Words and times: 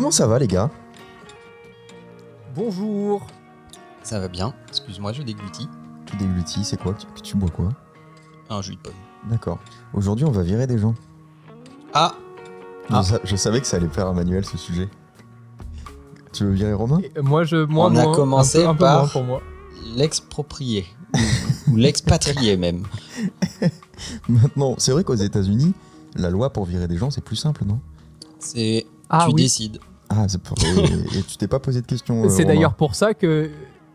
Comment 0.00 0.10
ça 0.10 0.26
va 0.26 0.38
les 0.38 0.46
gars? 0.46 0.70
Bonjour. 2.56 3.26
Ça 4.02 4.18
va 4.18 4.28
bien. 4.28 4.54
Excuse-moi, 4.70 5.12
je 5.12 5.20
déglutis. 5.20 5.68
Tu 6.06 6.16
déglutis, 6.16 6.64
c'est 6.64 6.80
quoi? 6.80 6.94
Tu, 6.94 7.06
tu 7.22 7.36
bois 7.36 7.50
quoi? 7.50 7.68
Un 8.48 8.62
jus 8.62 8.76
de 8.76 8.80
pomme. 8.80 8.94
D'accord. 9.28 9.58
Aujourd'hui 9.92 10.24
on 10.24 10.30
va 10.30 10.42
virer 10.42 10.66
des 10.66 10.78
gens. 10.78 10.94
Ah 11.92 12.14
Je, 12.88 12.94
Ah. 12.94 13.02
sa- 13.02 13.20
je 13.24 13.36
savais 13.36 13.60
que 13.60 13.66
ça 13.66 13.76
allait 13.76 13.88
plaire 13.88 14.06
à 14.06 14.14
Manuel 14.14 14.46
ce 14.46 14.56
sujet. 14.56 14.88
Tu 16.32 16.44
veux 16.44 16.52
virer 16.52 16.72
Romain? 16.72 17.00
Et 17.14 17.20
moi, 17.20 17.44
je 17.44 17.56
moins 17.66 17.92
On 17.92 17.96
a 17.96 18.14
commencé 18.14 18.64
un 18.64 18.74
peu, 18.74 18.86
un 18.86 19.04
peu 19.04 19.12
par- 19.12 19.22
moi. 19.22 19.42
L'exproprié. 19.96 20.86
Ou 21.70 21.76
l'expatrié 21.76 22.56
même. 22.56 22.84
Maintenant, 24.30 24.76
c'est 24.78 24.92
vrai 24.92 25.04
qu'aux 25.04 25.12
États-Unis, 25.14 25.74
la 26.16 26.30
loi 26.30 26.50
pour 26.54 26.64
virer 26.64 26.88
des 26.88 26.96
gens 26.96 27.10
c'est 27.10 27.20
plus 27.20 27.36
simple, 27.36 27.66
non? 27.66 27.80
C'est. 28.38 28.86
Ah 29.10 29.24
tu 29.28 29.34
oui. 29.34 29.42
décides. 29.42 29.78
Ah, 30.10 30.26
c'est 30.28 30.42
pour... 30.42 30.56
et, 30.64 31.18
et 31.18 31.22
tu 31.22 31.36
t'es 31.38 31.48
pas 31.48 31.58
posé 31.60 31.80
de 31.80 31.86
questions. 31.86 32.24
euh, 32.24 32.28
C'est 32.28 32.44
d'ailleurs 32.44 32.74
pour 32.74 32.94
ça 32.94 33.14
que 33.14 33.50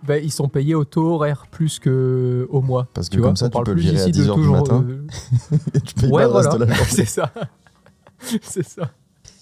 bah, 0.07 0.17
ils 0.17 0.31
sont 0.31 0.47
payés 0.47 0.73
au 0.75 0.85
taux 0.85 1.13
horaire 1.13 1.45
plus 1.51 1.77
que 1.79 2.47
au 2.49 2.61
mois. 2.61 2.87
Parce 2.93 3.09
que 3.09 3.13
tu 3.15 3.19
vois, 3.19 3.27
comme 3.29 3.35
ça, 3.35 3.45
on 3.45 3.49
tu 3.49 3.53
parle 3.53 3.65
peux 3.65 3.71
le 3.71 3.75
plus 3.77 3.83
virer 3.91 3.97
à 4.01 4.07
ici 4.07 4.11
de 4.11 4.23
10 4.23 4.29
heures 4.29 4.35
du 4.35 4.41
toujours, 4.41 4.55
matin. 4.55 4.85
euh, 4.87 5.07
et 5.73 5.81
tu 5.81 5.93
payes 5.95 6.09
Ouais, 6.09 6.23
pas 6.23 6.27
le 6.29 6.33
reste 6.35 6.49
voilà, 6.49 6.65
de 6.65 6.69
la 6.71 6.75
journée. 6.77 6.91
c'est 6.91 7.05
ça. 7.05 7.31
c'est 8.41 8.65
ça. 8.67 8.91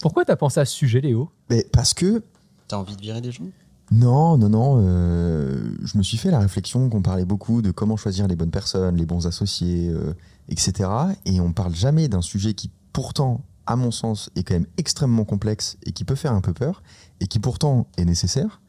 Pourquoi 0.02 0.26
t'as 0.26 0.36
pensé 0.36 0.60
à 0.60 0.66
ce 0.66 0.74
sujet, 0.76 1.00
Léo? 1.02 1.30
Mais 1.50 1.66
parce 1.72 1.94
que 1.94 2.24
T'as 2.68 2.78
envie 2.78 2.96
de 2.96 3.02
virer 3.02 3.22
des 3.22 3.32
gens? 3.32 3.44
Non, 3.92 4.38
non, 4.38 4.50
non. 4.50 4.82
euh, 4.84 5.62
je 5.84 5.98
me 5.98 6.04
suis 6.04 6.18
fait 6.18 6.32
la 6.32 6.40
réflexion 6.40 6.90
qu'on 6.90 7.02
parlait 7.02 7.26
beaucoup 7.26 7.62
de 7.62 7.70
comment 7.72 7.98
choisir 7.98 8.28
les 8.28 8.36
bonnes 8.36 8.50
personnes, 8.50 8.96
les 8.96 9.06
bons 9.06 9.28
associés, 9.28 9.90
euh, 9.90 10.14
etc. 10.50 10.90
Et 11.26 11.40
on 11.40 11.52
parle 11.52 11.76
jamais 11.76 12.08
d'un 12.08 12.22
sujet 12.22 12.54
qui, 12.54 12.72
pourtant, 12.94 13.42
à 13.68 13.76
mon 13.76 13.92
sens, 13.92 14.30
est 14.36 14.44
quand 14.44 14.56
même 14.56 14.68
extrêmement 14.78 15.26
complexe 15.26 15.78
et 15.86 15.92
qui 15.92 16.04
peut 16.06 16.16
faire 16.16 16.34
un 16.34 16.42
peu 16.42 16.54
peur 16.54 16.84
et 17.20 17.28
qui, 17.28 17.40
pourtant, 17.40 17.88
est 17.98 18.06
nécessaire. 18.06 18.62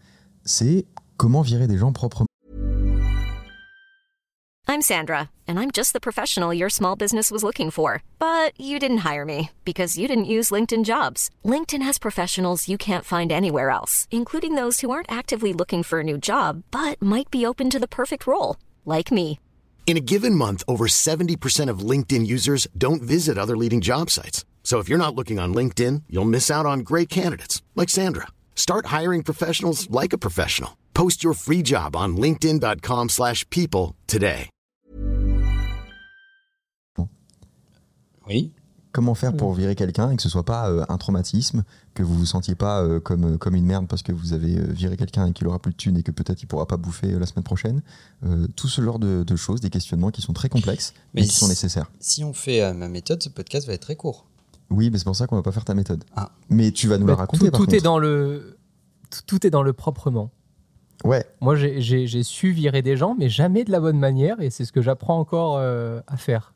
C'est 0.45 0.87
comment 1.17 1.43
virer 1.43 1.67
des 1.67 1.79
gens 1.79 1.93
proprement. 1.93 2.27
I'm 4.67 4.81
Sandra, 4.81 5.31
and 5.47 5.59
I'm 5.59 5.71
just 5.71 5.93
the 5.93 6.01
professional 6.01 6.55
your 6.55 6.71
small 6.71 6.97
business 6.97 7.31
was 7.31 7.45
looking 7.45 7.71
for. 7.71 8.03
But 8.19 8.59
you 8.59 8.79
didn't 8.79 9.05
hire 9.05 9.25
me 9.25 9.51
because 9.65 9.99
you 9.99 10.09
didn't 10.09 10.25
use 10.25 10.51
LinkedIn 10.51 10.85
jobs. 10.85 11.31
LinkedIn 11.45 11.83
has 11.83 11.99
professionals 11.99 12.69
you 12.69 12.79
can't 12.79 13.05
find 13.05 13.31
anywhere 13.31 13.71
else, 13.71 14.09
including 14.11 14.55
those 14.55 14.81
who 14.81 14.91
aren't 14.91 15.13
actively 15.13 15.53
looking 15.53 15.83
for 15.83 16.01
a 16.01 16.05
new 16.05 16.19
job 16.19 16.65
but 16.71 17.01
might 17.01 17.31
be 17.31 17.47
open 17.47 17.71
to 17.71 17.79
the 17.79 17.87
perfect 17.87 18.27
role, 18.27 18.57
like 18.85 19.13
me. 19.13 19.39
In 19.87 19.99
a 19.99 20.07
given 20.13 20.35
month, 20.35 20.65
over 20.67 20.87
70% 20.87 21.69
of 21.69 21.91
LinkedIn 21.91 22.27
users 22.27 22.67
don't 22.77 23.03
visit 23.03 23.37
other 23.37 23.57
leading 23.57 23.83
job 23.83 24.09
sites. 24.09 24.45
So 24.65 24.81
if 24.81 24.89
you're 24.89 24.99
not 24.99 25.15
looking 25.15 25.39
on 25.39 25.55
LinkedIn, 25.55 26.05
you'll 26.09 26.25
miss 26.25 26.51
out 26.51 26.67
on 26.67 26.79
great 26.81 27.09
candidates 27.09 27.63
like 27.77 27.91
Sandra. 27.91 28.27
Start 28.57 28.87
hiring 28.87 29.23
professionals 29.23 29.89
like 29.91 30.13
a 30.13 30.19
professional. 30.19 30.71
Post 30.95 31.23
your 31.23 31.35
free 31.35 31.63
job 31.63 31.95
on 31.95 32.17
linkedin.com/people 32.17 33.09
slash 33.11 33.45
people 33.51 33.95
today. 34.07 34.49
Oui. 38.27 38.53
Comment 38.93 39.15
faire 39.17 39.37
pour 39.37 39.53
virer 39.55 39.75
quelqu'un 39.75 40.13
et 40.13 40.17
que 40.17 40.23
ce 40.23 40.29
soit 40.29 40.45
pas 40.45 40.71
euh, 40.71 40.85
un 40.89 40.97
traumatisme, 40.99 41.65
que 41.95 42.03
vous 42.05 42.15
vous 42.17 42.27
sentiez 42.27 42.55
pas 42.55 42.81
euh, 42.83 43.01
comme, 43.01 43.37
comme 43.39 43.57
une 43.57 43.67
merde 43.67 43.89
parce 43.89 44.03
que 44.05 44.13
vous 44.13 44.33
avez 44.33 44.57
euh, 44.57 44.67
viré 44.73 44.97
quelqu'un 44.97 45.27
et 45.27 45.33
qu'il 45.33 45.49
aura 45.49 45.59
plus 45.59 45.73
de 45.73 45.77
thunes 45.77 45.97
et 45.99 46.03
que 46.05 46.13
peut-être 46.13 46.41
il 46.43 46.47
pourra 46.47 46.67
pas 46.67 46.77
bouffer 46.77 47.13
euh, 47.13 47.19
la 47.19 47.27
semaine 47.27 47.43
prochaine. 47.43 47.83
Euh, 48.25 48.47
tout 48.55 48.69
ce 48.69 48.81
genre 48.81 49.01
de, 49.01 49.25
de 49.25 49.37
choses, 49.37 49.61
des 49.61 49.69
questionnements 49.69 50.11
qui 50.13 50.23
sont 50.23 50.33
très 50.33 50.49
complexes 50.49 50.95
mais, 51.13 51.23
Mais 51.23 51.27
qui 51.27 51.35
sont 51.35 51.47
si- 51.47 51.51
nécessaires. 51.51 51.91
Si 51.99 52.23
on 52.23 52.33
fait 52.33 52.63
euh, 52.63 52.73
ma 52.73 52.89
méthode, 52.89 53.21
ce 53.21 53.29
podcast 53.29 53.67
va 53.67 53.73
être 53.75 53.83
très 53.83 53.97
court. 53.97 54.27
Oui, 54.71 54.91
mais 54.91 54.99
c'est 54.99 55.05
pour 55.05 55.17
ça 55.17 55.27
qu'on 55.27 55.37
va 55.37 55.43
pas 55.43 55.53
faire 55.53 55.65
ta 55.65 55.75
méthode. 55.75 56.05
Ah. 56.17 56.31
Mais 56.51 56.71
tu 56.73 56.89
vas 56.89 56.99
nous 56.99 57.07
la 57.07 57.15
Bah, 57.15 57.21
raconter 57.21 57.47
tout, 57.47 57.51
par 57.51 57.61
tout 57.61 57.67
contre. 57.67 57.77
est 57.77 57.81
dans 57.83 57.99
le 57.99 58.57
tout, 59.27 59.47
est 59.47 59.51
dans 59.51 59.63
le 59.63 59.73
proprement. 59.73 60.31
Ouais, 61.05 61.25
Moi, 61.43 61.55
j'ai- 61.57 62.23
su 62.23 62.51
virer 62.53 62.81
des 62.81 62.97
gens, 62.97 63.15
mais 63.19 63.29
jamais 63.29 63.65
de 63.65 63.71
la 63.71 63.79
bonne 63.81 63.99
manière, 63.99 64.41
et 64.41 64.49
c'est 64.49 64.65
ce 64.65 64.73
que 64.73 64.81
j'apprends 64.81 65.19
encore 65.19 65.57
euh, 65.59 66.01
à 66.07 66.17
faire 66.17 66.55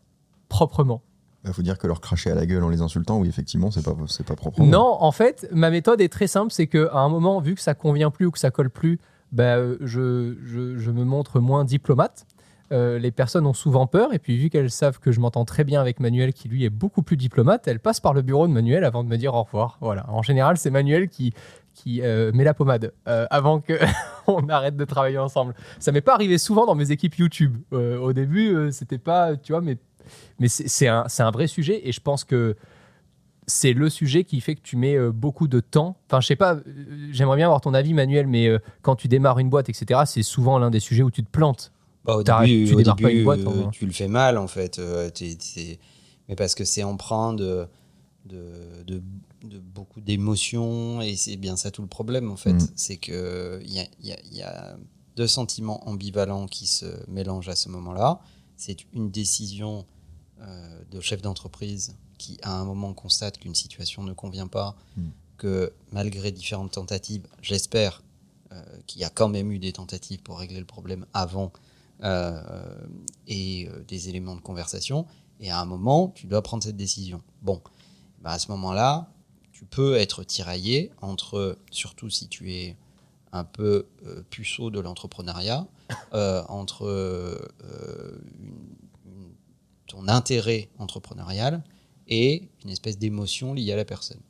proprement. 0.48 1.02
il 1.44 1.52
faut 1.52 1.62
dire 1.62 1.78
que 1.78 1.86
leur 1.86 2.00
cracher 2.00 2.30
à 2.30 2.34
la 2.34 2.46
gueule 2.46 2.62
en 2.64 2.68
les 2.70 2.80
insultant, 2.80 3.18
oui, 3.20 3.28
effectivement, 3.28 3.70
c'est 3.70 3.84
pas, 3.84 3.94
c'est 4.08 4.26
pas 4.26 4.36
propre. 4.36 4.62
Non, 4.62 4.96
en 5.00 5.12
fait, 5.12 5.46
ma 5.52 5.70
méthode 5.70 6.00
est 6.00 6.08
très 6.08 6.26
simple, 6.26 6.50
c'est 6.52 6.66
qu'à 6.66 6.92
un 6.98 7.08
moment, 7.10 7.40
vu 7.40 7.54
que 7.54 7.60
ça 7.60 7.74
convient 7.74 8.10
plus 8.10 8.26
ou 8.26 8.30
que 8.30 8.38
ça 8.38 8.50
colle 8.50 8.70
plus, 8.70 8.98
bah, 9.32 9.56
euh, 9.58 9.76
je, 9.82 10.36
je- 10.44 10.78
je 10.78 10.90
me 10.90 11.04
montre 11.04 11.40
moins 11.40 11.64
diplomate. 11.64 12.26
Euh, 12.70 12.98
les 12.98 13.10
personnes 13.10 13.46
ont 13.46 13.54
souvent 13.54 13.86
peur, 13.86 14.12
et 14.12 14.18
puis 14.18 14.36
vu 14.36 14.50
qu'elles 14.50 14.70
savent 14.70 14.98
que 14.98 15.10
je 15.10 15.20
m'entends 15.20 15.46
très 15.46 15.64
bien 15.64 15.80
avec 15.80 16.00
Manuel, 16.00 16.34
qui 16.34 16.48
lui 16.48 16.64
est 16.64 16.70
beaucoup 16.70 17.02
plus 17.02 17.16
diplomate, 17.16 17.66
elles 17.66 17.80
passent 17.80 18.00
par 18.00 18.12
le 18.12 18.20
bureau 18.20 18.46
de 18.46 18.52
Manuel 18.52 18.84
avant 18.84 19.04
de 19.04 19.08
me 19.08 19.16
dire 19.16 19.34
au 19.34 19.42
revoir. 19.42 19.78
Voilà. 19.80 20.04
En 20.10 20.22
général, 20.22 20.58
c'est 20.58 20.70
Manuel 20.70 21.08
qui, 21.08 21.32
qui 21.72 22.02
euh, 22.02 22.30
met 22.34 22.44
la 22.44 22.52
pommade 22.52 22.92
euh, 23.08 23.26
avant 23.30 23.60
que 23.60 23.78
on 24.26 24.48
arrête 24.50 24.76
de 24.76 24.84
travailler 24.84 25.16
ensemble. 25.16 25.54
Ça 25.78 25.92
m'est 25.92 26.02
pas 26.02 26.12
arrivé 26.12 26.36
souvent 26.36 26.66
dans 26.66 26.74
mes 26.74 26.90
équipes 26.90 27.14
YouTube. 27.14 27.56
Au 27.72 28.12
début, 28.12 28.70
c'était 28.70 28.98
pas, 28.98 29.36
tu 29.36 29.52
vois, 29.52 29.62
mais 29.62 29.78
mais 30.38 30.48
c'est 30.48 30.88
un, 30.88 31.04
un 31.18 31.30
vrai 31.30 31.46
sujet, 31.46 31.86
et 31.86 31.92
je 31.92 32.00
pense 32.00 32.24
que 32.24 32.56
c'est 33.46 33.74
le 33.74 33.90
sujet 33.90 34.24
qui 34.24 34.40
fait 34.40 34.54
que 34.54 34.62
tu 34.62 34.76
mets 34.76 34.98
beaucoup 35.10 35.48
de 35.48 35.60
temps. 35.60 35.98
Enfin, 36.06 36.20
je 36.20 36.26
sais 36.26 36.36
pas, 36.36 36.56
j'aimerais 37.10 37.36
bien 37.36 37.46
avoir 37.46 37.60
ton 37.60 37.74
avis, 37.74 37.92
Manuel, 37.92 38.26
mais 38.26 38.50
quand 38.80 38.96
tu 38.96 39.08
démarres 39.08 39.38
une 39.38 39.50
boîte, 39.50 39.68
etc., 39.68 40.00
c'est 40.06 40.22
souvent 40.22 40.58
l'un 40.58 40.70
des 40.70 40.80
sujets 40.80 41.02
où 41.02 41.10
tu 41.10 41.22
te 41.22 41.30
plantes. 41.30 41.72
Bah, 42.08 42.16
au 42.16 42.22
début, 42.22 42.66
tu 42.66 42.74
au 42.74 42.78
démarres 42.78 42.96
pas 42.96 43.02
début, 43.08 43.18
une 43.18 43.24
boîte, 43.24 43.40
hein. 43.46 43.70
tu 43.72 43.86
le 43.86 43.92
fais 43.92 44.08
mal 44.08 44.38
en 44.38 44.48
fait. 44.48 44.78
euh, 44.78 45.10
Mais 46.28 46.36
parce 46.36 46.54
que 46.54 46.64
c'est 46.64 46.82
empreint 46.82 47.34
de, 47.34 47.66
de, 48.26 48.82
de- 48.86 49.02
de 49.44 49.58
beaucoup 49.60 50.00
d'émotions 50.00 51.00
et 51.00 51.14
c'est 51.16 51.36
bien 51.36 51.56
ça 51.56 51.70
tout 51.70 51.82
le 51.82 51.88
problème 51.88 52.30
en 52.30 52.36
fait. 52.36 52.54
Mm. 52.54 52.68
C'est 52.76 52.96
que 52.96 53.60
il 53.64 53.72
y 53.72 53.78
a, 53.80 53.86
y 54.02 54.12
a- 54.12 54.18
il 54.30 54.36
y 54.36 54.42
a 54.42 54.76
deux 55.16 55.26
sentiments 55.28 55.88
ambivalents 55.88 56.46
qui 56.46 56.66
se 56.66 56.86
mélangent 57.08 57.48
à 57.48 57.56
ce 57.56 57.68
moment-là. 57.68 58.20
C'est 58.56 58.78
une 58.94 59.10
décision 59.10 59.84
euh, 60.40 60.80
de 60.90 61.00
chef 61.00 61.20
d'entreprise 61.22 61.94
qui 62.16 62.38
à 62.42 62.58
un 62.58 62.64
moment 62.64 62.94
constate 62.94 63.38
qu'une 63.38 63.54
situation 63.54 64.02
ne 64.02 64.12
convient 64.12 64.48
pas, 64.48 64.76
Mm. 64.96 65.02
que 65.36 65.72
malgré 65.92 66.32
différentes 66.32 66.72
tentatives, 66.72 67.26
j'espère 67.42 68.02
euh, 68.52 68.62
qu'il 68.86 69.00
y 69.00 69.04
a 69.04 69.10
quand 69.10 69.28
même 69.28 69.52
eu 69.52 69.58
des 69.58 69.72
tentatives 69.72 70.20
pour 70.22 70.38
régler 70.38 70.58
le 70.58 70.64
problème 70.64 71.04
avant 71.14 71.52
et 73.26 73.68
euh, 73.68 73.82
des 73.86 74.08
éléments 74.08 74.36
de 74.36 74.40
conversation. 74.40 75.06
Et 75.40 75.50
à 75.50 75.60
un 75.60 75.64
moment, 75.64 76.08
tu 76.14 76.26
dois 76.26 76.42
prendre 76.42 76.62
cette 76.62 76.76
décision. 76.76 77.22
Bon, 77.42 77.60
bah, 78.20 78.30
à 78.30 78.38
ce 78.38 78.50
moment-là, 78.52 79.08
tu 79.52 79.64
peux 79.64 79.96
être 79.96 80.24
tiraillé 80.24 80.90
entre, 81.00 81.58
surtout 81.70 82.10
si 82.10 82.28
tu 82.28 82.52
es 82.52 82.76
un 83.32 83.44
peu 83.44 83.86
euh, 84.06 84.22
puceau 84.30 84.70
de 84.70 84.80
l'entrepreneuriat, 84.80 85.66
euh, 86.14 86.42
entre 86.48 86.86
euh, 86.86 87.36
une- 88.40 89.12
une- 89.12 89.32
ton 89.86 90.08
intérêt 90.08 90.68
entrepreneurial 90.78 91.62
et 92.08 92.48
une 92.64 92.70
espèce 92.70 92.98
d'émotion 92.98 93.52
liée 93.54 93.72
à 93.72 93.76
la 93.76 93.84
personne. 93.84 94.20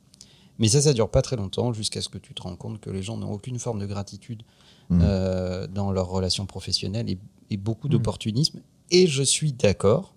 Mais 0.57 0.67
ça, 0.67 0.81
ça 0.81 0.91
dure 0.93 1.09
pas 1.09 1.21
très 1.21 1.37
longtemps 1.37 1.71
jusqu'à 1.71 2.01
ce 2.01 2.09
que 2.09 2.17
tu 2.17 2.33
te 2.33 2.41
rends 2.41 2.57
compte 2.57 2.81
que 2.81 2.89
les 2.89 3.01
gens 3.01 3.15
n'ont 3.17 3.31
aucune 3.31 3.57
forme 3.59 3.79
de 3.79 3.85
gratitude 3.85 4.43
euh, 4.91 5.67
dans 5.67 5.91
leurs 5.91 6.07
relations 6.09 6.45
professionnelles 6.45 7.09
et, 7.09 7.17
et 7.49 7.57
beaucoup 7.57 7.87
Mhm. 7.87 7.93
d'opportunisme. 7.93 8.61
Et 8.91 9.07
je 9.07 9.23
suis 9.23 9.53
d'accord, 9.53 10.13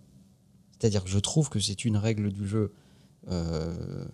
c'est-à-dire 0.78 1.04
que 1.04 1.10
je 1.10 1.18
trouve 1.18 1.48
que 1.50 1.60
c'est 1.60 1.84
une 1.84 1.96
règle 1.96 2.32
du 2.32 2.46
jeu 2.46 2.72
euh, 3.30 4.04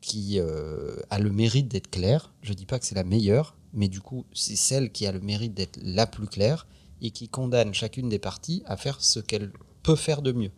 qui 0.00 0.38
euh, 0.40 0.96
a 1.10 1.18
le 1.18 1.30
mérite 1.30 1.68
d'être 1.68 1.90
claire. 1.90 2.32
Je 2.42 2.52
dis 2.54 2.66
pas 2.66 2.78
que 2.78 2.86
c'est 2.86 2.94
la 2.94 3.04
meilleure, 3.04 3.56
mais 3.72 3.88
du 3.88 4.00
coup, 4.00 4.24
c'est 4.32 4.56
celle 4.56 4.90
qui 4.90 5.06
a 5.06 5.12
le 5.12 5.20
mérite 5.20 5.54
d'être 5.54 5.78
la 5.82 6.06
plus 6.06 6.26
claire 6.26 6.66
et 7.00 7.10
qui 7.10 7.28
condamne 7.28 7.74
chacune 7.74 8.08
des 8.08 8.18
parties 8.18 8.62
à 8.66 8.76
faire 8.76 9.00
ce 9.00 9.20
qu'elle 9.20 9.52
peut 9.82 9.96
faire 9.96 10.22
de 10.22 10.32
mieux. 10.32 10.50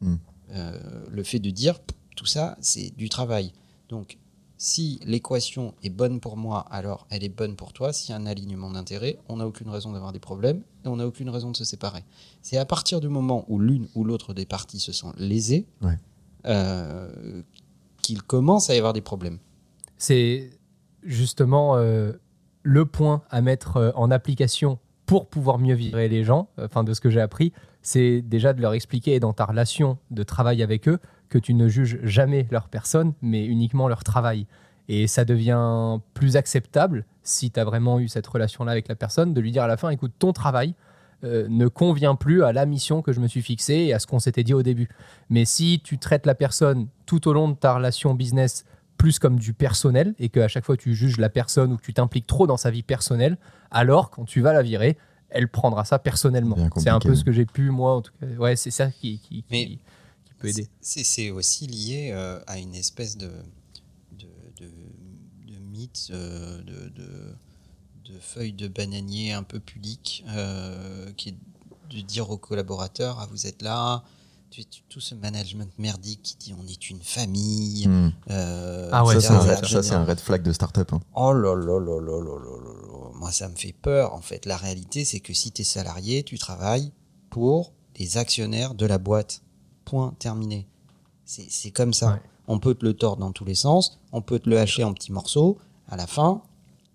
Mm. 0.00 0.14
Euh, 0.50 1.04
le 1.08 1.22
fait 1.22 1.38
de 1.38 1.50
dire 1.50 1.78
tout 2.16 2.26
ça, 2.26 2.56
c'est 2.60 2.94
du 2.96 3.08
travail. 3.08 3.52
Donc, 3.88 4.18
si 4.58 5.00
l'équation 5.04 5.74
est 5.82 5.90
bonne 5.90 6.20
pour 6.20 6.36
moi, 6.36 6.60
alors 6.70 7.06
elle 7.10 7.24
est 7.24 7.28
bonne 7.28 7.56
pour 7.56 7.72
toi. 7.72 7.92
S'il 7.92 8.10
y 8.10 8.12
a 8.12 8.16
un 8.16 8.26
alignement 8.26 8.70
d'intérêts, 8.70 9.18
on 9.28 9.36
n'a 9.36 9.46
aucune 9.46 9.68
raison 9.70 9.92
d'avoir 9.92 10.12
des 10.12 10.20
problèmes 10.20 10.62
et 10.84 10.88
on 10.88 10.96
n'a 10.96 11.06
aucune 11.06 11.28
raison 11.30 11.50
de 11.50 11.56
se 11.56 11.64
séparer. 11.64 12.04
C'est 12.42 12.56
à 12.58 12.64
partir 12.64 13.00
du 13.00 13.08
moment 13.08 13.44
où 13.48 13.58
l'une 13.58 13.88
ou 13.94 14.04
l'autre 14.04 14.34
des 14.34 14.46
parties 14.46 14.80
se 14.80 14.92
sent 14.92 15.08
lésée 15.18 15.66
Ouais. 15.82 15.96
euh, 16.46 17.42
qu'il 18.02 18.22
commence 18.22 18.68
à 18.70 18.74
y 18.74 18.78
avoir 18.78 18.92
des 18.92 19.00
problèmes. 19.00 19.38
C'est 19.98 20.50
justement 21.02 21.76
euh, 21.76 22.12
le 22.62 22.86
point 22.86 23.22
à 23.30 23.40
mettre 23.40 23.76
euh, 23.76 23.90
en 23.94 24.10
application 24.10 24.78
pour 25.06 25.28
pouvoir 25.28 25.58
mieux 25.58 25.74
virer 25.74 26.08
les 26.08 26.24
gens, 26.24 26.48
enfin 26.58 26.84
de 26.84 26.94
ce 26.94 27.00
que 27.00 27.10
j'ai 27.10 27.20
appris, 27.20 27.52
c'est 27.82 28.22
déjà 28.22 28.52
de 28.52 28.60
leur 28.62 28.72
expliquer 28.74 29.18
dans 29.20 29.32
ta 29.32 29.44
relation 29.44 29.98
de 30.10 30.22
travail 30.22 30.62
avec 30.62 30.88
eux 30.88 30.98
que 31.28 31.38
tu 31.38 31.54
ne 31.54 31.68
juges 31.68 31.98
jamais 32.04 32.46
leur 32.50 32.68
personne, 32.68 33.12
mais 33.20 33.44
uniquement 33.44 33.88
leur 33.88 34.04
travail. 34.04 34.46
Et 34.88 35.06
ça 35.06 35.24
devient 35.24 35.98
plus 36.14 36.36
acceptable, 36.36 37.04
si 37.22 37.50
tu 37.50 37.60
as 37.60 37.64
vraiment 37.64 38.00
eu 38.00 38.08
cette 38.08 38.26
relation-là 38.26 38.72
avec 38.72 38.88
la 38.88 38.94
personne, 38.96 39.32
de 39.32 39.40
lui 39.40 39.52
dire 39.52 39.62
à 39.62 39.66
la 39.68 39.76
fin, 39.76 39.90
écoute, 39.90 40.12
ton 40.18 40.32
travail 40.32 40.74
euh, 41.24 41.46
ne 41.48 41.68
convient 41.68 42.16
plus 42.16 42.42
à 42.42 42.52
la 42.52 42.66
mission 42.66 43.00
que 43.00 43.12
je 43.12 43.20
me 43.20 43.28
suis 43.28 43.42
fixée 43.42 43.74
et 43.74 43.94
à 43.94 44.00
ce 44.00 44.06
qu'on 44.08 44.18
s'était 44.18 44.42
dit 44.42 44.54
au 44.54 44.62
début. 44.64 44.88
Mais 45.30 45.44
si 45.44 45.80
tu 45.84 45.98
traites 45.98 46.26
la 46.26 46.34
personne 46.34 46.88
tout 47.06 47.28
au 47.28 47.32
long 47.32 47.48
de 47.48 47.54
ta 47.54 47.74
relation 47.74 48.14
business 48.14 48.64
plus 48.98 49.18
comme 49.20 49.38
du 49.38 49.52
personnel 49.54 50.14
et 50.18 50.28
qu'à 50.28 50.48
chaque 50.48 50.64
fois 50.64 50.76
tu 50.76 50.94
juges 50.94 51.18
la 51.18 51.28
personne 51.28 51.72
ou 51.72 51.76
que 51.76 51.82
tu 51.82 51.94
t'impliques 51.94 52.26
trop 52.26 52.46
dans 52.48 52.56
sa 52.56 52.70
vie 52.72 52.82
personnelle, 52.82 53.38
alors 53.70 54.10
quand 54.10 54.24
tu 54.24 54.40
vas 54.40 54.52
la 54.52 54.62
virer, 54.62 54.98
elle 55.30 55.48
prendra 55.48 55.84
ça 55.84 55.98
personnellement. 56.00 56.56
C'est 56.76 56.90
un 56.90 56.98
peu 56.98 57.14
ce 57.14 57.24
que 57.24 57.32
j'ai 57.32 57.46
pu, 57.46 57.70
moi, 57.70 57.94
en 57.96 58.02
tout 58.02 58.12
cas. 58.20 58.26
Ouais, 58.38 58.56
c'est 58.56 58.70
ça 58.70 58.90
qui, 58.90 59.18
qui, 59.20 59.44
qui- 59.44 59.80
peut 60.38 60.48
aider. 60.48 60.68
C'est 60.80 61.04
c'est 61.04 61.30
aussi 61.30 61.68
lié 61.68 62.10
euh, 62.12 62.40
à 62.48 62.58
une 62.58 62.74
espèce 62.74 63.16
de 63.16 63.30
euh, 66.10 66.60
de, 66.62 68.18
feuilles 68.20 68.52
de 68.52 68.68
bananier 68.68 69.32
un 69.32 69.42
peu 69.42 69.58
pudique, 69.58 70.22
euh, 70.28 71.10
qui 71.16 71.30
est 71.30 71.34
de 71.90 72.00
dire 72.02 72.30
aux 72.30 72.36
collaborateurs 72.36 73.18
ah, 73.18 73.26
vous 73.30 73.46
êtes 73.46 73.62
là, 73.62 74.04
tout 74.90 75.00
ce 75.00 75.14
management 75.14 75.70
merdique 75.78 76.20
qui 76.22 76.36
dit 76.36 76.54
on 76.62 76.66
est 76.66 76.90
une 76.90 77.00
famille. 77.00 77.88
Hmm. 77.88 78.12
Euh, 78.30 78.90
ah 78.92 79.04
ouais, 79.04 79.18
ça 79.18 79.40
c'est 79.64 79.94
un, 79.94 80.04
red 80.04 80.20
flag 80.20 80.42
de 80.42 80.52
start-up. 80.52 80.92
Hein. 80.92 81.00
Oh 81.14 81.32
là 81.32 81.54
là 81.56 81.80
là 81.80 82.00
là 82.00 82.20
là 82.20 82.38
là 82.38 83.10
Moi 83.14 83.32
ça 83.32 83.48
me 83.48 83.56
fait 83.56 83.72
peur 83.72 84.14
en 84.14 84.20
fait. 84.20 84.44
La 84.44 84.58
réalité 84.58 85.04
c'est 85.04 85.20
que 85.20 85.32
si 85.32 85.52
tu 85.52 85.62
es 85.62 85.64
salarié, 85.64 86.22
tu 86.22 86.38
travailles 86.38 86.92
pour 87.30 87.72
les 87.98 88.18
actionnaires 88.18 88.74
de 88.74 88.84
la 88.84 88.98
boîte. 88.98 89.42
Point 89.84 90.14
terminé. 90.18 90.68
C'est 91.24 91.70
comme 91.70 91.94
ça. 91.94 92.20
On 92.46 92.58
peut 92.58 92.74
te 92.74 92.84
le 92.84 92.94
tordre 92.94 93.18
dans 93.18 93.32
tous 93.32 93.44
les 93.44 93.54
sens, 93.54 93.98
on 94.12 94.20
peut 94.20 94.38
te 94.38 94.50
le 94.50 94.58
hacher 94.58 94.84
en 94.84 94.92
petits 94.92 95.12
morceaux, 95.12 95.58
à 95.92 95.96
la 95.96 96.06
fin, 96.06 96.40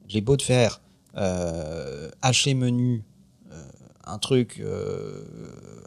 j'ai 0.08 0.22
beau 0.22 0.36
te 0.38 0.42
faire 0.42 0.82
euh, 1.18 2.10
hacher 2.24 2.56
menu 2.56 3.04
euh, 3.52 3.70
un 4.06 4.18
truc 4.18 4.60
euh, 4.60 5.24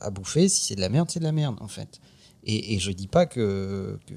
à 0.00 0.10
bouffer. 0.10 0.48
Si 0.48 0.66
c'est 0.66 0.76
de 0.76 0.80
la 0.80 0.88
merde, 0.88 1.10
c'est 1.10 1.18
de 1.18 1.24
la 1.24 1.32
merde, 1.32 1.56
en 1.60 1.66
fait. 1.66 2.00
Et, 2.44 2.74
et 2.74 2.78
je 2.78 2.92
dis 2.92 3.08
pas 3.08 3.26
que, 3.26 3.98
que 4.06 4.14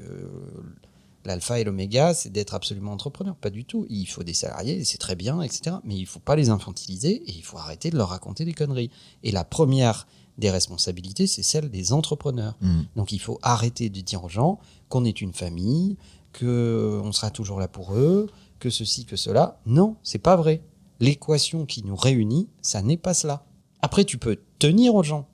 l'alpha 1.25 1.60
et 1.60 1.63
l'oméga, 1.63 2.13
c'est 2.13 2.30
d'être 2.30 2.54
absolument 2.54 2.92
entrepreneur. 2.92 3.36
Pas 3.36 3.50
du 3.50 3.66
tout. 3.66 3.88
Il 3.90 4.06
faut 4.06 4.22
des 4.22 4.36
salariés, 4.36 4.86
c'est 4.86 5.00
très 5.00 5.16
bien, 5.16 5.42
etc. 5.42 5.78
Mais 5.84 5.96
il 5.96 6.06
faut 6.06 6.19
pas 6.19 6.36
les 6.36 6.51
infantiliser 6.51 7.16
et 7.16 7.31
il 7.31 7.44
faut 7.44 7.57
arrêter 7.57 7.89
de 7.89 7.98
leur 7.98 8.10
raconter 8.10 8.46
des 8.46 8.54
conneries. 8.54 8.92
Et 9.24 9.31
la 9.31 9.44
première 9.44 10.06
des 10.38 10.51
responsabilités, 10.51 11.25
c'est 11.25 11.42
celle 11.42 11.72
des 11.72 11.94
entrepreneurs. 11.94 12.56
Hmm. 12.62 12.84
Donc 12.96 13.12
il 13.12 13.19
faut 13.19 13.39
arrêter 13.42 13.89
de 13.89 14.01
dire 14.01 14.24
aux 14.24 14.30
gens 14.30 14.60
qu'on 14.88 15.04
est 15.04 15.19
une 15.19 15.34
famille, 15.34 15.98
que 16.31 17.01
on 17.04 17.12
sera 17.12 17.31
toujours 17.31 17.60
là 17.60 17.68
pour 17.68 17.96
eux, 17.96 18.30
que 18.63 18.69
ceci, 18.69 19.06
que 19.06 19.15
cela. 19.18 19.60
Non, 19.65 19.98
c'est 20.04 20.19
pas 20.19 20.36
vrai. 20.38 20.62
L'équation 21.00 21.65
qui 21.65 21.83
nous 21.83 21.95
réunit, 21.98 22.48
ça 22.62 22.81
n'est 22.81 22.98
pas 22.98 23.13
cela. 23.13 23.45
Après, 23.81 24.06
tu 24.06 24.18
peux 24.18 24.38
tenir 24.60 24.95
aux 24.95 25.04
gens, 25.04 25.27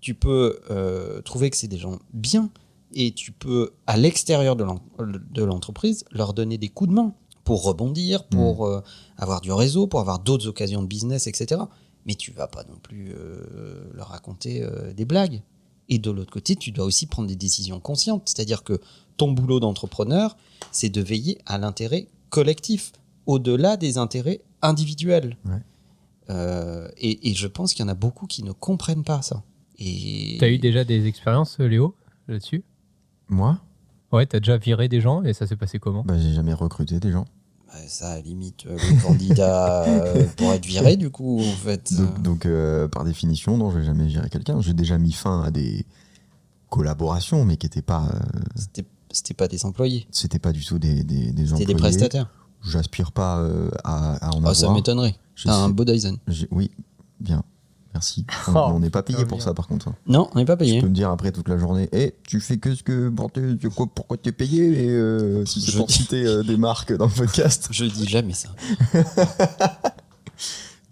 tu 0.00 0.14
peux 0.14 0.60
euh, 0.70 1.20
trouver 1.22 1.50
que 1.50 1.56
c'est 1.56 1.66
des 1.68 1.78
gens 1.78 1.98
bien, 2.12 2.50
et 2.94 3.10
tu 3.10 3.32
peux, 3.32 3.72
à 3.88 3.96
l'extérieur 3.96 4.54
de 4.54 4.62
l'en- 4.64 4.80
de 5.00 5.42
l'entreprise, 5.42 6.04
leur 6.12 6.32
donner 6.32 6.58
des 6.58 6.68
coups 6.68 6.90
de 6.90 6.94
main 6.94 7.12
pour 7.44 7.64
rebondir, 7.64 8.24
pour 8.28 8.66
euh, 8.66 8.80
avoir 9.16 9.40
du 9.40 9.50
réseau, 9.52 9.86
pour 9.88 9.98
avoir 10.00 10.20
d'autres 10.20 10.46
occasions 10.46 10.82
de 10.82 10.86
business, 10.86 11.26
etc. 11.26 11.60
Mais 12.06 12.14
tu 12.14 12.30
vas 12.30 12.46
pas 12.46 12.62
non 12.64 12.76
plus 12.80 13.12
euh, 13.16 13.90
leur 13.94 14.08
raconter 14.08 14.62
euh, 14.62 14.92
des 14.92 15.04
blagues. 15.04 15.42
Et 15.88 15.98
de 15.98 16.10
l'autre 16.12 16.32
côté, 16.32 16.54
tu 16.56 16.70
dois 16.70 16.84
aussi 16.84 17.06
prendre 17.06 17.26
des 17.28 17.36
décisions 17.36 17.80
conscientes. 17.80 18.22
C'est-à-dire 18.28 18.62
que 18.62 18.80
ton 19.16 19.32
boulot 19.32 19.58
d'entrepreneur, 19.60 20.36
c'est 20.72 20.88
de 20.88 21.00
veiller 21.00 21.38
à 21.46 21.58
l'intérêt 21.58 22.08
collectif, 22.30 22.92
au-delà 23.26 23.76
des 23.76 23.98
intérêts 23.98 24.40
individuels. 24.62 25.36
Ouais. 25.44 25.62
Euh, 26.30 26.88
et, 26.98 27.30
et 27.30 27.34
je 27.34 27.46
pense 27.46 27.72
qu'il 27.74 27.84
y 27.84 27.88
en 27.88 27.90
a 27.90 27.94
beaucoup 27.94 28.26
qui 28.26 28.42
ne 28.42 28.52
comprennent 28.52 29.04
pas 29.04 29.22
ça. 29.22 29.42
Et 29.78 30.36
Tu 30.38 30.44
as 30.44 30.48
eu 30.48 30.58
déjà 30.58 30.84
des 30.84 31.06
expériences, 31.06 31.58
euh, 31.60 31.66
Léo, 31.68 31.94
là-dessus? 32.28 32.64
Moi, 33.28 33.58
Ouais, 34.12 34.24
tu 34.26 34.36
as 34.36 34.40
déjà 34.40 34.56
viré 34.56 34.88
des 34.88 35.00
gens 35.00 35.22
et 35.24 35.32
ça 35.34 35.46
s'est 35.46 35.56
passé 35.56 35.78
comment? 35.80 36.02
Bah, 36.04 36.14
j'ai 36.18 36.32
jamais 36.32 36.54
recruté 36.54 37.00
des 37.00 37.10
gens. 37.10 37.26
Ouais, 37.74 37.84
ça, 37.88 38.12
à 38.12 38.14
la 38.16 38.20
limite, 38.22 38.64
euh, 38.66 38.76
le 38.78 39.02
candidat 39.02 39.82
euh, 39.84 40.24
pour 40.36 40.52
être 40.52 40.64
viré, 40.64 40.96
du 40.96 41.10
coup, 41.10 41.40
en 41.40 41.42
fait. 41.56 41.92
Donc, 41.92 42.22
donc, 42.22 42.46
euh, 42.46 42.86
par 42.88 43.04
définition, 43.04 43.56
non, 43.58 43.70
j'ai 43.72 43.82
jamais 43.84 44.06
viré 44.06 44.30
quelqu'un. 44.30 44.60
J'ai 44.60 44.74
déjà 44.74 44.96
mis 44.98 45.12
fin 45.12 45.42
à 45.42 45.50
des 45.50 45.84
collaborations, 46.70 47.44
mais 47.44 47.56
qui 47.56 47.66
n'étaient 47.66 47.82
pas, 47.82 48.08
euh, 48.14 48.40
c'était 48.54 48.84
c'était 49.16 49.34
pas 49.34 49.48
des 49.48 49.64
employés, 49.64 50.06
c'était 50.10 50.38
pas 50.38 50.52
du 50.52 50.64
tout 50.64 50.78
des, 50.78 51.02
des, 51.04 51.32
des 51.32 51.42
c'était 51.42 51.52
employés. 51.52 51.66
des 51.66 51.74
prestataires. 51.74 52.28
J'aspire 52.64 53.12
pas 53.12 53.38
euh, 53.38 53.70
à, 53.84 54.14
à 54.26 54.30
en 54.34 54.42
ça 54.54 54.62
avoir. 54.66 54.74
m'étonnerait. 54.76 55.16
Je 55.34 55.44
T'as 55.48 55.54
un 55.56 55.68
beau 55.68 55.84
Dyson. 55.84 56.18
Oui, 56.50 56.70
bien, 57.20 57.42
merci. 57.94 58.24
On 58.48 58.52
Oh, 58.56 58.70
on 58.74 58.80
n'est 58.80 58.90
pas 58.90 59.02
payé 59.02 59.24
pour 59.24 59.38
bien. 59.38 59.44
ça, 59.44 59.54
par 59.54 59.68
contre. 59.68 59.92
Non, 60.06 60.28
on 60.34 60.38
n'est 60.38 60.44
pas 60.44 60.56
Tu 60.56 60.64
payé. 60.64 60.80
peux 60.80 60.88
me 60.88 60.94
dire 60.94 61.10
après 61.10 61.30
toute 61.30 61.48
la 61.48 61.58
journée, 61.58 61.88
Eh, 61.92 62.14
tu 62.26 62.40
fais 62.40 62.56
que 62.56 62.74
ce 62.74 62.82
que 62.82 63.12
tu- 63.56 63.70
pourquoi 63.70 64.16
tu 64.16 64.30
es 64.30 64.32
payé 64.32 64.84
et 64.86 64.90
euh, 64.90 65.44
si 65.46 65.60
c'est 65.60 65.72
Je- 65.72 65.78
pour 65.78 65.90
citer 65.90 66.24
euh, 66.26 66.42
des 66.42 66.56
marques 66.56 66.92
dans 66.96 67.06
le 67.06 67.12
podcast. 67.12 67.68
Je 67.70 67.84
dis 67.84 68.06
jamais 68.08 68.32
ça. 68.34 68.48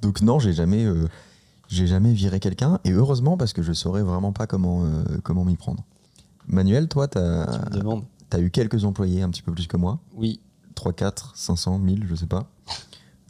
Donc 0.03 0.21
non, 0.23 0.39
j'ai 0.39 0.53
jamais, 0.53 0.85
euh, 0.85 1.09
j'ai 1.69 1.87
jamais 1.87 2.13
viré 2.13 2.41
quelqu'un 2.41 2.79
et 2.85 2.91
heureusement 2.93 3.37
parce 3.37 3.53
que 3.53 3.63
je 3.63 3.73
saurais 3.73 4.03
vraiment 4.03 4.33
pas 4.33 4.47
comment 4.47 4.85
euh, 4.85 5.03
comment 5.23 5.45
m'y 5.45 5.57
prendre. 5.57 5.83
Manuel, 6.47 6.89
toi, 6.89 7.09
tu 7.09 7.19
Tu 7.19 7.25
as, 7.25 7.47
me 7.71 7.79
demandes. 7.79 8.05
Eu 8.41 8.51
quelques 8.51 8.85
employés 8.85 9.23
un 9.23 9.31
petit 9.31 9.43
peu 9.43 9.53
plus 9.53 9.67
que 9.67 9.77
moi, 9.77 9.99
Oui, 10.15 10.41
3, 10.75 10.93
4, 10.93 11.37
500, 11.37 11.79
1000, 11.79 12.07
je 12.09 12.15
sais 12.15 12.27
pas. 12.27 12.49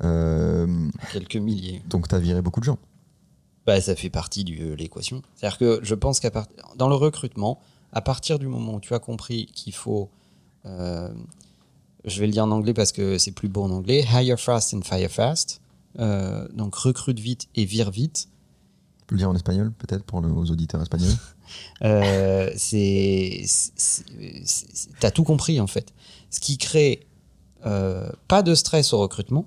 Euh, 0.03 0.89
quelques 1.13 1.37
milliers. 1.37 1.83
donc 1.89 2.09
tu 2.09 2.15
as 2.15 2.19
viré 2.19 2.43
beaucoup 2.43 2.61
de 2.61 2.65
gens. 2.65 2.79
Bah, 3.67 3.81
ça 3.81 3.95
fait 3.97 4.11
partie 4.11 4.45
de 4.45 4.75
l'équation. 4.75 5.23
C'est-à-dire 5.37 5.59
que 5.59 5.81
je 5.83 5.95
pense 5.95 6.21
qu'à 6.21 6.31
part... 6.31 6.47
dans 6.77 6.89
le 6.89 6.95
recrutement, 6.97 7.61
à 7.93 8.01
partir 8.03 8.39
du 8.39 8.47
moment 8.47 8.75
où 8.75 8.81
tu 8.81 8.93
as 8.93 8.99
compris 8.99 9.47
qu'il 9.55 9.73
faut, 9.75 10.11
euh, 10.67 11.13
je 12.05 12.21
vais 12.21 12.27
le 12.27 12.33
dire 12.33 12.45
en 12.45 12.51
anglais 12.51 12.75
parce 12.75 12.93
que 12.93 13.17
c'est 13.19 13.33
plus 13.33 13.49
beau 13.49 13.63
en 13.63 13.71
anglais, 13.71 14.05
hire 14.13 14.39
fast 14.39 14.75
and 14.75 14.83
fire 14.83 15.11
fast. 15.11 15.61
Euh, 16.01 16.47
donc 16.53 16.75
recrute 16.75 17.21
vite 17.21 17.49
et 17.55 17.65
vire 17.65 17.91
vite. 17.91 18.29
Tu 18.99 19.05
peux 19.07 19.15
le 19.15 19.21
dire 19.21 19.31
en 19.31 19.35
espagnol 19.35 19.71
peut-être 19.73 20.03
pour 20.05 20.21
le- 20.21 20.31
aux 20.33 20.51
auditeurs 20.51 20.83
espagnols? 20.83 21.13
Euh, 21.83 22.51
c'est, 22.57 23.45
t'as 25.01 25.11
tout 25.11 25.25
compris 25.25 25.61
en 25.61 25.67
fait. 25.67 25.93
Ce 26.31 26.41
qui 26.41 26.59
crée 26.59 27.07
euh, 27.67 28.11
pas 28.29 28.43
de 28.43 28.55
stress 28.55 28.93
au 28.93 28.99
recrutement, 28.99 29.47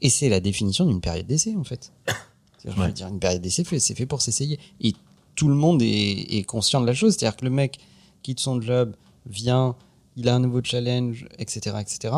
et 0.00 0.10
c'est 0.10 0.28
la 0.28 0.40
définition 0.40 0.86
d'une 0.86 1.00
période 1.00 1.26
d'essai 1.26 1.54
en 1.56 1.64
fait. 1.64 1.92
C'est-à-dire, 2.06 2.22
Je 2.64 2.70
veux 2.70 2.86
Ouais. 2.86 2.92
dire, 2.92 3.08
une 3.08 3.18
période 3.20 3.42
d'essai, 3.42 3.64
c'est 3.78 3.94
fait 3.94 4.06
pour 4.06 4.22
s'essayer. 4.22 4.58
Et 4.80 4.94
tout 5.34 5.48
le 5.48 5.54
monde 5.54 5.82
est, 5.82 5.86
est 6.36 6.44
conscient 6.44 6.80
de 6.80 6.86
la 6.86 6.94
chose. 6.94 7.14
C'est-à-dire 7.16 7.36
que 7.36 7.44
le 7.44 7.50
mec 7.50 7.78
quitte 8.22 8.40
son 8.40 8.60
job, 8.60 8.94
vient, 9.26 9.76
il 10.16 10.28
a 10.28 10.34
un 10.34 10.40
nouveau 10.40 10.60
challenge, 10.62 11.26
etc., 11.38 11.76
etc. 11.80 12.14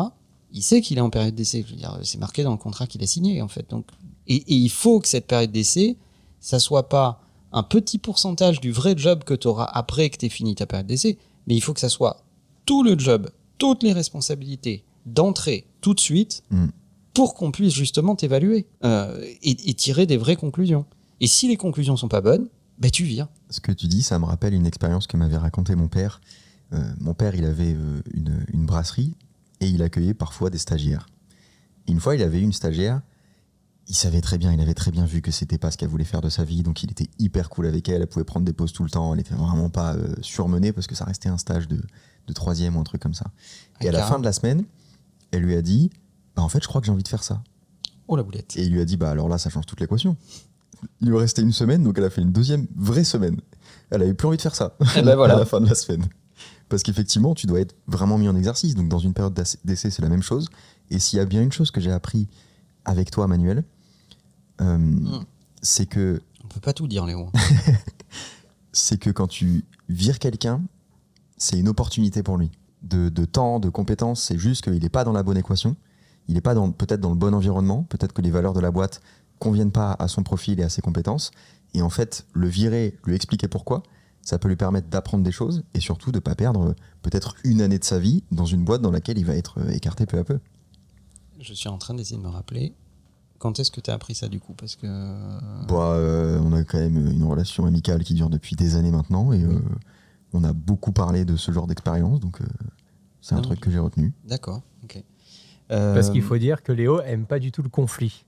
Il 0.53 0.63
sait 0.63 0.81
qu'il 0.81 0.97
est 0.97 1.01
en 1.01 1.09
période 1.09 1.35
d'essai. 1.35 1.63
Je 1.67 1.71
veux 1.73 1.77
dire, 1.77 1.97
c'est 2.03 2.17
marqué 2.19 2.43
dans 2.43 2.51
le 2.51 2.57
contrat 2.57 2.87
qu'il 2.87 3.03
a 3.03 3.07
signé 3.07 3.41
en 3.41 3.47
fait. 3.47 3.69
Donc, 3.69 3.87
et, 4.27 4.35
et 4.35 4.53
il 4.55 4.69
faut 4.69 4.99
que 4.99 5.07
cette 5.07 5.27
période 5.27 5.51
d'essai, 5.51 5.97
ça 6.39 6.59
soit 6.59 6.87
pas 6.89 7.21
un 7.57 7.63
petit 7.63 7.97
pourcentage 7.97 8.59
du 8.61 8.71
vrai 8.71 8.93
job 8.97 9.23
que 9.23 9.33
tu 9.33 9.47
auras 9.47 9.65
après 9.65 10.09
que 10.09 10.17
tu 10.17 10.29
fini 10.29 10.55
ta 10.55 10.65
période 10.65 10.87
d'essai, 10.87 11.17
mais 11.47 11.55
il 11.55 11.61
faut 11.61 11.73
que 11.73 11.79
ça 11.79 11.89
soit 11.89 12.23
tout 12.65 12.83
le 12.83 12.97
job, 12.97 13.29
toutes 13.57 13.83
les 13.83 13.93
responsabilités 13.93 14.83
d'entrée 15.05 15.65
tout 15.81 15.93
de 15.93 15.99
suite 15.99 16.43
Mm. 16.51 16.67
pour 17.13 17.33
qu'on 17.33 17.51
puisse 17.51 17.73
justement 17.73 18.15
t'évaluer 18.15 18.67
euh, 18.83 19.19
et, 19.41 19.69
et 19.69 19.73
tirer 19.73 20.05
des 20.05 20.17
vraies 20.17 20.35
conclusions. 20.35 20.85
Et 21.19 21.27
si 21.27 21.47
les 21.47 21.57
conclusions 21.57 21.97
sont 21.97 22.09
pas 22.09 22.21
bonnes, 22.21 22.47
ben 22.77 22.91
tu 22.91 23.03
vires. 23.03 23.27
Ce 23.49 23.59
que 23.59 23.71
tu 23.71 23.87
dis, 23.87 24.03
ça 24.03 24.19
me 24.19 24.25
rappelle 24.25 24.53
une 24.53 24.67
expérience 24.67 25.07
que 25.07 25.17
m'avait 25.17 25.37
raconté 25.37 25.75
mon 25.75 25.87
père. 25.87 26.21
Euh, 26.73 26.77
mon 26.99 27.13
père, 27.15 27.33
il 27.33 27.45
avait 27.45 27.73
euh, 27.73 28.01
une, 28.13 28.45
une 28.53 28.65
brasserie 28.67 29.15
et 29.61 29.67
il 29.67 29.81
accueillait 29.81 30.13
parfois 30.13 30.49
des 30.51 30.59
stagiaires. 30.59 31.07
Une 31.87 31.99
fois, 31.99 32.15
il 32.15 32.21
avait 32.21 32.39
eu 32.39 32.43
une 32.43 32.53
stagiaire. 32.53 33.01
Il 33.89 33.95
savait 33.95 34.21
très 34.21 34.37
bien, 34.37 34.51
il 34.51 34.59
avait 34.59 34.73
très 34.73 34.91
bien 34.91 35.05
vu 35.05 35.21
que 35.21 35.31
c'était 35.31 35.57
pas 35.57 35.71
ce 35.71 35.77
qu'elle 35.77 35.87
voulait 35.87 36.03
faire 36.03 36.19
de 36.21 36.29
sa 36.29 36.43
vie, 36.43 36.61
donc 36.61 36.83
il 36.83 36.91
était 36.91 37.09
hyper 37.19 37.49
cool 37.49 37.67
avec 37.67 37.87
elle. 37.87 38.01
Elle 38.01 38.07
pouvait 38.07 38.25
prendre 38.25 38.45
des 38.45 38.51
pauses 38.51 38.73
tout 38.73 38.83
le 38.83 38.89
temps. 38.89 39.13
Elle 39.13 39.21
était 39.21 39.33
vraiment 39.33 39.69
pas 39.69 39.95
euh, 39.95 40.13
surmenée 40.21 40.73
parce 40.73 40.87
que 40.87 40.95
ça 40.95 41.05
restait 41.05 41.29
un 41.29 41.37
stage 41.37 41.67
de, 41.69 41.81
de 42.27 42.33
troisième 42.33 42.75
ou 42.75 42.79
un 42.81 42.83
truc 42.83 43.01
comme 43.01 43.13
ça. 43.13 43.31
Et 43.79 43.87
à 43.87 43.91
la 43.91 44.05
fin 44.05 44.19
de 44.19 44.25
la 44.25 44.33
semaine, 44.33 44.65
elle 45.31 45.41
lui 45.41 45.55
a 45.55 45.61
dit, 45.61 45.89
bah, 46.35 46.43
en 46.43 46.49
fait, 46.49 46.61
je 46.61 46.67
crois 46.67 46.81
que 46.81 46.87
j'ai 46.87 46.91
envie 46.91 47.03
de 47.03 47.07
faire 47.07 47.23
ça. 47.23 47.41
Oh 48.07 48.15
la 48.15 48.23
boulette. 48.23 48.55
Et 48.57 48.63
il 48.63 48.71
lui 48.71 48.81
a 48.81 48.85
dit, 48.85 48.97
bah 48.97 49.09
alors 49.09 49.27
là, 49.27 49.37
ça 49.37 49.49
change 49.49 49.65
toute 49.65 49.79
l'équation. 49.79 50.15
Il 51.01 51.09
lui 51.09 51.17
restait 51.17 51.41
une 51.41 51.51
semaine, 51.51 51.83
donc 51.83 51.97
elle 51.97 52.03
a 52.03 52.09
fait 52.09 52.21
une 52.21 52.31
deuxième 52.31 52.67
vraie 52.75 53.03
semaine. 53.03 53.39
Elle 53.89 54.01
avait 54.01 54.13
plus 54.13 54.27
envie 54.27 54.37
de 54.37 54.41
faire 54.41 54.55
ça 54.55 54.77
Eh 54.95 55.01
ben 55.01 55.15
voilà. 55.15 55.33
à 55.35 55.39
la 55.39 55.45
fin 55.45 55.59
de 55.59 55.67
la 55.67 55.75
semaine. 55.75 56.05
Parce 56.69 56.83
qu'effectivement, 56.83 57.33
tu 57.33 57.47
dois 57.47 57.59
être 57.59 57.75
vraiment 57.87 58.17
mis 58.17 58.29
en 58.29 58.35
exercice. 58.35 58.75
Donc 58.75 58.89
dans 58.89 58.99
une 58.99 59.13
période 59.13 59.33
d'essai, 59.65 59.89
c'est 59.89 60.01
la 60.01 60.09
même 60.09 60.21
chose. 60.21 60.49
Et 60.89 60.99
s'il 60.99 61.17
y 61.17 61.21
a 61.21 61.25
bien 61.25 61.41
une 61.41 61.51
chose 61.51 61.71
que 61.71 61.81
j'ai 61.81 61.91
appris 61.91 62.27
avec 62.85 63.11
toi, 63.11 63.27
Manuel, 63.27 63.63
euh, 64.61 64.77
Mm. 64.77 65.25
c'est 65.61 65.85
que 65.85 66.21
On 66.43 66.47
peut 66.47 66.59
pas 66.59 66.73
tout 66.73 66.87
dire, 66.87 67.05
Léo. 67.05 67.29
c'est 68.71 68.97
que 68.99 69.09
quand 69.09 69.27
tu 69.27 69.65
vires 69.89 70.19
quelqu'un, 70.19 70.61
c'est 71.37 71.59
une 71.59 71.67
opportunité 71.67 72.23
pour 72.23 72.37
lui. 72.37 72.51
De, 72.83 73.09
de 73.09 73.25
temps, 73.25 73.59
de 73.59 73.69
compétences, 73.69 74.21
c'est 74.23 74.37
juste 74.37 74.63
qu'il 74.63 74.81
n'est 74.81 74.89
pas 74.89 75.03
dans 75.03 75.11
la 75.11 75.23
bonne 75.23 75.37
équation. 75.37 75.75
Il 76.27 76.35
n'est 76.35 76.41
pas 76.41 76.53
peut-être 76.53 76.99
dans 77.01 77.09
le 77.09 77.15
bon 77.15 77.33
environnement. 77.33 77.83
Peut-être 77.83 78.13
que 78.13 78.21
les 78.21 78.31
valeurs 78.31 78.53
de 78.53 78.59
la 78.59 78.71
boîte 78.71 79.01
conviennent 79.39 79.71
pas 79.71 79.93
à 79.93 80.07
son 80.07 80.23
profil 80.23 80.59
et 80.59 80.63
à 80.63 80.69
ses 80.69 80.81
compétences. 80.81 81.31
Et 81.73 81.81
en 81.81 81.89
fait, 81.89 82.25
le 82.33 82.47
virer, 82.47 82.97
lui 83.05 83.15
expliquer 83.15 83.47
pourquoi, 83.47 83.83
ça 84.21 84.39
peut 84.39 84.49
lui 84.49 84.55
permettre 84.55 84.89
d'apprendre 84.89 85.23
des 85.23 85.31
choses 85.31 85.63
et 85.73 85.79
surtout 85.79 86.11
de 86.11 86.17
ne 86.17 86.21
pas 86.21 86.35
perdre 86.35 86.69
euh, 86.69 86.75
peut-être 87.01 87.35
une 87.43 87.61
année 87.61 87.79
de 87.79 87.83
sa 87.83 87.97
vie 87.99 88.23
dans 88.31 88.45
une 88.45 88.63
boîte 88.63 88.81
dans 88.81 88.91
laquelle 88.91 89.17
il 89.17 89.25
va 89.25 89.35
être 89.35 89.59
euh, 89.59 89.69
écarté 89.69 90.05
peu 90.05 90.17
à 90.17 90.23
peu. 90.23 90.39
Je 91.39 91.53
suis 91.53 91.69
en 91.69 91.77
train 91.77 91.93
d'essayer 91.93 92.17
de 92.17 92.23
me 92.23 92.29
rappeler. 92.29 92.73
Quand 93.39 93.59
est-ce 93.59 93.71
que 93.71 93.81
tu 93.81 93.91
as 93.91 93.93
appris 93.93 94.15
ça 94.15 94.27
du 94.27 94.39
coup? 94.39 94.53
Parce 94.53 94.75
que. 94.75 94.87
Bah, 95.67 95.93
euh, 95.93 96.39
on 96.43 96.53
a 96.53 96.63
quand 96.63 96.79
même 96.79 96.97
une 97.11 97.23
relation 97.23 97.65
amicale 97.65 98.03
qui 98.03 98.13
dure 98.13 98.29
depuis 98.29 98.55
des 98.55 98.75
années 98.75 98.91
maintenant 98.91 99.31
et 99.33 99.43
euh, 99.43 99.59
on 100.33 100.43
a 100.43 100.53
beaucoup 100.53 100.91
parlé 100.91 101.23
de 101.25 101.35
ce 101.35 101.51
genre 101.51 101.67
d'expérience, 101.67 102.19
donc 102.19 102.41
euh, 102.41 102.45
c'est 103.21 103.35
un 103.35 103.39
Ah, 103.39 103.41
truc 103.41 103.59
que 103.59 103.69
j'ai 103.71 103.79
retenu. 103.79 104.13
D'accord, 104.27 104.61
ok. 104.83 105.03
Parce 105.69 106.07
Euh, 106.09 106.11
qu'il 106.13 106.21
faut 106.21 106.37
dire 106.37 106.63
que 106.63 106.71
Léo 106.71 107.01
aime 107.01 107.25
pas 107.25 107.39
du 107.39 107.51
tout 107.51 107.61
le 107.61 107.69
conflit. 107.69 108.23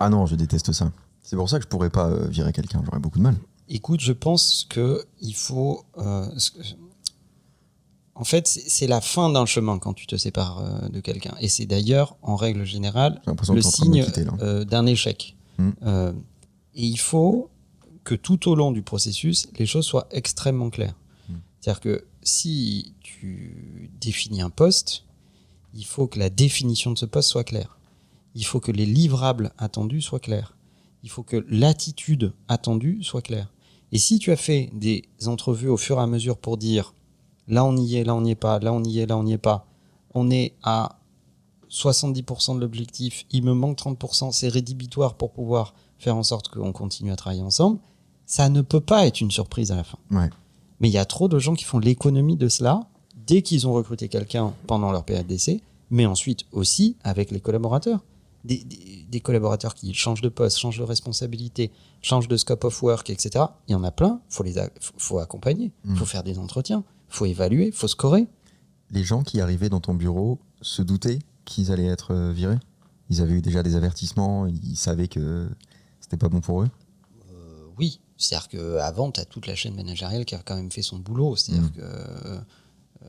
Ah 0.00 0.08
non, 0.10 0.26
je 0.26 0.34
déteste 0.34 0.72
ça. 0.72 0.90
C'est 1.22 1.36
pour 1.36 1.48
ça 1.48 1.58
que 1.58 1.64
je 1.64 1.68
pourrais 1.68 1.90
pas 1.90 2.08
euh, 2.08 2.26
virer 2.28 2.52
quelqu'un, 2.52 2.82
j'aurais 2.84 2.98
beaucoup 2.98 3.18
de 3.18 3.22
mal. 3.22 3.36
Écoute, 3.68 4.00
je 4.00 4.12
pense 4.12 4.66
que 4.68 5.04
il 5.22 5.34
faut. 5.34 5.84
En 8.16 8.24
fait, 8.24 8.46
c'est 8.46 8.86
la 8.86 9.00
fin 9.00 9.30
d'un 9.30 9.46
chemin 9.46 9.78
quand 9.78 9.92
tu 9.92 10.06
te 10.06 10.16
sépares 10.16 10.58
euh, 10.58 10.88
de 10.88 11.00
quelqu'un. 11.00 11.34
Et 11.40 11.48
c'est 11.48 11.66
d'ailleurs, 11.66 12.16
en 12.22 12.36
règle 12.36 12.64
générale, 12.64 13.20
le 13.52 13.62
signe 13.62 14.04
euh, 14.40 14.64
d'un 14.64 14.86
échec. 14.86 15.36
Mm. 15.58 15.70
Euh, 15.82 16.12
et 16.74 16.86
il 16.86 16.98
faut 16.98 17.50
que 18.04 18.14
tout 18.14 18.48
au 18.48 18.54
long 18.54 18.70
du 18.70 18.82
processus, 18.82 19.48
les 19.58 19.66
choses 19.66 19.86
soient 19.86 20.06
extrêmement 20.12 20.70
claires. 20.70 20.94
Mm. 21.28 21.34
C'est-à-dire 21.60 21.80
que 21.80 22.04
si 22.22 22.94
tu 23.00 23.90
définis 24.00 24.42
un 24.42 24.50
poste, 24.50 25.04
il 25.74 25.84
faut 25.84 26.06
que 26.06 26.18
la 26.18 26.30
définition 26.30 26.92
de 26.92 26.98
ce 26.98 27.06
poste 27.06 27.30
soit 27.30 27.44
claire. 27.44 27.78
Il 28.36 28.44
faut 28.44 28.60
que 28.60 28.70
les 28.70 28.86
livrables 28.86 29.52
attendus 29.58 30.02
soient 30.02 30.20
clairs. 30.20 30.56
Il 31.02 31.10
faut 31.10 31.22
que 31.22 31.44
l'attitude 31.48 32.32
attendue 32.48 33.02
soit 33.02 33.22
claire. 33.22 33.52
Et 33.90 33.98
si 33.98 34.18
tu 34.18 34.30
as 34.30 34.36
fait 34.36 34.70
des 34.72 35.04
entrevues 35.26 35.68
au 35.68 35.76
fur 35.76 35.98
et 35.98 36.02
à 36.02 36.06
mesure 36.06 36.38
pour 36.38 36.56
dire 36.56 36.94
là 37.48 37.64
on 37.64 37.76
y 37.76 37.96
est, 37.96 38.04
là 38.04 38.14
on 38.14 38.20
n'y 38.22 38.30
est 38.32 38.34
pas, 38.36 38.58
là 38.58 38.72
on 38.72 38.82
y 38.84 38.98
est, 39.00 39.06
là 39.06 39.16
on 39.16 39.22
n'y 39.24 39.32
est 39.34 39.38
pas, 39.38 39.66
on 40.14 40.30
est 40.30 40.54
à 40.62 40.98
70% 41.70 42.54
de 42.56 42.60
l'objectif, 42.60 43.24
il 43.32 43.42
me 43.44 43.52
manque 43.54 43.78
30%, 43.78 44.32
c'est 44.32 44.48
rédhibitoire 44.48 45.14
pour 45.14 45.32
pouvoir 45.32 45.74
faire 45.98 46.16
en 46.16 46.22
sorte 46.22 46.48
qu'on 46.48 46.72
continue 46.72 47.10
à 47.12 47.16
travailler 47.16 47.42
ensemble, 47.42 47.78
ça 48.26 48.48
ne 48.48 48.62
peut 48.62 48.80
pas 48.80 49.06
être 49.06 49.20
une 49.20 49.30
surprise 49.30 49.72
à 49.72 49.76
la 49.76 49.84
fin. 49.84 49.98
Ouais. 50.10 50.30
Mais 50.80 50.88
il 50.88 50.92
y 50.92 50.98
a 50.98 51.04
trop 51.04 51.28
de 51.28 51.38
gens 51.38 51.54
qui 51.54 51.64
font 51.64 51.78
l'économie 51.78 52.36
de 52.36 52.48
cela 52.48 52.80
dès 53.26 53.42
qu'ils 53.42 53.66
ont 53.66 53.72
recruté 53.72 54.08
quelqu'un 54.08 54.52
pendant 54.66 54.92
leur 54.92 55.04
période 55.04 55.26
d'essai, 55.26 55.62
mais 55.90 56.06
ensuite 56.06 56.44
aussi 56.52 56.96
avec 57.04 57.30
les 57.30 57.40
collaborateurs. 57.40 58.00
Des, 58.44 58.58
des- 58.58 59.06
des 59.08 59.20
collaborateurs 59.20 59.74
qui 59.74 59.94
changent 59.94 60.20
de 60.20 60.28
poste, 60.28 60.58
changent 60.58 60.78
de 60.78 60.82
responsabilité, 60.82 61.70
changent 62.02 62.28
de 62.28 62.36
scope 62.36 62.64
of 62.64 62.82
work, 62.82 63.08
etc. 63.10 63.44
Il 63.68 63.72
y 63.72 63.74
en 63.74 63.84
a 63.84 63.90
plein, 63.92 64.20
faut 64.28 64.42
les 64.42 64.58
a- 64.58 64.68
faut, 64.80 64.92
faut 64.98 65.18
accompagner, 65.18 65.70
Mm. 65.84 65.96
faut 65.96 66.04
faire 66.04 66.24
des 66.24 66.38
entretiens, 66.38 66.82
faut 67.14 67.26
évaluer, 67.26 67.70
faut 67.72 67.88
scorer. 67.88 68.26
Les 68.90 69.02
gens 69.04 69.22
qui 69.22 69.40
arrivaient 69.40 69.68
dans 69.68 69.80
ton 69.80 69.94
bureau 69.94 70.38
se 70.60 70.82
doutaient 70.82 71.18
qu'ils 71.44 71.70
allaient 71.72 71.86
être 71.86 72.12
euh, 72.12 72.32
virés? 72.32 72.58
Ils 73.10 73.20
avaient 73.20 73.34
eu 73.34 73.42
déjà 73.42 73.62
des 73.62 73.76
avertissements, 73.76 74.46
ils 74.46 74.76
savaient 74.76 75.08
que 75.08 75.48
c'était 76.00 76.16
pas 76.16 76.28
bon 76.28 76.40
pour 76.40 76.62
eux? 76.62 76.68
Euh, 77.32 77.64
oui, 77.78 78.00
c'est-à-dire 78.16 78.48
qu'avant, 78.48 79.10
tu 79.10 79.20
as 79.20 79.24
toute 79.24 79.46
la 79.46 79.54
chaîne 79.54 79.74
managériale 79.74 80.24
qui 80.24 80.34
a 80.34 80.38
quand 80.38 80.56
même 80.56 80.70
fait 80.72 80.82
son 80.82 80.98
boulot. 80.98 81.36
C'est-à-dire 81.36 81.64
Mm. 81.64 81.70
que, 81.72 81.80
euh, 81.82 82.38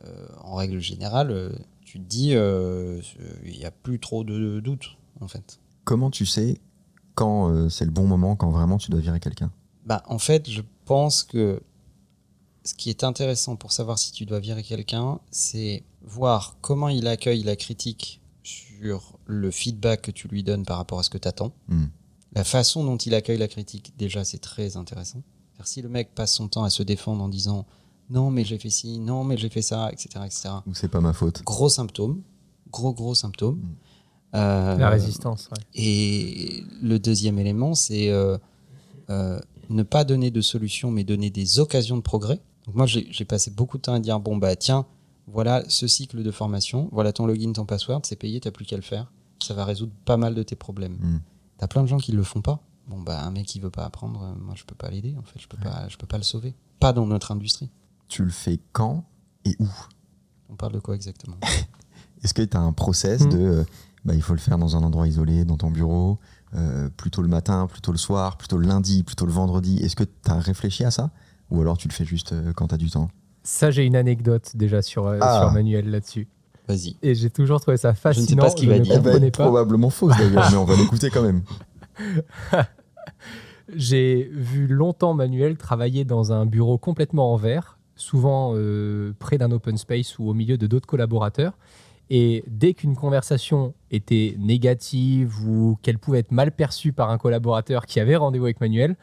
euh, 0.06 0.28
en 0.44 0.56
règle 0.56 0.80
générale, 0.80 1.32
euh, 1.32 1.50
tu 1.82 2.00
te 2.00 2.04
dis, 2.06 2.36
euh, 2.36 3.02
il 3.46 3.58
n'y 3.58 3.66
a 3.66 3.72
plus 3.72 4.00
trop 4.00 4.24
de 4.24 4.60
doutes, 4.60 4.98
en 5.22 5.28
fait. 5.28 5.60
Comment 5.86 6.10
tu 6.10 6.26
sais 6.26 6.60
quand 7.14 7.50
euh, 7.50 7.70
c'est 7.70 7.86
le 7.86 7.92
bon 7.92 8.06
moment, 8.06 8.36
quand 8.36 8.50
vraiment 8.50 8.78
tu 8.78 8.92
dois 8.92 9.00
virer 9.00 9.20
quelqu'un? 9.20 9.52
Bah, 9.86 10.04
en 10.08 10.18
fait, 10.20 10.50
je 10.50 10.62
pense 10.86 11.24
que 11.24 11.62
ce 12.66 12.74
qui 12.74 12.90
est 12.90 13.04
intéressant 13.04 13.56
pour 13.56 13.72
savoir 13.72 14.00
si 14.00 14.12
tu 14.12 14.26
dois 14.26 14.40
virer 14.40 14.64
quelqu'un, 14.64 15.20
c'est 15.32 15.84
voir 16.04 16.58
comment 16.62 16.90
il 16.90 17.08
accueille 17.08 17.44
la 17.44 17.56
critique 17.56 18.22
sur 18.44 19.18
le 19.26 19.52
feedback 19.52 20.02
que 20.02 20.12
tu 20.12 20.28
lui 20.28 20.44
donnes 20.44 20.66
par 20.66 20.78
rapport 20.78 21.00
à 21.00 21.04
ce 21.04 21.10
que 21.10 21.18
tu 21.18 21.28
attends. 21.28 21.54
Hmm. 21.68 21.86
La 22.34 22.44
façon 22.44 22.84
dont 22.84 22.98
il 22.98 23.14
accueille 23.16 23.38
la 23.38 23.48
critique, 23.48 23.94
déjà, 23.98 24.26
c'est 24.26 24.40
très 24.40 24.78
intéressant. 24.78 25.22
C'est-à-dire, 25.54 25.68
Si 25.68 25.82
le 25.82 25.90
mec 25.90 26.14
passe 26.14 26.34
son 26.34 26.48
temps 26.48 26.64
à 26.64 26.70
se 26.70 26.84
défendre 26.84 27.24
en 27.24 27.30
disant 27.30 27.66
non, 28.10 28.30
mais 28.30 28.44
j'ai 28.44 28.58
fait 28.60 28.70
ci, 28.70 29.00
non, 29.00 29.24
mais 29.24 29.38
j'ai 29.38 29.50
fait 29.50 29.62
ça, 29.62 29.90
etc., 29.92 30.10
etc. 30.26 30.50
Ou 30.68 30.76
c'est 30.76 30.90
pas 30.90 31.02
ma 31.02 31.14
faute 31.14 31.44
Gros 31.44 31.70
symptôme, 31.70 32.22
gros, 32.72 32.94
gros 32.94 33.16
symptôme. 33.16 33.56
Mm. 33.56 33.76
Euh, 34.36 34.78
La 34.78 34.90
résistance, 34.90 35.50
ouais. 35.52 35.64
et 35.76 36.64
le 36.82 37.00
deuxième 37.00 37.40
élément, 37.40 37.74
c'est 37.74 38.10
euh, 38.10 38.38
euh, 39.10 39.40
ne 39.70 39.84
pas 39.84 40.04
donner 40.04 40.30
de 40.30 40.42
solution, 40.42 40.92
mais 40.92 41.06
donner 41.06 41.30
des 41.30 41.60
occasions 41.60 41.96
de 41.96 42.02
progrès. 42.02 42.42
Donc 42.66 42.76
moi, 42.76 42.86
j'ai 42.86 43.26
passé 43.26 43.52
beaucoup 43.52 43.78
de 43.78 43.84
temps 43.84 43.94
à 43.94 44.00
dire 44.00 44.20
bon 44.20 44.38
bah 44.38 44.56
tiens, 44.56 44.86
voilà 45.28 45.64
ce 45.68 45.88
cycle 45.88 46.24
de 46.24 46.32
formation, 46.32 46.90
voilà 46.92 47.14
ton 47.14 47.26
login, 47.26 47.52
ton 47.54 47.66
password, 47.66 48.02
c'est 48.04 48.16
payé, 48.16 48.40
t'as 48.40 48.52
plus 48.52 48.66
qu'à 48.66 48.76
le 48.76 48.82
faire. 48.82 49.12
Ça 49.44 49.54
va 49.54 49.66
résoudre 49.66 49.92
pas 50.06 50.18
mal 50.18 50.34
de 50.34 50.44
tes 50.44 50.56
problèmes. 50.56 50.94
Mm. 51.00 51.20
T'as 51.58 51.68
plein 51.68 51.84
de 51.84 51.88
gens 51.88 51.98
qui 51.98 52.12
le 52.12 52.24
font 52.24 52.42
pas. 52.42 52.60
Bon 52.88 53.00
bah 53.02 53.24
un 53.24 53.32
mec 53.32 53.46
qui 53.46 53.60
veut 53.60 53.70
pas 53.72 53.84
apprendre, 53.86 54.22
euh, 54.24 54.34
moi 54.40 54.54
je 54.56 54.64
peux 54.64 54.76
pas 54.76 54.90
l'aider 54.90 55.16
en 55.18 55.24
fait, 55.24 55.40
je 55.40 55.48
peux 55.48 55.58
pas, 55.58 55.88
je 55.90 55.98
peux 55.98 56.06
pas 56.08 56.18
le 56.18 56.24
sauver. 56.24 56.54
Pas 56.80 56.94
dans 56.94 57.06
notre 57.08 57.32
industrie. 57.32 57.70
Tu 58.08 58.24
le 58.24 58.30
fais 58.32 58.60
quand 58.74 59.06
et 59.44 59.56
où? 59.60 59.68
On 60.50 60.56
parle 60.56 60.74
de 60.74 60.80
quoi 60.80 60.94
exactement? 60.96 61.38
Est-ce 62.24 62.34
que 62.34 62.42
tu 62.44 62.56
as 62.58 62.60
un 62.62 62.74
process 62.74 63.22
Hmm. 63.22 63.30
de 63.30 63.38
euh, 63.40 63.64
bah, 64.04 64.14
il 64.14 64.22
faut 64.22 64.34
le 64.34 64.40
faire 64.40 64.58
dans 64.60 64.76
un 64.76 64.84
endroit 64.84 65.08
isolé, 65.08 65.46
dans 65.46 65.58
ton 65.58 65.72
bureau, 65.72 66.20
euh, 66.54 66.90
plutôt 66.96 67.24
le 67.24 67.28
matin, 67.28 67.66
plutôt 67.68 67.92
le 67.92 67.98
soir, 67.98 68.38
plutôt 68.38 68.58
le 68.58 68.68
lundi, 68.68 69.02
plutôt 69.04 69.26
le 69.26 69.32
vendredi? 69.32 69.78
Est-ce 69.78 69.96
que 69.96 70.04
tu 70.04 70.32
as 70.32 70.40
réfléchi 70.40 70.84
à 70.84 70.92
ça? 70.92 71.10
Ou 71.52 71.62
alors 71.62 71.78
tu 71.78 71.88
le 71.88 71.94
fais 71.94 72.06
juste 72.06 72.34
euh, 72.34 72.54
quand 72.54 72.68
tu 72.68 72.76
as 72.76 72.78
du 72.78 72.90
temps 72.90 73.10
Ça, 73.44 73.72
j'ai 73.72 73.86
une 73.86 73.96
anecdote 73.96 74.52
déjà 74.56 74.82
sur, 74.82 75.08
euh, 75.08 75.20
Ah. 75.22 75.42
sur 75.42 75.52
Manuel 75.52 75.90
là-dessus. 75.90 76.28
Vas-y. 76.68 76.96
Et 77.04 77.14
j'ai 77.14 77.30
toujours 77.30 77.62
trouvé 77.62 77.78
ça 77.78 77.94
fascinant. 77.94 78.28
sais 78.28 78.36
pas 78.36 78.50
ce 78.50 78.56
qu'il 78.56 78.70
va 78.70 78.80
ne 78.80 78.84
dire. 78.84 78.94
Elle 78.96 79.02
va 79.02 79.14
être 79.14 79.38
probablement 79.44 79.90
fausse 79.92 80.18
d'ailleurs, 80.18 80.48
mais 80.52 80.58
on 80.58 80.66
va 80.66 80.76
l'écouter 80.78 81.10
quand 81.12 81.22
même. 81.22 81.44
J'ai 83.74 84.30
vu 84.32 84.68
longtemps 84.68 85.14
Manuel 85.16 85.58
travailler 85.58 86.06
dans 86.06 86.32
un 86.32 86.46
bureau 86.46 86.78
complètement 86.78 87.34
en 87.34 87.36
verre, 87.36 87.80
souvent 87.96 88.52
euh, 88.54 89.14
près 89.18 89.38
d'un 89.40 89.52
open 89.52 89.78
space 89.78 90.20
ou 90.20 90.30
au 90.30 90.34
milieu 90.34 90.58
de 90.58 90.68
d'autres 90.68 90.86
collaborateurs. 90.88 91.54
Et 92.12 92.44
dès 92.48 92.76
qu'une 92.76 92.96
conversation 92.96 93.74
était 93.90 94.36
négative 94.38 95.34
ou 95.48 95.80
qu'elle 95.82 95.98
pouvait 95.98 96.20
être 96.20 96.32
mal 96.32 96.52
perçue 96.52 96.94
par 96.94 97.10
un 97.10 97.18
collaborateur 97.18 97.88
qui 97.88 98.00
avait 98.00 98.16
rendez-vous 98.16 98.46
avec 98.46 98.62
Manuel, 98.62 98.96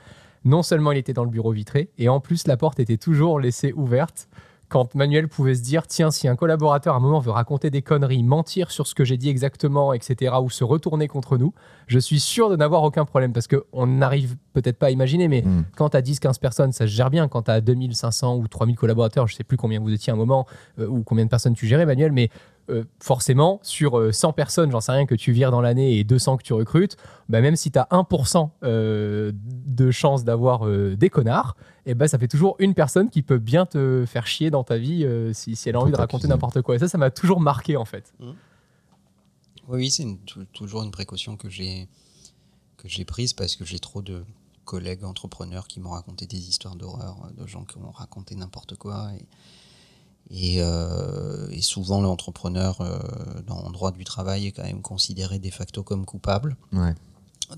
non 0.45 0.63
seulement 0.63 0.93
il 0.93 0.99
était 0.99 1.13
dans 1.13 1.25
le 1.25 1.31
bureau 1.31 1.53
vitré, 1.53 1.91
et 1.99 2.09
en 2.09 2.21
plus 2.21 2.47
la 2.47 2.57
porte 2.57 2.81
était 2.81 2.97
toujours 2.97 3.41
laissée 3.41 3.73
ouverte 3.73 4.29
quand 4.69 4.95
Manuel 4.95 5.29
pouvait 5.29 5.55
se 5.55 5.61
dire 5.63 5.87
tiens 5.87 6.11
si 6.11 6.29
un 6.29 6.35
collaborateur 6.35 6.95
à 6.95 6.97
un 6.97 7.01
moment 7.01 7.19
veut 7.19 7.31
raconter 7.31 7.69
des 7.69 7.83
conneries, 7.83 8.23
mentir 8.23 8.71
sur 8.71 8.87
ce 8.87 8.95
que 8.95 9.05
j'ai 9.05 9.19
dit 9.19 9.29
exactement, 9.29 9.93
etc., 9.93 10.35
ou 10.43 10.49
se 10.49 10.65
retourner 10.65 11.09
contre 11.09 11.37
nous, 11.37 11.53
je 11.89 11.99
suis 11.99 12.19
sûr 12.19 12.49
de 12.49 12.57
n'avoir 12.57 12.83
aucun 12.83 13.05
problème 13.05 13.35
parce 13.35 13.49
qu'on 13.49 13.87
n'arrive 13.87 14.35
peut-être 14.55 14.79
pas 14.79 14.87
à 14.87 14.91
imaginer, 14.91 15.29
mais 15.29 15.43
Mm. 15.43 15.65
quand 15.77 15.91
tu 15.91 15.97
as 15.99 16.01
10-15 16.01 16.39
personnes, 16.41 16.73
ça 16.73 16.87
se 16.87 16.93
gère 16.93 17.11
bien. 17.11 17.29
Quand 17.29 17.43
tu 17.43 17.51
as 17.51 17.61
2500 17.61 18.37
ou 18.39 18.49
3000 18.49 18.77
collaborateurs, 18.77 19.27
je 19.27 19.35
sais 19.35 19.45
plus 19.45 19.59
combien 19.59 19.79
vous 19.79 19.93
étiez 19.93 20.11
à 20.11 20.15
un 20.15 20.17
moment 20.17 20.47
euh, 20.79 20.87
ou 20.87 21.03
combien 21.03 21.27
de 21.27 21.31
personnes 21.31 21.55
tu 21.55 21.67
gérais, 21.67 21.85
Manuel, 21.85 22.13
mais 22.13 22.31
euh, 22.71 22.85
forcément, 23.01 23.61
sur 23.63 23.99
euh, 23.99 24.13
100 24.13 24.33
personnes, 24.33 24.71
j'en 24.71 24.81
sais 24.81 24.93
rien, 24.93 25.07
que 25.07 25.15
tu 25.15 25.33
vires 25.33 25.51
dans 25.51 25.61
l'année 25.61 25.99
et 25.99 26.05
200 26.05 26.37
que 26.37 26.43
tu 26.43 26.53
recrutes, 26.53 26.97
bah, 27.29 27.41
même 27.41 27.57
si 27.57 27.71
tu 27.71 27.79
as 27.79 27.89
1% 27.91 28.51
euh, 28.63 29.33
de 29.35 29.91
chance 29.91 30.25
d'avoir 30.25 30.67
euh, 30.67 30.97
des 30.97 31.11
connards, 31.11 31.57
et 31.87 31.95
ben 31.95 32.07
ça 32.07 32.19
fait 32.19 32.29
toujours 32.29 32.57
une 32.59 32.75
personne 32.75 33.11
qui 33.11 33.23
peut 33.23 33.39
bien 33.39 33.67
te 33.67 34.05
faire 34.07 34.27
chier 34.27 34.51
dans 34.51 34.63
ta 34.63 34.79
vie 34.79 35.05
euh, 35.05 35.33
si, 35.33 35.57
si 35.57 35.69
elle 35.69 35.77
a 35.77 35.81
envie 35.81 35.91
de 35.91 35.97
raconter 35.97 36.29
n'importe 36.29 36.63
quoi. 36.63 36.77
Et 36.77 36.79
ça, 36.79 36.89
ça 36.89 36.99
m'a 36.99 37.11
toujours 37.11 37.41
marqué 37.41 37.77
en 37.77 37.85
fait. 37.85 38.15
Oui, 38.21 38.35
oui, 39.69 39.91
c'est 39.91 40.07
toujours 40.53 40.83
une 40.83 40.91
précaution 40.91 41.37
que 41.37 41.49
j'ai 41.49 41.89
que 42.77 42.89
j'ai 42.89 43.05
prise 43.05 43.33
parce 43.33 43.57
que 43.57 43.65
j'ai 43.65 43.79
trop 43.79 44.03
de 44.03 44.25
collègues 44.65 45.05
entrepreneurs 45.05 45.69
qui 45.69 45.81
m'ont 45.81 45.91
raconté 45.91 46.27
des 46.27 46.49
histoires 46.49 46.77
d'horreur, 46.77 47.17
euh, 47.25 47.43
de 47.43 47.47
gens 47.47 47.65
qui 47.65 47.79
ont 47.79 47.91
raconté 47.91 48.35
n'importe 48.35 48.77
quoi. 48.77 49.11
Et, 49.15 49.25
et, 50.31 50.63
euh, 50.63 51.49
et 51.51 51.61
souvent, 51.61 52.01
l'entrepreneur 52.01 52.81
euh, 52.81 52.99
dans 53.47 53.67
le 53.67 53.73
droit 53.73 53.91
du 53.91 54.05
travail 54.05 54.47
est 54.47 54.53
quand 54.53 54.63
même 54.63 54.83
considéré 54.83 55.39
de 55.39 55.51
facto 55.51 55.83
comme 55.83 56.07
coupable. 56.07 56.57
Ouais. 56.73 56.95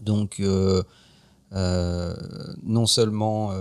Donc, 0.01 0.41
euh, 0.41 0.83
euh, 1.53 2.17
non 2.63 2.87
seulement 2.87 3.53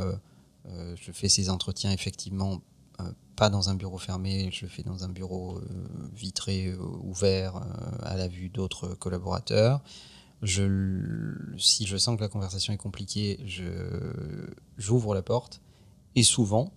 je 0.95 1.11
fais 1.11 1.29
ces 1.29 1.49
entretiens 1.49 1.91
effectivement 1.91 2.61
pas 3.35 3.49
dans 3.49 3.69
un 3.69 3.75
bureau 3.75 3.97
fermé, 3.97 4.49
je 4.51 4.65
le 4.65 4.69
fais 4.69 4.83
dans 4.83 5.03
un 5.03 5.09
bureau 5.09 5.59
vitré, 6.15 6.73
ouvert, 7.03 7.61
à 8.01 8.15
la 8.15 8.27
vue 8.27 8.49
d'autres 8.49 8.95
collaborateurs. 8.95 9.81
Je, 10.41 11.35
si 11.57 11.85
je 11.85 11.97
sens 11.97 12.15
que 12.15 12.21
la 12.21 12.29
conversation 12.29 12.73
est 12.73 12.77
compliquée, 12.77 13.39
j'ouvre 14.77 15.13
la 15.13 15.21
porte 15.21 15.61
et 16.15 16.23
souvent, 16.23 16.71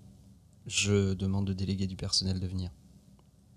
je 0.67 1.15
demande 1.15 1.47
de 1.47 1.53
déléguer 1.53 1.87
du 1.87 1.97
personnel 1.97 2.41
de 2.41 2.47
venir. 2.47 2.71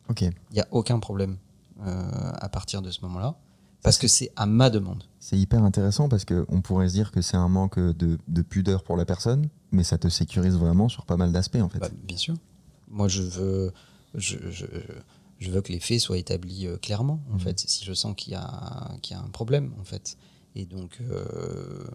Ok. 0.09 0.21
Il 0.21 0.31
n'y 0.53 0.59
a 0.61 0.67
aucun 0.71 0.99
problème 0.99 1.37
euh, 1.81 2.31
à 2.35 2.49
partir 2.49 2.81
de 2.81 2.91
ce 2.91 3.01
moment-là. 3.01 3.35
Parce 3.81 3.97
que 3.97 4.07
c'est 4.09 4.31
à 4.35 4.45
ma 4.45 4.69
demande. 4.69 5.03
C'est 5.19 5.37
hyper 5.37 5.63
intéressant 5.63 6.09
parce 6.09 6.25
qu'on 6.25 6.61
pourrait 6.61 6.89
se 6.89 6.93
dire 6.93 7.11
que 7.11 7.21
c'est 7.21 7.37
un 7.37 7.47
manque 7.47 7.79
de, 7.79 8.17
de 8.27 8.41
pudeur 8.41 8.83
pour 8.83 8.97
la 8.97 9.05
personne, 9.05 9.47
mais 9.71 9.83
ça 9.85 9.97
te 9.97 10.09
sécurise 10.09 10.55
vraiment 10.57 10.89
sur 10.89 11.05
pas 11.05 11.15
mal 11.15 11.31
d'aspects 11.31 11.55
en 11.61 11.69
fait. 11.69 11.79
Bah, 11.79 11.87
bien 12.03 12.17
sûr. 12.17 12.35
Moi, 12.89 13.07
je 13.07 13.21
veux, 13.21 13.71
je, 14.15 14.37
je, 14.49 14.65
je 15.39 15.51
veux 15.51 15.61
que 15.61 15.71
les 15.71 15.79
faits 15.79 16.01
soient 16.01 16.17
établis 16.17 16.67
euh, 16.67 16.75
clairement, 16.77 17.21
en 17.29 17.35
Mhm. 17.35 17.39
fait, 17.39 17.59
si 17.59 17.85
je 17.85 17.93
sens 17.93 18.15
qu'il 18.17 18.33
y, 18.33 18.35
y 18.35 18.37
a 18.37 19.19
un 19.19 19.29
problème, 19.31 19.71
en 19.79 19.83
fait. 19.85 20.17
Et 20.55 20.65
donc, 20.65 20.97
euh, 20.99 21.87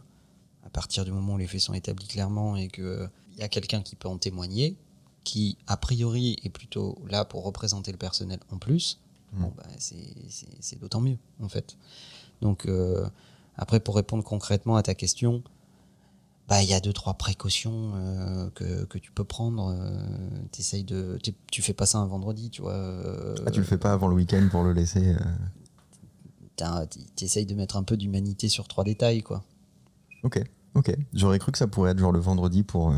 à 0.65 0.71
partir 0.71 1.05
du 1.05 1.13
moment 1.13 1.35
où 1.35 1.39
les 1.39 1.47
faits 1.47 1.61
sont 1.61 1.75
établis 1.75 2.07
clairement 2.07 2.57
et 2.57 2.69
qu'il 2.69 3.11
y 3.37 3.43
a 3.43 3.49
quelqu'un 3.49 3.83
qui 3.83 3.95
peut 3.97 4.09
en 4.09 4.17
témoigner, 4.17 4.79
qui, 5.25 5.57
a 5.67 5.77
priori, 5.77 6.37
est 6.45 6.51
plutôt 6.51 6.99
là 7.09 7.25
pour 7.25 7.45
représenter 7.45 7.91
le 7.93 7.99
personnel 7.99 8.39
en 8.53 8.59
plus, 8.59 9.01
bon, 9.33 9.53
bah, 9.57 9.65
c'est, 9.79 10.79
d'autant 10.79 11.01
mieux, 11.01 11.17
en 11.43 11.49
fait. 11.49 11.77
Donc, 12.43 12.67
euh, 12.67 13.07
après, 13.57 13.81
pour 13.81 13.97
répondre 13.97 14.23
concrètement 14.23 14.77
à 14.77 14.83
ta 14.83 14.95
question, 14.95 15.43
bah, 16.47 16.63
il 16.63 16.69
y 16.69 16.75
a 16.75 16.81
deux, 16.81 16.93
trois 16.93 17.15
précautions 17.15 17.93
euh, 17.95 18.51
que, 18.51 18.85
que 18.85 18.99
tu 18.99 19.11
peux 19.13 19.25
prendre. 19.25 19.75
euh, 19.75 20.83
de, 20.85 21.19
tu, 21.23 21.33
tu 21.51 21.63
fais 21.63 21.73
pas 21.73 21.87
ça 21.87 21.99
un 21.99 22.07
vendredi, 22.07 22.51
tu 22.51 22.61
vois. 22.63 22.75
euh, 22.75 23.35
Ah, 23.47 23.51
tu 23.51 23.61
le 23.61 23.67
fais 23.67 23.79
pas 23.79 23.93
avant 23.93 24.09
le 24.09 24.15
week-end 24.15 24.47
pour 24.51 24.63
le 24.63 24.73
laisser. 24.73 25.15
euh, 25.15 25.19
t'as- 26.57 26.87
T'essayes 27.17 27.47
de 27.47 27.55
mettre 27.55 27.77
un 27.77 27.83
peu 27.83 27.97
d'humanité 27.97 28.49
sur 28.49 28.69
trois 28.69 28.85
détails, 28.85 29.23
quoi. 29.23 29.43
Ok, 30.23 30.43
ok. 30.75 30.95
J'aurais 31.15 31.39
cru 31.39 31.51
que 31.53 31.59
ça 31.59 31.67
pourrait 31.67 31.93
être 31.93 31.99
genre 31.99 32.13
le 32.13 32.21
vendredi 32.21 32.63
pour. 32.63 32.93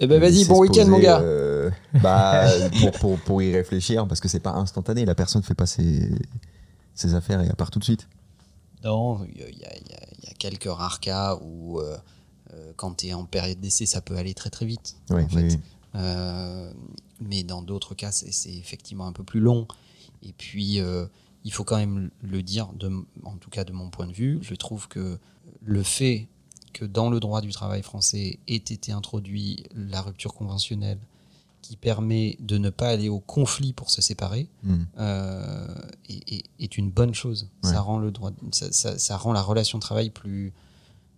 Euh, 0.00 0.04
Eh 0.04 0.06
ben 0.06 0.20
vas-y, 0.20 0.44
bon 0.44 0.60
week-end, 0.60 0.86
mon 0.86 0.98
gars. 0.98 1.20
euh, 1.20 1.70
bah, 2.02 2.46
pour, 2.80 2.90
pour, 2.92 3.18
pour 3.20 3.42
y 3.42 3.52
réfléchir, 3.52 4.06
parce 4.08 4.20
que 4.20 4.28
c'est 4.28 4.40
pas 4.40 4.52
instantané. 4.52 5.04
La 5.04 5.14
personne 5.14 5.42
fait 5.42 5.54
pas 5.54 5.66
ses, 5.66 6.10
ses 6.94 7.14
affaires 7.14 7.40
et 7.40 7.46
elle 7.46 7.56
part 7.56 7.70
tout 7.70 7.78
de 7.78 7.84
suite. 7.84 8.08
Non, 8.84 9.24
il 9.24 9.38
y, 9.38 9.42
a- 9.44 9.50
y 9.50 10.30
y 10.30 10.34
quelques 10.40 10.64
rares 10.70 11.00
cas 11.00 11.36
où, 11.42 11.80
euh, 11.80 11.98
euh, 12.54 12.72
quand 12.76 12.96
tu 12.96 13.08
es 13.08 13.12
en 13.12 13.24
période 13.24 13.60
d'essai, 13.60 13.84
ça 13.86 14.00
peut 14.00 14.16
aller 14.16 14.32
très 14.34 14.48
très 14.50 14.64
vite. 14.66 14.96
Ouais, 15.10 15.22
en 15.24 15.28
fait. 15.28 15.36
oui, 15.36 15.48
oui. 15.50 15.58
Euh, 15.96 16.72
mais 17.20 17.42
dans 17.42 17.62
d'autres 17.62 17.94
cas, 17.94 18.10
c'est 18.10 18.50
effectivement 18.54 19.06
un 19.06 19.12
peu 19.12 19.22
plus 19.24 19.40
long. 19.40 19.66
Et 20.22 20.32
puis, 20.32 20.80
euh, 20.80 21.06
il 21.44 21.52
faut 21.52 21.64
quand 21.64 21.76
même 21.76 22.10
le 22.22 22.42
dire, 22.42 22.68
de, 22.74 22.90
en 23.24 23.36
tout 23.36 23.50
cas 23.50 23.64
de 23.64 23.72
mon 23.72 23.90
point 23.90 24.06
de 24.06 24.12
vue, 24.12 24.38
je 24.42 24.54
trouve 24.54 24.88
que 24.88 25.18
le 25.62 25.82
fait 25.82 26.28
que 26.72 26.84
dans 26.84 27.10
le 27.10 27.20
droit 27.20 27.40
du 27.40 27.50
travail 27.52 27.82
français 27.82 28.38
ait 28.48 28.54
été 28.56 28.92
introduit 28.92 29.64
la 29.74 30.00
rupture 30.02 30.34
conventionnelle 30.34 30.98
qui 31.62 31.76
permet 31.76 32.36
de 32.40 32.56
ne 32.58 32.70
pas 32.70 32.88
aller 32.88 33.08
au 33.08 33.20
conflit 33.20 33.72
pour 33.72 33.90
se 33.90 34.00
séparer, 34.00 34.48
Hmm. 34.62 34.84
euh, 34.98 35.66
est, 36.08 36.32
est- 36.32 36.44
est 36.58 36.78
une 36.78 36.90
bonne 36.90 37.12
chose. 37.14 37.48
Ouais. 37.62 37.70
Ça, 37.70 37.80
rend 37.80 37.98
le 37.98 38.10
droit, 38.10 38.30
ça, 38.52 38.72
ça- 38.72 38.98
ça 38.98 39.16
rend 39.16 39.32
la 39.32 39.42
relation 39.42 39.76
de 39.78 39.82
travail 39.82 40.10
plus, 40.10 40.52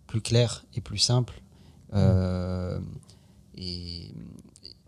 plus 0.07 0.21
claire 0.21 0.65
et 0.75 0.81
plus 0.81 0.97
simple. 0.97 1.41
Euh, 1.93 2.79
et 3.55 4.11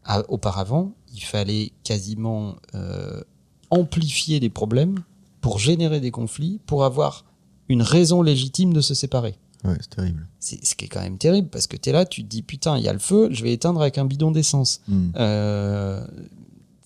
à- 0.03 0.29
auparavant, 0.29 0.93
il 1.13 1.22
fallait 1.24 1.72
quasiment 1.84 2.55
euh, 2.74 3.22
amplifier 3.69 4.39
des 4.39 4.50
problèmes 4.50 5.03
pour 5.41 5.60
générer 5.60 6.00
des 6.00 6.12
conflits, 6.12 6.60
pour 6.65 6.84
avoir 6.84 7.24
une 7.69 7.81
raison 7.81 8.22
légitime 8.22 8.74
de 8.74 8.81
se 8.81 8.93
séparer. 8.93 9.36
Ouais, 9.65 9.75
c'est 9.79 9.89
terrible. 9.89 10.27
C'est 10.39 10.63
ce 10.65 10.75
qui 10.75 10.86
est 10.86 10.88
quand 10.88 11.01
même 11.01 11.17
terrible 11.17 11.50
parce 11.50 11.67
que 11.67 11.75
tu 11.77 11.89
es 11.89 11.91
là, 11.93 12.05
tu 12.05 12.24
te 12.24 12.27
dis 12.29 12.41
putain, 12.43 12.77
il 12.77 12.84
y 12.84 12.88
a 12.88 12.93
le 12.93 13.00
feu, 13.00 13.29
je 13.31 13.43
vais 13.43 13.51
éteindre 13.53 13.81
avec 13.81 13.98
un 13.98 14.05
bidon 14.05 14.31
d'essence. 14.31 14.81
Hmm. 14.88 15.10
Euh, 15.17 16.05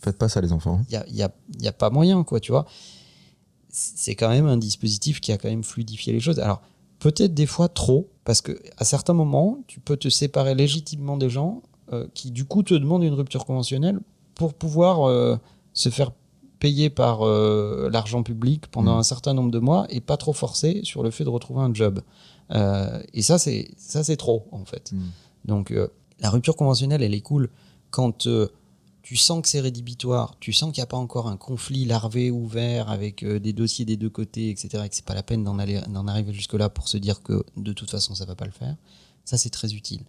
Faites 0.01 0.17
pas 0.17 0.29
ça, 0.29 0.39
les 0.41 0.53
enfants. 0.53 0.81
il 0.89 0.91
n'y 0.91 0.97
a, 0.97 1.05
y 1.09 1.21
a- 1.23 1.31
y 1.59 1.67
a 1.67 1.71
pas 1.73 1.89
moyen, 1.89 2.23
quoi, 2.23 2.39
tu 2.39 2.51
vois. 2.51 2.65
C'est 3.71 4.15
quand 4.15 4.29
même 4.29 4.47
un 4.47 4.57
dispositif 4.57 5.19
qui 5.21 5.31
a 5.31 5.37
quand 5.37 5.49
même 5.49 5.63
fluidifié 5.63 6.11
les 6.13 6.19
choses. 6.19 6.39
Alors, 6.39 6.61
peut-être 6.99 7.33
des 7.33 7.45
fois 7.45 7.69
trop, 7.69 8.09
parce 8.23 8.41
que 8.41 8.57
à 8.77 8.85
certains 8.85 9.13
moments, 9.13 9.59
tu 9.67 9.79
peux 9.79 9.95
te 9.97 10.09
séparer 10.09 10.55
légitimement 10.55 11.17
des 11.17 11.29
gens 11.29 11.61
euh, 11.93 12.07
qui, 12.13 12.31
du 12.31 12.45
coup, 12.45 12.63
te 12.63 12.73
demandent 12.73 13.03
une 13.03 13.13
rupture 13.13 13.45
conventionnelle 13.45 13.99
pour 14.35 14.53
pouvoir 14.53 15.07
euh, 15.07 15.37
se 15.73 15.89
faire 15.89 16.11
payer 16.59 16.89
par 16.89 17.21
l'argent 17.89 18.21
public 18.23 18.67
pendant 18.67 18.95
Mm. 18.95 18.99
un 18.99 19.03
certain 19.03 19.33
nombre 19.33 19.49
de 19.51 19.59
mois 19.59 19.85
et 19.89 20.01
pas 20.01 20.17
trop 20.17 20.33
forcer 20.33 20.81
sur 20.83 21.03
le 21.03 21.09
fait 21.11 21.23
de 21.23 21.29
retrouver 21.29 21.61
un 21.61 21.73
job. 21.73 22.01
Euh, 22.51 23.01
et 23.13 23.21
ça, 23.21 23.37
c'est 23.37 23.71
ça, 23.77 24.03
c'est 24.03 24.17
trop, 24.17 24.47
en 24.51 24.65
fait. 24.65 24.91
Hmm. 24.91 25.09
Donc 25.45 25.71
euh, 25.71 25.87
la 26.19 26.29
rupture 26.29 26.55
conventionnelle, 26.55 27.01
elle 27.03 27.13
est 27.13 27.21
cool 27.21 27.49
quand 27.91 28.27
euh, 28.27 28.49
tu 29.01 29.15
sens 29.15 29.41
que 29.41 29.47
c'est 29.47 29.61
rédhibitoire, 29.61 30.35
tu 30.39 30.53
sens 30.53 30.71
qu'il 30.71 30.81
n'y 30.81 30.83
a 30.83 30.87
pas 30.87 30.97
encore 30.97 31.27
un 31.27 31.37
conflit 31.37 31.85
larvé 31.85 32.29
ouvert 32.29 32.89
avec 32.89 33.25
des 33.25 33.53
dossiers 33.53 33.85
des 33.85 33.97
deux 33.97 34.09
côtés, 34.09 34.49
etc. 34.49 34.83
Et 34.85 34.89
que 34.89 34.95
c'est 34.95 35.05
pas 35.05 35.15
la 35.15 35.23
peine 35.23 35.43
d'en 35.43 35.57
aller, 35.57 35.81
d'en 35.89 36.07
arriver 36.07 36.33
jusque 36.33 36.53
là 36.53 36.69
pour 36.69 36.87
se 36.87 36.97
dire 36.97 37.23
que 37.23 37.43
de 37.57 37.73
toute 37.73 37.89
façon 37.89 38.13
ça 38.13 38.25
va 38.25 38.35
pas 38.35 38.45
le 38.45 38.51
faire. 38.51 38.75
Ça 39.25 39.37
c'est 39.37 39.49
très 39.49 39.73
utile. 39.73 40.03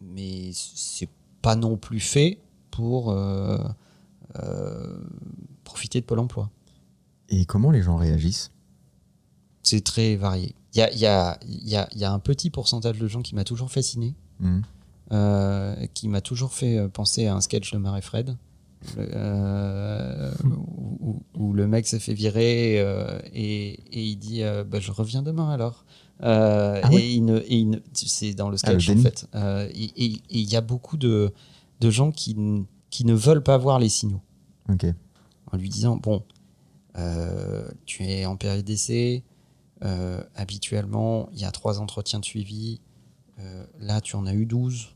Mais 0.00 0.50
c'est 0.54 1.10
pas 1.42 1.56
non 1.56 1.76
plus 1.76 2.00
fait 2.00 2.38
pour 2.70 3.14
profiter 5.64 6.00
de 6.00 6.06
Pôle 6.06 6.20
Emploi. 6.20 6.48
Et 7.28 7.44
comment 7.44 7.70
les 7.70 7.82
gens 7.82 7.96
réagissent? 7.96 8.51
C'est 9.62 9.82
très 9.84 10.16
varié. 10.16 10.54
Il 10.74 10.78
y 10.78 10.82
a, 10.82 10.92
y, 10.92 11.06
a, 11.06 11.38
y, 11.46 11.76
a, 11.76 11.88
y 11.94 12.04
a 12.04 12.12
un 12.12 12.18
petit 12.18 12.50
pourcentage 12.50 12.98
de 12.98 13.06
gens 13.06 13.22
qui 13.22 13.34
m'a 13.34 13.44
toujours 13.44 13.70
fasciné. 13.70 14.14
Hmm. 14.40 14.60
euh, 15.12 15.86
qui 15.94 16.08
m'a 16.08 16.20
toujours 16.20 16.52
fait 16.52 16.78
euh, 16.78 16.88
penser 16.88 17.26
à 17.26 17.34
un 17.36 17.40
sketch 17.40 17.70
de 17.72 17.78
Marie 17.78 18.02
Fred. 18.02 18.36
le- 18.96 19.08
euh, 19.14 20.32
où, 21.34 21.52
le 21.52 21.66
mec 21.68 21.86
se 21.86 21.98
fait 21.98 22.14
virer 22.14 22.80
euh, 22.80 23.18
et, 23.32 23.72
et 23.92 24.02
il 24.04 24.16
dit 24.16 24.42
euh, 24.42 24.64
bah, 24.64 24.80
je 24.80 24.90
reviens 24.90 25.22
demain 25.22 25.50
alors 25.50 25.84
Ah 26.20 26.80
et, 26.92 27.12
il 27.12 27.24
ne, 27.24 27.38
et 27.38 27.56
il 27.58 27.70
ne- 27.70 27.78
c'est 27.92 28.32
dans 28.34 28.48
le 28.48 28.54
Ah, 28.64 28.70
sketch 28.70 28.88
en 28.88 28.92
déni. 28.94 29.02
fait 29.02 29.26
et 29.74 30.12
il 30.30 30.50
y 30.50 30.56
a 30.56 30.60
beaucoup 30.60 30.96
de, 30.96 31.32
de 31.80 31.90
gens 31.90 32.10
qui, 32.10 32.34
qui 32.90 33.04
ne 33.04 33.14
veulent 33.14 33.42
pas 33.44 33.58
voir 33.58 33.78
les 33.78 33.88
signaux 33.88 34.22
en 35.52 35.56
lui 35.56 35.68
disant 35.68 35.96
bon, 35.96 36.24
tu 37.86 38.04
es 38.04 38.24
en 38.26 38.36
période 38.36 38.64
d'essai, 38.64 39.22
euh, 39.82 40.22
habituellement 40.34 41.28
il 41.32 41.40
y 41.40 41.44
a 41.44 41.50
trois 41.50 41.80
entretiens 41.80 42.18
de 42.20 42.24
suivi, 42.24 42.80
euh, 43.38 43.64
là 43.80 44.00
tu 44.00 44.16
en 44.16 44.26
as 44.26 44.34
eu 44.34 44.46
12, 44.46 44.94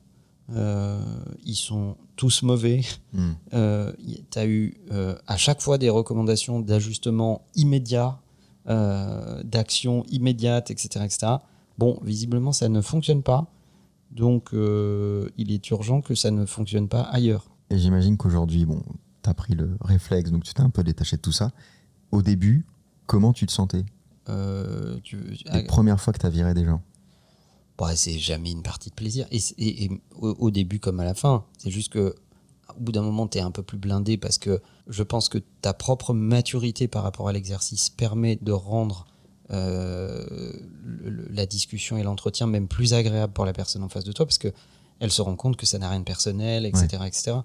euh, 0.54 1.00
ils 1.44 1.56
sont 1.56 1.96
tous 2.16 2.42
mauvais, 2.42 2.82
Hmm. 3.12 3.32
tu 3.50 4.38
as 4.38 4.46
eu 4.46 4.74
euh, 4.92 5.16
à 5.26 5.36
chaque 5.36 5.60
fois 5.60 5.78
des 5.78 5.90
recommandations 5.90 6.60
d'ajustement 6.60 7.42
immédiat, 7.54 8.20
euh, 8.68 9.42
d'action 9.42 10.04
immédiate, 10.08 10.70
etc., 10.70 11.04
etc. 11.04 11.32
Bon, 11.78 11.98
visiblement 12.02 12.52
ça 12.52 12.68
ne 12.68 12.80
fonctionne 12.80 13.22
pas, 13.22 13.46
donc 14.12 14.54
euh, 14.54 15.28
il 15.36 15.50
est 15.52 15.68
urgent 15.70 16.00
que 16.00 16.14
ça 16.14 16.30
ne 16.30 16.46
fonctionne 16.46 16.88
pas 16.88 17.02
ailleurs. 17.02 17.50
Et 17.70 17.78
j'imagine 17.78 18.16
qu'aujourd'hui, 18.16 18.64
bon, 18.64 18.82
t'as 19.22 19.34
pris 19.34 19.54
le 19.54 19.76
réflexe, 19.80 20.30
donc 20.30 20.44
tu 20.44 20.54
t'es 20.54 20.62
un 20.62 20.70
peu 20.70 20.84
détaché 20.84 21.16
de 21.16 21.22
tout 21.22 21.32
ça. 21.32 21.50
Au 22.12 22.22
début, 22.22 22.64
comment 23.06 23.32
tu 23.32 23.44
te 23.46 23.52
sentais? 23.52 23.84
Euh, 24.28 24.98
tu, 25.02 25.18
Les 25.54 25.62
premières 25.66 26.00
fois 26.00 26.12
que 26.12 26.18
t'as 26.18 26.30
viré 26.30 26.52
des 26.54 26.64
gens 26.64 26.82
Bah, 27.78 27.94
c'est 27.94 28.18
jamais 28.18 28.50
une 28.52 28.62
partie 28.62 28.90
de 28.90 28.94
plaisir. 28.94 29.26
Et, 29.30 29.38
c'est- 29.38 29.54
et- 29.58 29.84
et 29.84 29.90
au, 30.18 30.30
au 30.38 30.50
début 30.50 30.80
comme 30.80 30.98
à 31.00 31.04
la 31.04 31.14
fin, 31.14 31.44
c'est 31.58 31.70
juste 31.70 31.92
que 31.92 32.14
au 32.76 32.80
bout 32.80 32.92
d'un 32.92 33.02
moment, 33.02 33.28
tu 33.28 33.38
es 33.38 33.40
un 33.40 33.50
peu 33.52 33.62
plus 33.62 33.78
blindé 33.78 34.16
parce 34.16 34.38
que 34.38 34.60
je 34.88 35.02
pense 35.02 35.28
que 35.28 35.38
ta 35.62 35.72
propre 35.72 36.12
maturité 36.14 36.88
par 36.88 37.02
rapport 37.04 37.28
à 37.28 37.32
l'exercice 37.32 37.90
permet 37.90 38.36
de 38.42 38.52
rendre 38.52 39.06
euh, 39.52 40.52
le- 40.84 41.28
la 41.30 41.46
discussion 41.46 41.96
et 41.96 42.02
l'entretien 42.02 42.46
même 42.46 42.66
plus 42.68 42.94
agréable 42.94 43.32
pour 43.32 43.44
la 43.46 43.52
personne 43.52 43.82
en 43.84 43.88
face 43.88 44.04
de 44.04 44.10
toi 44.12 44.26
parce 44.26 44.38
que 44.38 44.52
elle 44.98 45.10
se 45.12 45.22
rend 45.22 45.36
compte 45.36 45.56
que 45.56 45.66
ça 45.66 45.78
n'a 45.78 45.88
rien 45.90 46.00
de 46.00 46.04
personnel, 46.04 46.64
etc. 46.66 47.02
etc. 47.06 47.36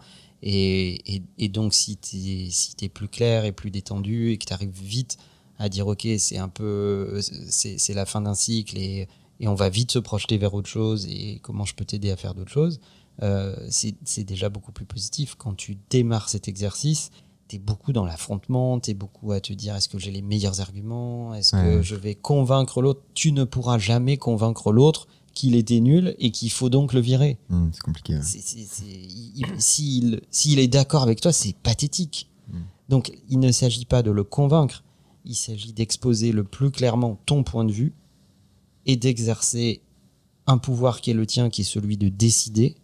Et, 0.42 1.16
et- 1.16 1.24
et 1.38 1.50
donc, 1.50 1.74
si 1.74 1.98
tu 1.98 2.16
es, 2.18 2.50
si 2.50 2.74
plus 2.90 3.08
clair 3.10 3.46
et 3.46 3.52
plus 3.52 3.70
détendu 3.72 4.32
et 4.32 4.38
que 4.38 4.46
tu 4.46 4.54
arrives 4.54 4.72
vite 4.72 5.18
à 5.62 5.70
dire, 5.70 5.88
OK, 5.88 6.08
c'est 6.18 6.38
un 6.38 6.50
peu, 6.50 7.20
c'est 7.22 7.94
la 7.94 8.06
fin 8.06 8.22
d'un 8.22 8.34
cycle 8.34 8.78
et, 8.78 9.08
et 9.40 9.48
on 9.48 9.56
va 9.56 9.70
vite 9.70 9.92
se 9.92 10.00
projeter 10.00 10.38
vers 10.38 10.54
autre 10.54 10.70
chose 10.70 11.06
et 11.10 11.40
comment 11.44 11.66
je 11.66 11.76
peux 11.76 11.86
t'aider 11.86 12.10
à 12.12 12.18
faire 12.18 12.34
d'autres 12.34 12.52
choses, 12.52 12.80
euh, 13.22 13.56
c'est 13.70 14.24
déjà 14.24 14.50
beaucoup 14.50 14.72
plus 14.72 14.86
positif. 14.86 15.36
Quand 15.38 15.54
tu 15.56 15.78
démarres 15.90 16.30
cet 16.30 16.48
exercice, 16.48 17.12
tu 17.48 17.58
es 17.58 17.60
beaucoup 17.60 17.92
dans 17.94 18.06
l'affrontement, 18.06 18.80
tu 18.80 18.92
es 18.92 18.94
beaucoup 18.94 19.32
à 19.34 19.40
te 19.42 19.54
dire 19.54 19.76
est-ce 19.76 19.90
que 19.90 20.00
j'ai 20.00 20.12
les 20.12 20.22
meilleurs 20.22 20.62
arguments, 20.62 21.34
est-ce 21.36 21.56
Ouais. 21.56 21.64
que 21.78 21.82
je 21.84 21.96
vais 21.96 22.16
convaincre 22.16 22.82
l'autre? 22.82 23.02
Tu 23.14 23.32
ne 23.32 23.44
pourras 23.44 23.78
jamais 23.78 24.18
convaincre 24.18 24.72
l'autre 24.72 25.08
qu'il 25.34 25.56
était 25.56 25.80
nul 25.80 26.16
et 26.20 26.32
qu'il 26.32 26.52
faut 26.52 26.70
donc 26.70 26.92
le 26.94 27.00
virer. 27.02 27.38
Hmm, 27.50 27.70
C'est 27.74 27.82
compliqué. 27.84 28.16
ouais. 28.16 28.22
S'il 29.60 30.22
s'il 30.30 30.60
est 30.60 30.68
d'accord 30.68 31.04
avec 31.04 31.22
toi, 31.22 31.32
c'est 31.32 31.56
pathétique. 31.56 32.30
Mm. 32.50 32.58
Donc, 32.90 33.12
il 33.30 33.40
ne 33.40 33.52
s'agit 33.52 33.86
pas 33.86 34.04
de 34.04 34.12
le 34.12 34.24
convaincre, 34.24 34.84
il 35.26 35.36
s'agit 35.36 35.74
d'exposer 35.74 36.32
le 36.32 36.44
plus 36.44 36.72
clairement 36.72 37.20
ton 37.26 37.44
point 37.44 37.66
de 37.66 37.72
vue 37.72 37.94
et 38.86 38.96
d'exercer 38.96 39.82
un 40.48 40.58
pouvoir 40.58 41.02
qui 41.02 41.12
est 41.12 41.14
le 41.16 41.26
tien, 41.26 41.50
qui 41.50 41.62
est 41.62 41.66
celui 41.66 41.98
de 41.98 42.10
décider 42.10 42.76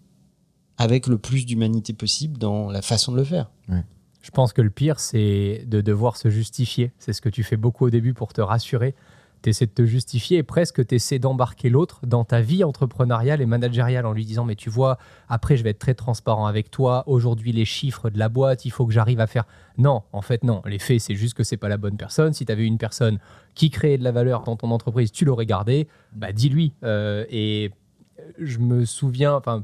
avec 0.77 1.07
le 1.07 1.17
plus 1.17 1.45
d'humanité 1.45 1.93
possible 1.93 2.37
dans 2.37 2.69
la 2.69 2.81
façon 2.81 3.11
de 3.11 3.17
le 3.17 3.23
faire. 3.23 3.49
Je 3.67 3.75
Je 4.21 4.31
pense 4.31 4.53
que 4.53 4.61
le 4.61 4.69
pire, 4.69 4.99
c'est 4.99 5.65
de 5.67 5.81
devoir 5.81 6.17
se 6.17 6.29
justifier. 6.29 6.91
C'est 6.99 7.13
ce 7.13 7.21
que 7.21 7.29
tu 7.29 7.43
fais 7.43 7.57
beaucoup 7.57 7.85
au 7.85 7.89
début 7.89 8.13
pour 8.13 8.33
te 8.33 8.41
rassurer. 8.41 8.93
Tu 9.41 9.49
essaies 9.49 9.65
de 9.65 9.71
te 9.71 9.85
justifier 9.85 10.37
et 10.37 10.43
presque 10.43 10.85
tu 10.85 10.95
essaies 10.95 11.19
d'embarquer 11.19 11.69
l'autre 11.69 12.01
dans 12.05 12.23
ta 12.23 12.41
vie 12.41 12.63
entrepreneuriale 12.63 13.41
et 13.41 13.45
managériale 13.45 14.05
en 14.05 14.13
lui 14.13 14.25
disant 14.25 14.45
Mais 14.45 14.55
tu 14.55 14.69
vois, 14.69 14.97
après, 15.29 15.57
je 15.57 15.63
vais 15.63 15.71
être 15.71 15.79
très 15.79 15.93
transparent 15.93 16.47
avec 16.47 16.71
toi. 16.71 17.03
Aujourd'hui, 17.07 17.51
les 17.51 17.65
chiffres 17.65 18.09
de 18.09 18.17
la 18.17 18.29
boîte, 18.29 18.65
il 18.65 18.71
faut 18.71 18.85
que 18.85 18.93
j'arrive 18.93 19.19
à 19.19 19.27
faire. 19.27 19.45
Non, 19.77 20.03
en 20.11 20.21
fait, 20.21 20.43
non. 20.43 20.61
Les 20.65 20.79
faits, 20.79 21.01
c'est 21.01 21.15
juste 21.15 21.35
que 21.35 21.43
c'est 21.43 21.57
pas 21.57 21.69
la 21.69 21.77
bonne 21.77 21.97
personne. 21.97 22.33
Si 22.33 22.45
tu 22.45 22.51
avais 22.51 22.65
une 22.65 22.77
personne 22.77 23.19
qui 23.53 23.69
créait 23.69 23.97
de 23.97 24.03
la 24.03 24.11
valeur 24.11 24.43
dans 24.43 24.55
ton 24.55 24.71
entreprise, 24.71 25.11
tu 25.11 25.25
l'aurais 25.25 25.45
gardé. 25.45 25.87
Bah, 26.13 26.31
dis-lui. 26.31 26.73
Euh, 26.83 27.25
et 27.29 27.71
je 28.39 28.59
me 28.59 28.85
souviens, 28.85 29.35
enfin, 29.35 29.63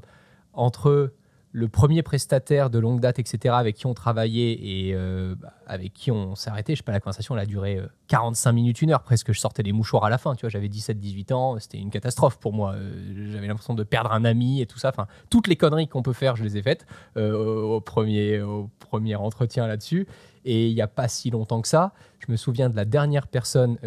entre 0.54 1.12
le 1.56 1.68
premier 1.68 2.02
prestataire 2.02 2.72
de 2.72 2.80
longue 2.80 3.00
date, 3.00 3.20
etc., 3.20 3.54
avec 3.56 3.76
qui 3.76 3.86
on 3.86 3.94
travaillait 3.94 4.54
et 4.54 4.96
euh, 4.96 5.36
avec 5.68 5.94
qui 5.94 6.10
on 6.10 6.36
s'est 6.36 6.50
arrêté, 6.50 6.74
je 6.74 6.78
sais 6.78 6.84
pas, 6.84 6.92
la 6.92 7.00
conversation 7.00 7.36
elle 7.36 7.44
a 7.44 7.46
duré 7.46 7.80
45 8.08 8.50
euh, 8.50 8.54
minutes, 8.54 8.82
une 8.82 8.90
heure 8.90 9.04
presque. 9.04 9.32
Je 9.32 9.40
sortais 9.40 9.62
les 9.62 9.72
mouchoirs 9.72 10.04
à 10.04 10.10
la 10.10 10.18
fin, 10.18 10.34
tu 10.34 10.42
vois, 10.42 10.50
j'avais 10.50 10.68
17-18 10.68 11.32
ans, 11.32 11.60
c'était 11.60 11.78
une 11.78 11.92
catastrophe 11.92 12.40
pour 12.40 12.54
moi. 12.54 12.74
Euh, 12.74 13.30
j'avais 13.32 13.46
l'impression 13.46 13.76
de 13.76 13.84
perdre 13.84 14.12
un 14.14 14.26
ami 14.26 14.62
et 14.62 14.66
tout 14.66 14.80
ça. 14.80 14.90
Enfin, 14.90 15.06
toutes 15.30 15.48
les 15.48 15.56
conneries 15.56 15.88
qu'on 15.88 16.02
peut 16.02 16.14
faire, 16.14 16.36
je 16.36 16.44
les 16.44 16.58
ai 16.58 16.64
faites 16.64 16.88
au, 17.16 17.80
premier, 17.82 18.42
au 18.42 18.72
premier 18.80 19.16
entretien 19.16 19.68
là-dessus. 19.68 20.08
Et 20.46 20.70
il 20.70 20.74
n'y 20.74 20.82
a 20.82 20.88
pas 20.88 21.08
si 21.08 21.30
longtemps 21.30 21.62
que 21.62 21.68
ça, 21.68 21.94
je 22.20 22.32
me 22.32 22.36
souviens 22.36 22.70
de 22.70 22.76
la 22.76 22.84
dernière 22.84 23.28
personne 23.28 23.78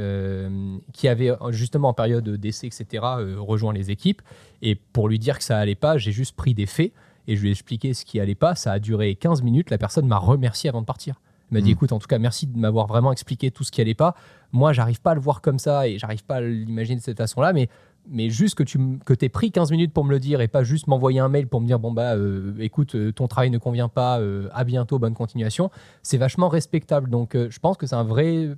qui 0.92 1.08
avait 1.08 1.32
justement 1.50 1.88
en 1.88 1.94
période 1.94 2.28
d'essai, 2.28 2.68
etc., 2.68 3.04
rejoint 3.36 3.72
les 3.72 3.90
équipes. 3.90 4.22
Et 4.62 4.74
pour 4.74 5.08
lui 5.08 5.18
dire 5.18 5.36
que 5.36 5.44
ça 5.44 5.58
allait 5.58 5.74
pas, 5.74 5.98
j'ai 5.98 6.12
juste 6.12 6.34
pris 6.34 6.54
des 6.54 6.66
faits 6.66 6.92
et 7.26 7.36
je 7.36 7.42
lui 7.42 7.48
ai 7.48 7.52
expliqué 7.52 7.94
ce 7.94 8.04
qui 8.04 8.20
allait 8.20 8.34
pas. 8.34 8.54
Ça 8.54 8.72
a 8.72 8.78
duré 8.78 9.14
15 9.14 9.42
minutes. 9.42 9.70
La 9.70 9.78
personne 9.78 10.06
m'a 10.06 10.18
remercié 10.18 10.68
avant 10.68 10.80
de 10.80 10.86
partir. 10.86 11.20
Elle 11.50 11.58
m'a 11.58 11.60
dit 11.60 11.70
hmm. 11.70 11.72
écoute, 11.72 11.92
en 11.92 11.98
tout 11.98 12.08
cas, 12.08 12.18
merci 12.18 12.46
de 12.46 12.58
m'avoir 12.58 12.86
vraiment 12.86 13.12
expliqué 13.12 13.50
tout 13.50 13.64
ce 13.64 13.70
qui 13.70 13.80
allait 13.80 13.94
pas. 13.94 14.14
Moi, 14.52 14.72
j'arrive 14.72 15.00
pas 15.00 15.12
à 15.12 15.14
le 15.14 15.20
voir 15.20 15.40
comme 15.40 15.58
ça 15.58 15.88
et 15.88 15.98
j'arrive 15.98 16.24
pas 16.24 16.36
à 16.36 16.40
l'imaginer 16.40 16.96
de 16.96 17.04
cette 17.04 17.18
façon-là, 17.18 17.52
mais 17.52 17.68
mais 18.08 18.30
juste 18.30 18.54
que 18.54 18.62
tu 18.62 18.78
que 19.04 19.14
aies 19.20 19.28
pris 19.28 19.50
15 19.50 19.70
minutes 19.70 19.92
pour 19.92 20.04
me 20.04 20.10
le 20.10 20.20
dire 20.20 20.40
et 20.40 20.48
pas 20.48 20.62
juste 20.62 20.86
m'envoyer 20.86 21.20
un 21.20 21.28
mail 21.28 21.48
pour 21.48 21.60
me 21.60 21.66
dire 21.66 21.78
bon 21.78 21.92
bah 21.92 22.14
euh, 22.14 22.54
écoute 22.60 22.94
euh, 22.94 23.12
ton 23.12 23.26
travail 23.26 23.50
ne 23.50 23.58
convient 23.58 23.88
pas 23.88 24.20
euh, 24.20 24.48
à 24.52 24.64
bientôt 24.64 24.98
bonne 24.98 25.14
continuation 25.14 25.70
c'est 26.02 26.16
vachement 26.16 26.48
respectable 26.48 27.10
donc 27.10 27.36
je 27.36 27.58
pense 27.58 27.76
que 27.76 27.86
c'est 27.86 27.96
un 27.96 28.04
vrai 28.04 28.50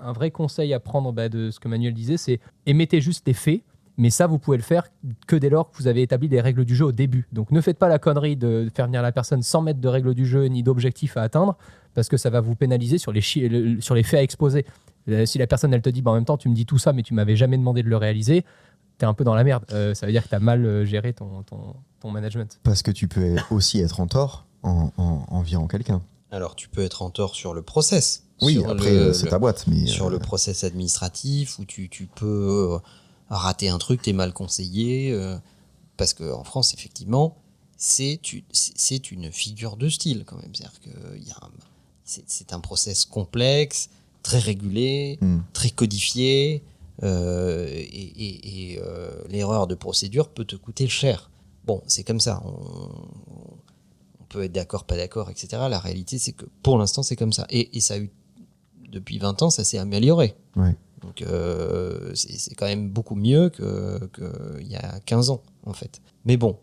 un 0.00 0.12
vrai 0.12 0.30
conseil 0.30 0.74
à 0.74 0.80
prendre 0.80 1.12
bah, 1.12 1.28
de 1.28 1.50
ce 1.50 1.60
que 1.60 1.68
Manuel 1.68 1.94
disait 1.94 2.16
c'est 2.16 2.40
émettez 2.66 3.00
juste 3.00 3.26
les 3.26 3.34
faits 3.34 3.62
mais 3.98 4.10
ça, 4.10 4.28
vous 4.28 4.38
pouvez 4.38 4.56
le 4.56 4.62
faire 4.62 4.84
que 5.26 5.34
dès 5.34 5.50
lors 5.50 5.70
que 5.70 5.76
vous 5.76 5.88
avez 5.88 6.02
établi 6.02 6.28
des 6.28 6.40
règles 6.40 6.64
du 6.64 6.76
jeu 6.76 6.86
au 6.86 6.92
début. 6.92 7.26
Donc 7.32 7.50
ne 7.50 7.60
faites 7.60 7.78
pas 7.78 7.88
la 7.88 7.98
connerie 7.98 8.36
de 8.36 8.70
faire 8.74 8.86
venir 8.86 9.02
la 9.02 9.10
personne 9.10 9.42
sans 9.42 9.60
mettre 9.60 9.80
de 9.80 9.88
règles 9.88 10.14
du 10.14 10.24
jeu 10.24 10.46
ni 10.46 10.62
d'objectifs 10.62 11.16
à 11.16 11.22
atteindre, 11.22 11.58
parce 11.94 12.08
que 12.08 12.16
ça 12.16 12.30
va 12.30 12.40
vous 12.40 12.54
pénaliser 12.54 12.96
sur 12.96 13.10
les, 13.10 13.20
sur 13.20 13.94
les 13.94 14.02
faits 14.04 14.20
à 14.20 14.22
exposer. 14.22 14.64
Euh, 15.08 15.26
si 15.26 15.38
la 15.38 15.48
personne, 15.48 15.74
elle 15.74 15.82
te 15.82 15.90
dit, 15.90 16.00
bah, 16.00 16.12
en 16.12 16.14
même 16.14 16.24
temps, 16.24 16.36
tu 16.36 16.48
me 16.48 16.54
dis 16.54 16.64
tout 16.64 16.78
ça, 16.78 16.92
mais 16.92 17.02
tu 17.02 17.12
m'avais 17.12 17.34
jamais 17.34 17.58
demandé 17.58 17.82
de 17.82 17.88
le 17.88 17.96
réaliser, 17.96 18.44
tu 18.98 19.04
es 19.04 19.08
un 19.08 19.14
peu 19.14 19.24
dans 19.24 19.34
la 19.34 19.42
merde. 19.42 19.64
Euh, 19.72 19.94
ça 19.94 20.06
veut 20.06 20.12
dire 20.12 20.22
que 20.22 20.28
tu 20.28 20.34
as 20.34 20.40
mal 20.40 20.64
euh, 20.64 20.84
géré 20.84 21.12
ton, 21.12 21.42
ton, 21.42 22.10
management. 22.10 22.60
Parce 22.62 22.82
que 22.82 22.92
tu 22.92 23.08
peux 23.08 23.34
aussi 23.50 23.80
être 23.80 24.00
en 24.00 24.06
tort 24.06 24.46
en, 24.62 24.92
en, 24.96 25.40
virant 25.42 25.66
quelqu'un. 25.66 26.02
Alors, 26.30 26.54
tu 26.54 26.68
peux 26.68 26.82
être 26.82 27.02
en 27.02 27.10
tort 27.10 27.34
sur 27.34 27.52
le 27.52 27.62
process. 27.62 28.24
Oui, 28.42 28.62
après, 28.68 29.12
c'est 29.12 29.28
ta 29.28 29.38
boîte. 29.38 29.66
mais 29.66 29.86
Sur 29.86 30.08
le 30.08 30.18
process 30.18 30.62
administratif, 30.62 31.58
où 31.58 31.64
tu, 31.64 31.88
tu 31.88 32.06
peux 32.06 32.78
rater 33.28 33.68
un 33.68 33.78
truc, 33.78 34.02
t'es 34.02 34.12
mal 34.12 34.32
conseillé. 34.32 35.12
Euh, 35.12 35.36
parce 35.96 36.14
qu'en 36.14 36.44
France, 36.44 36.74
effectivement, 36.74 37.36
c'est 37.76 38.20
une 39.10 39.32
figure 39.32 39.76
de 39.76 39.88
style 39.88 40.24
quand 40.24 40.36
même. 40.36 40.54
C'est-à-dire 40.54 40.80
que 40.80 40.90
c'est 42.04 42.52
un 42.52 42.60
process 42.60 43.04
complexe, 43.04 43.90
très 44.22 44.38
régulé, 44.38 45.18
hmm. 45.20 45.40
très 45.52 45.70
codifié, 45.70 46.62
euh, 47.02 47.66
et, 47.68 48.78
euh, 48.82 49.10
l'erreur 49.28 49.66
de 49.66 49.74
procédure 49.74 50.28
peut 50.28 50.44
te 50.44 50.56
coûter 50.56 50.88
cher. 50.88 51.30
Bon, 51.64 51.82
c'est 51.86 52.04
comme 52.04 52.20
ça. 52.20 52.42
On, 52.44 52.90
peut 54.28 54.44
être 54.44 54.52
d'accord, 54.52 54.84
pas 54.84 54.96
d'accord, 54.96 55.30
etc. 55.30 55.48
La 55.70 55.78
réalité, 55.78 56.18
c'est 56.18 56.32
que 56.32 56.44
pour 56.62 56.76
l'instant, 56.76 57.02
c'est 57.02 57.16
comme 57.16 57.32
ça. 57.32 57.46
Et, 57.48 57.80
ça 57.80 57.94
a 57.94 57.98
eu, 57.98 58.10
depuis 58.90 59.18
20 59.18 59.40
ans, 59.40 59.48
ça 59.48 59.64
s'est 59.64 59.78
amélioré. 59.78 60.36
Ouais. 60.54 60.76
Donc 61.00 61.22
euh, 61.22 62.12
c'est 62.14 62.54
quand 62.54 62.66
même 62.66 62.90
beaucoup 62.90 63.14
mieux 63.14 63.50
qu'il 63.50 63.64
que 64.12 64.62
y 64.62 64.76
a 64.76 65.00
15 65.00 65.30
ans, 65.30 65.42
en 65.64 65.72
fait. 65.72 66.00
Mais 66.24 66.36
bon, 66.36 66.58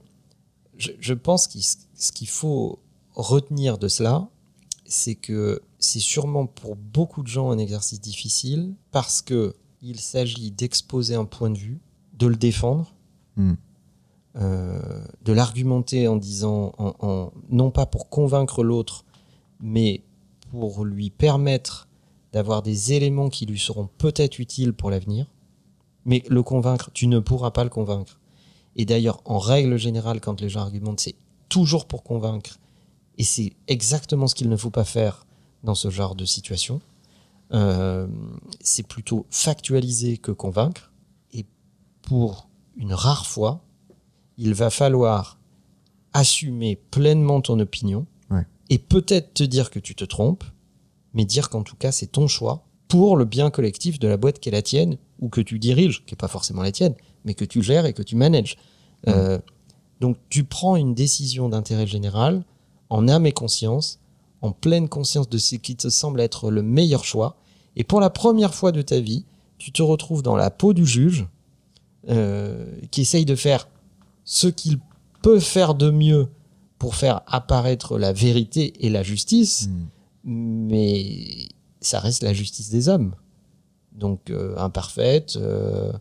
je, 0.78 1.14
pense 1.14 1.48
que 1.48 1.60
ce 1.60 2.12
qu'il 2.12 2.28
faut 2.28 2.80
retenir 3.14 3.78
de 3.78 3.88
cela, 3.88 4.28
c'est 4.86 5.16
que 5.16 5.62
c'est 5.80 6.00
sûrement 6.00 6.46
pour 6.48 6.76
beaucoup 6.76 7.24
de 7.24 7.28
gens 7.28 7.50
un 7.50 7.58
exercice 7.58 8.02
difficile 8.02 8.74
parce 8.92 9.22
que 9.22 9.56
il 9.82 10.00
s'agit 10.00 10.52
d'exposer 10.52 11.16
un 11.16 11.26
point 11.26 11.50
de 11.50 11.58
vue, 11.58 11.80
de 12.14 12.28
le 12.28 12.36
défendre, 12.36 12.94
hmm. 13.36 13.54
euh, 14.38 15.06
de 15.24 15.34
l'argumenter 15.34 16.08
en 16.08 16.16
disant, 16.16 16.74
non 17.50 17.72
pas 17.72 17.86
pour 17.86 18.10
convaincre 18.10 18.64
l'autre, 18.64 19.06
mais 19.60 20.04
pour 20.52 20.86
lui 20.86 21.10
permettre 21.10 21.88
d'avoir 22.36 22.62
des 22.62 22.92
éléments 22.92 23.30
qui 23.30 23.46
lui 23.46 23.58
seront 23.58 23.88
peut-être 23.98 24.40
utiles 24.40 24.74
pour 24.74 24.92
l'avenir, 24.92 25.26
mais 26.04 26.22
le 26.28 26.44
convaincre, 26.44 26.92
tu 26.94 27.08
ne 27.08 27.20
pourras 27.20 27.52
pas 27.52 27.64
le 27.64 27.70
convaincre. 27.70 28.20
Et 28.76 28.84
d'ailleurs, 28.84 29.22
en 29.24 29.40
règle 29.40 29.78
générale, 29.78 30.20
quand 30.20 30.42
les 30.42 30.50
gens 30.50 30.60
argumentent, 30.60 31.00
c'est 31.00 31.16
toujours 31.48 31.86
pour 31.86 32.04
convaincre, 32.04 32.60
et 33.18 33.24
c'est 33.24 33.54
exactement 33.70 34.28
ce 34.28 34.36
qu'il 34.36 34.50
ne 34.50 34.58
faut 34.58 34.70
pas 34.70 34.84
faire 34.84 35.26
dans 35.64 35.76
ce 35.76 35.90
genre 35.90 36.14
de 36.14 36.26
situation. 36.26 36.82
Euh, 37.54 38.06
c'est 38.60 38.86
plutôt 38.86 39.26
factualiser 39.30 40.18
que 40.18 40.34
convaincre, 40.34 40.92
et 41.32 41.46
pour 42.02 42.50
une 42.76 42.94
rare 42.94 43.28
fois, 43.28 43.64
il 44.38 44.54
va 44.54 44.70
falloir 44.70 45.40
assumer 46.12 46.76
pleinement 46.92 47.40
ton 47.40 47.62
opinion, 47.62 48.06
et 48.70 48.80
peut-être 48.80 49.36
te 49.36 49.44
dire 49.44 49.70
que 49.70 49.80
tu 49.80 49.96
te 49.96 50.04
trompes, 50.04 50.44
mais 51.16 51.26
dire 51.26 51.50
qu'en 51.50 51.64
tout 51.64 51.76
cas 51.76 51.92
c'est 51.92 52.12
ton 52.12 52.28
choix 52.28 52.64
pour 52.88 53.18
le 53.18 53.26
bien 53.26 53.50
collectif 53.50 53.98
de 53.98 54.08
la 54.08 54.18
boîte 54.18 54.40
qui 54.40 54.50
est 54.50 54.52
la 54.52 54.62
tienne 54.62 54.98
ou 55.20 55.30
que 55.30 55.42
tu 55.42 55.58
diriges, 55.58 56.06
qui 56.06 56.14
n'est 56.14 56.18
pas 56.18 56.28
forcément 56.28 56.62
la 56.62 56.72
tienne, 56.72 56.94
mais 57.24 57.34
que 57.34 57.46
tu 57.46 57.64
gères 57.64 57.86
et 57.86 57.94
que 57.94 58.04
tu 58.04 58.16
manages. 58.16 58.58
Mmh. 59.08 59.10
Euh, 59.10 59.40
donc 60.02 60.18
tu 60.30 60.44
prends 60.44 60.76
une 60.76 60.94
décision 60.94 61.50
d'intérêt 61.50 61.88
général 61.88 62.44
en 62.90 63.08
âme 63.08 63.26
et 63.26 63.32
conscience, 63.32 64.00
en 64.42 64.52
pleine 64.52 64.88
conscience 64.90 65.28
de 65.30 65.38
ce 65.38 65.56
qui 65.56 65.76
te 65.76 65.90
semble 65.90 66.22
être 66.22 66.52
le 66.52 66.62
meilleur 66.62 67.04
choix, 67.04 67.38
et 67.76 67.84
pour 67.84 68.00
la 68.00 68.10
première 68.10 68.54
fois 68.54 68.72
de 68.72 68.82
ta 68.82 69.00
vie, 69.00 69.26
tu 69.58 69.72
te 69.72 69.82
retrouves 69.82 70.22
dans 70.22 70.36
la 70.36 70.52
peau 70.52 70.74
du 70.74 70.86
juge 70.86 71.28
euh, 72.10 72.66
qui 72.92 73.02
essaye 73.02 73.26
de 73.26 73.36
faire 73.36 73.68
ce 74.24 74.48
qu'il 74.48 74.80
peut 75.22 75.40
faire 75.40 75.74
de 75.74 75.90
mieux 75.90 76.28
pour 76.78 76.96
faire 76.96 77.22
apparaître 77.26 77.98
la 77.98 78.14
vérité 78.14 78.74
et 78.86 78.90
la 78.90 79.02
justice. 79.02 79.68
Mmh 79.68 79.86
mais 80.26 81.48
ça 81.82 82.00
reste 82.00 82.24
la 82.24 82.34
justice 82.34 82.70
des 82.70 82.90
hommes. 82.90 83.16
Donc 83.94 84.30
euh, 84.30 84.58
imparfaite, 84.58 85.38
euh, 85.38 85.94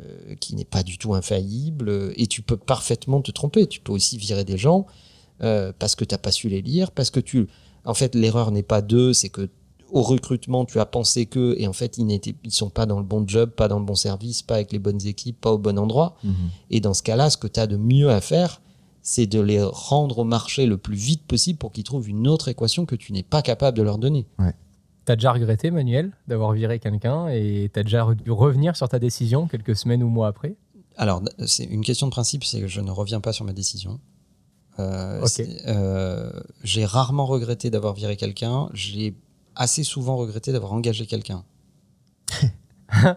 euh, 0.00 0.34
qui 0.40 0.54
n'est 0.54 0.64
pas 0.64 0.82
du 0.82 0.98
tout 0.98 1.14
infaillible, 1.14 2.12
et 2.16 2.26
tu 2.26 2.42
peux 2.42 2.56
parfaitement 2.56 3.20
te 3.20 3.30
tromper. 3.30 3.66
Tu 3.66 3.80
peux 3.80 3.92
aussi 3.92 4.18
virer 4.18 4.44
des 4.44 4.58
gens 4.58 4.86
parce 5.78 5.94
que 5.94 6.04
tu 6.04 6.14
n'as 6.14 6.18
pas 6.18 6.32
su 6.32 6.48
les 6.48 6.62
lire, 6.62 6.90
parce 6.90 7.10
que 7.10 7.20
tu... 7.20 7.46
En 7.84 7.94
fait, 7.94 8.16
l'erreur 8.16 8.50
n'est 8.50 8.64
pas 8.64 8.82
d'eux, 8.82 9.12
c'est 9.12 9.28
que 9.28 9.48
au 9.92 10.02
recrutement, 10.02 10.64
tu 10.64 10.80
as 10.80 10.84
pensé 10.84 11.26
que, 11.26 11.54
et 11.58 11.68
en 11.68 11.72
fait, 11.72 11.96
ils 11.96 12.04
n'étaient, 12.04 12.34
ils 12.44 12.50
sont 12.50 12.70
pas 12.70 12.86
dans 12.86 12.98
le 12.98 13.04
bon 13.04 13.26
job, 13.26 13.50
pas 13.50 13.68
dans 13.68 13.78
le 13.78 13.84
bon 13.84 13.94
service, 13.94 14.42
pas 14.42 14.56
avec 14.56 14.72
les 14.72 14.80
bonnes 14.80 15.06
équipes, 15.06 15.40
pas 15.40 15.52
au 15.52 15.58
bon 15.58 15.78
endroit. 15.78 16.16
Mhm. 16.24 16.34
Et 16.70 16.80
dans 16.80 16.92
ce 16.92 17.04
cas-là, 17.04 17.30
ce 17.30 17.36
que 17.36 17.46
tu 17.46 17.60
as 17.60 17.68
de 17.68 17.76
mieux 17.76 18.10
à 18.10 18.20
faire, 18.20 18.60
c'est 19.02 19.26
de 19.26 19.40
les 19.40 19.62
rendre 19.62 20.18
au 20.18 20.24
marché 20.24 20.66
le 20.66 20.76
plus 20.76 20.96
vite 20.96 21.22
possible 21.22 21.58
pour 21.58 21.72
qu'ils 21.72 21.84
trouvent 21.84 22.08
une 22.08 22.28
autre 22.28 22.48
équation 22.48 22.86
que 22.86 22.94
tu 22.94 23.12
n'es 23.12 23.22
pas 23.22 23.42
capable 23.42 23.76
de 23.76 23.82
leur 23.82 23.98
donner. 23.98 24.26
Ouais. 24.38 24.54
T'as 25.04 25.16
déjà 25.16 25.32
regretté, 25.32 25.70
Manuel, 25.70 26.12
d'avoir 26.26 26.52
viré 26.52 26.78
quelqu'un 26.78 27.28
et 27.28 27.70
t'as 27.72 27.82
déjà 27.82 28.06
dû 28.14 28.30
revenir 28.30 28.76
sur 28.76 28.88
ta 28.88 28.98
décision 28.98 29.46
quelques 29.46 29.74
semaines 29.74 30.02
ou 30.02 30.08
mois 30.08 30.28
après? 30.28 30.56
Alors, 30.98 31.22
c'est 31.46 31.64
une 31.64 31.82
question 31.82 32.08
de 32.08 32.10
principe, 32.10 32.44
c'est 32.44 32.60
que 32.60 32.66
je 32.66 32.80
ne 32.80 32.90
reviens 32.90 33.20
pas 33.20 33.32
sur 33.32 33.44
ma 33.46 33.54
décision. 33.54 34.00
Euh, 34.78 35.26
euh, 35.66 36.30
j'ai 36.62 36.84
rarement 36.84 37.24
regretté 37.24 37.70
d'avoir 37.70 37.94
viré 37.94 38.16
quelqu'un. 38.16 38.68
J'ai 38.74 39.14
assez 39.54 39.82
souvent 39.82 40.16
regretté 40.16 40.52
d'avoir 40.52 40.72
engagé 40.72 41.06
quelqu'un. 41.06 41.44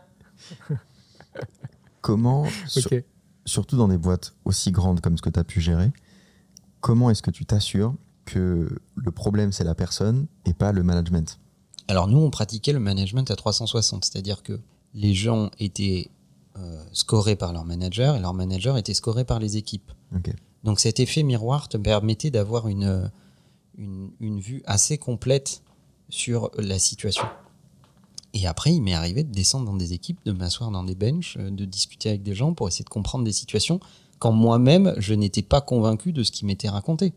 Comment, 2.01 2.45
surtout 3.45 3.77
dans 3.77 3.87
des 3.87 3.97
boîtes 3.97 4.33
aussi 4.45 4.71
grandes 4.71 5.01
comme 5.01 5.17
ce 5.17 5.21
que 5.21 5.29
tu 5.29 5.39
as 5.39 5.43
pu 5.43 5.61
gérer, 5.61 5.91
comment 6.79 7.09
est-ce 7.09 7.21
que 7.21 7.31
tu 7.31 7.45
t'assures 7.45 7.95
que 8.25 8.69
le 8.95 9.11
problème 9.11 9.51
c'est 9.51 9.63
la 9.63 9.75
personne 9.75 10.27
et 10.45 10.53
pas 10.53 10.71
le 10.71 10.83
management? 10.83 11.39
Alors 11.87 12.07
nous, 12.07 12.19
on 12.19 12.29
pratiquait 12.29 12.73
le 12.73 12.79
management 12.79 13.29
à 13.31 13.35
360, 13.35 14.05
c'est-à-dire 14.05 14.43
que 14.43 14.59
les 14.93 15.13
gens 15.13 15.51
étaient 15.59 16.09
euh, 16.57 16.83
scorés 16.93 17.35
par 17.35 17.53
leur 17.53 17.65
manager 17.65 18.15
et 18.15 18.19
leur 18.19 18.33
manager 18.33 18.77
était 18.77 18.93
scoré 18.93 19.25
par 19.25 19.39
les 19.39 19.57
équipes. 19.57 19.91
Donc 20.63 20.79
cet 20.79 20.99
effet 20.99 21.23
miroir 21.23 21.69
te 21.69 21.77
permettait 21.77 22.29
d'avoir 22.29 22.67
une, 22.67 23.09
une, 23.77 24.11
une 24.19 24.39
vue 24.39 24.61
assez 24.65 24.97
complète 24.97 25.63
sur 26.09 26.51
la 26.57 26.77
situation. 26.77 27.25
Et 28.33 28.47
après, 28.47 28.73
il 28.73 28.81
m'est 28.81 28.93
arrivé 28.93 29.23
de 29.23 29.31
descendre 29.31 29.65
dans 29.65 29.75
des 29.75 29.93
équipes, 29.93 30.19
de 30.25 30.31
m'asseoir 30.31 30.71
dans 30.71 30.83
des 30.83 30.95
benches, 30.95 31.37
euh, 31.39 31.49
de 31.49 31.65
discuter 31.65 32.09
avec 32.09 32.23
des 32.23 32.33
gens 32.33 32.53
pour 32.53 32.67
essayer 32.67 32.85
de 32.85 32.89
comprendre 32.89 33.25
des 33.25 33.33
situations 33.33 33.79
quand 34.21 34.31
moi-même, 34.31 34.93
je 34.97 35.15
n'étais 35.15 35.41
pas 35.41 35.61
convaincu 35.61 36.13
de 36.13 36.21
ce 36.21 36.31
qui 36.31 36.45
m'était 36.45 36.69
raconté. 36.69 37.11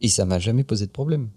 Et 0.00 0.08
ça 0.08 0.24
m'a 0.24 0.38
jamais 0.38 0.62
posé 0.62 0.86
de 0.86 0.92
problème. 0.92 1.30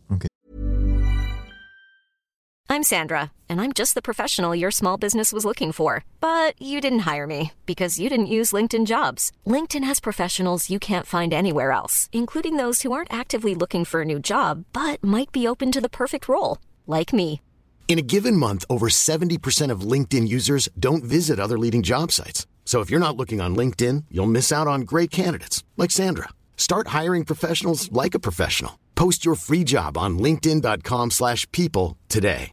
I'm 2.69 2.83
Sandra, 2.83 3.31
and 3.49 3.61
I'm 3.61 3.73
just 3.73 3.95
the 3.95 4.01
professional 4.01 4.55
your 4.55 4.71
small 4.71 4.97
business 4.97 5.31
was 5.31 5.45
looking 5.45 5.71
for. 5.71 6.03
But 6.19 6.59
you 6.59 6.81
didn't 6.81 7.05
hire 7.05 7.25
me 7.25 7.51
because 7.65 7.99
you 7.99 8.09
didn't 8.09 8.27
use 8.27 8.53
LinkedIn 8.53 8.85
jobs. 8.85 9.31
LinkedIn 9.47 9.85
has 9.85 9.99
professionals 9.99 10.69
you 10.69 10.77
can't 10.79 11.05
find 11.05 11.33
anywhere 11.33 11.71
else, 11.71 12.09
including 12.11 12.57
those 12.57 12.83
who 12.83 12.91
aren't 12.91 13.13
actively 13.13 13.55
looking 13.55 13.85
for 13.85 14.01
a 14.01 14.05
new 14.05 14.19
job 14.19 14.65
but 14.73 15.03
might 15.03 15.31
be 15.31 15.47
open 15.47 15.71
to 15.71 15.81
the 15.81 15.89
perfect 15.89 16.27
role, 16.27 16.57
like 16.85 17.13
me. 17.13 17.39
In 17.87 17.99
a 17.99 18.01
given 18.05 18.35
month, 18.35 18.65
over 18.69 18.87
70% 18.89 19.71
of 19.71 19.81
LinkedIn 19.91 20.27
users 20.27 20.67
don't 20.77 21.03
visit 21.03 21.39
other 21.39 21.57
leading 21.57 21.81
job 21.83 22.11
sites. 22.11 22.45
So 22.65 22.81
if 22.81 22.89
you're 22.89 22.99
not 22.99 23.15
looking 23.15 23.39
on 23.39 23.55
LinkedIn, 23.55 24.05
you'll 24.11 24.25
miss 24.29 24.51
out 24.51 24.67
on 24.67 24.81
great 24.81 25.11
candidates 25.11 25.63
like 25.77 25.91
Sandra. 25.91 26.29
Start 26.57 26.87
hiring 26.87 27.23
professionals 27.23 27.89
like 27.93 28.13
a 28.15 28.19
professional. 28.19 28.79
Post 28.95 29.23
your 29.23 29.35
free 29.35 29.63
job 29.63 29.97
on 29.97 30.17
linkedin.com/people 30.17 31.11
slash 31.11 31.45
people 31.51 31.95
today. 32.09 32.49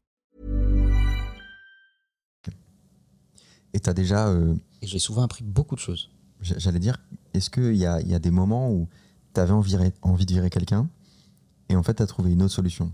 Et 3.74 3.80
tu 3.80 3.88
as 3.88 3.94
déjà, 3.94 4.28
euh, 4.28 4.54
Et 4.82 4.86
j'ai 4.86 4.98
souvent 4.98 5.22
appris 5.22 5.44
beaucoup 5.44 5.76
de 5.76 5.80
choses. 5.80 6.10
j'allais 6.42 6.78
dire, 6.80 6.98
est-ce 7.32 7.48
qu'il 7.48 7.74
y 7.76 7.86
a, 7.86 8.00
il 8.02 8.08
y 8.08 8.14
a 8.14 8.18
des 8.18 8.30
moments 8.30 8.70
où 8.70 8.86
tu 9.34 9.40
avais 9.40 9.52
envie, 9.52 9.76
envie 10.02 10.26
de 10.26 10.32
virer 10.34 10.50
quelqu'un 10.50 10.90
et 11.70 11.76
en 11.76 11.82
fait 11.82 11.94
tu 11.94 12.02
as 12.02 12.06
trouvé 12.06 12.32
une 12.32 12.42
autre 12.42 12.52
solution? 12.52 12.92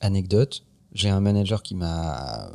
Anecdote, 0.00 0.64
j'ai 0.92 1.08
un 1.08 1.20
manager 1.20 1.62
qui 1.62 1.74
m'a 1.74 2.50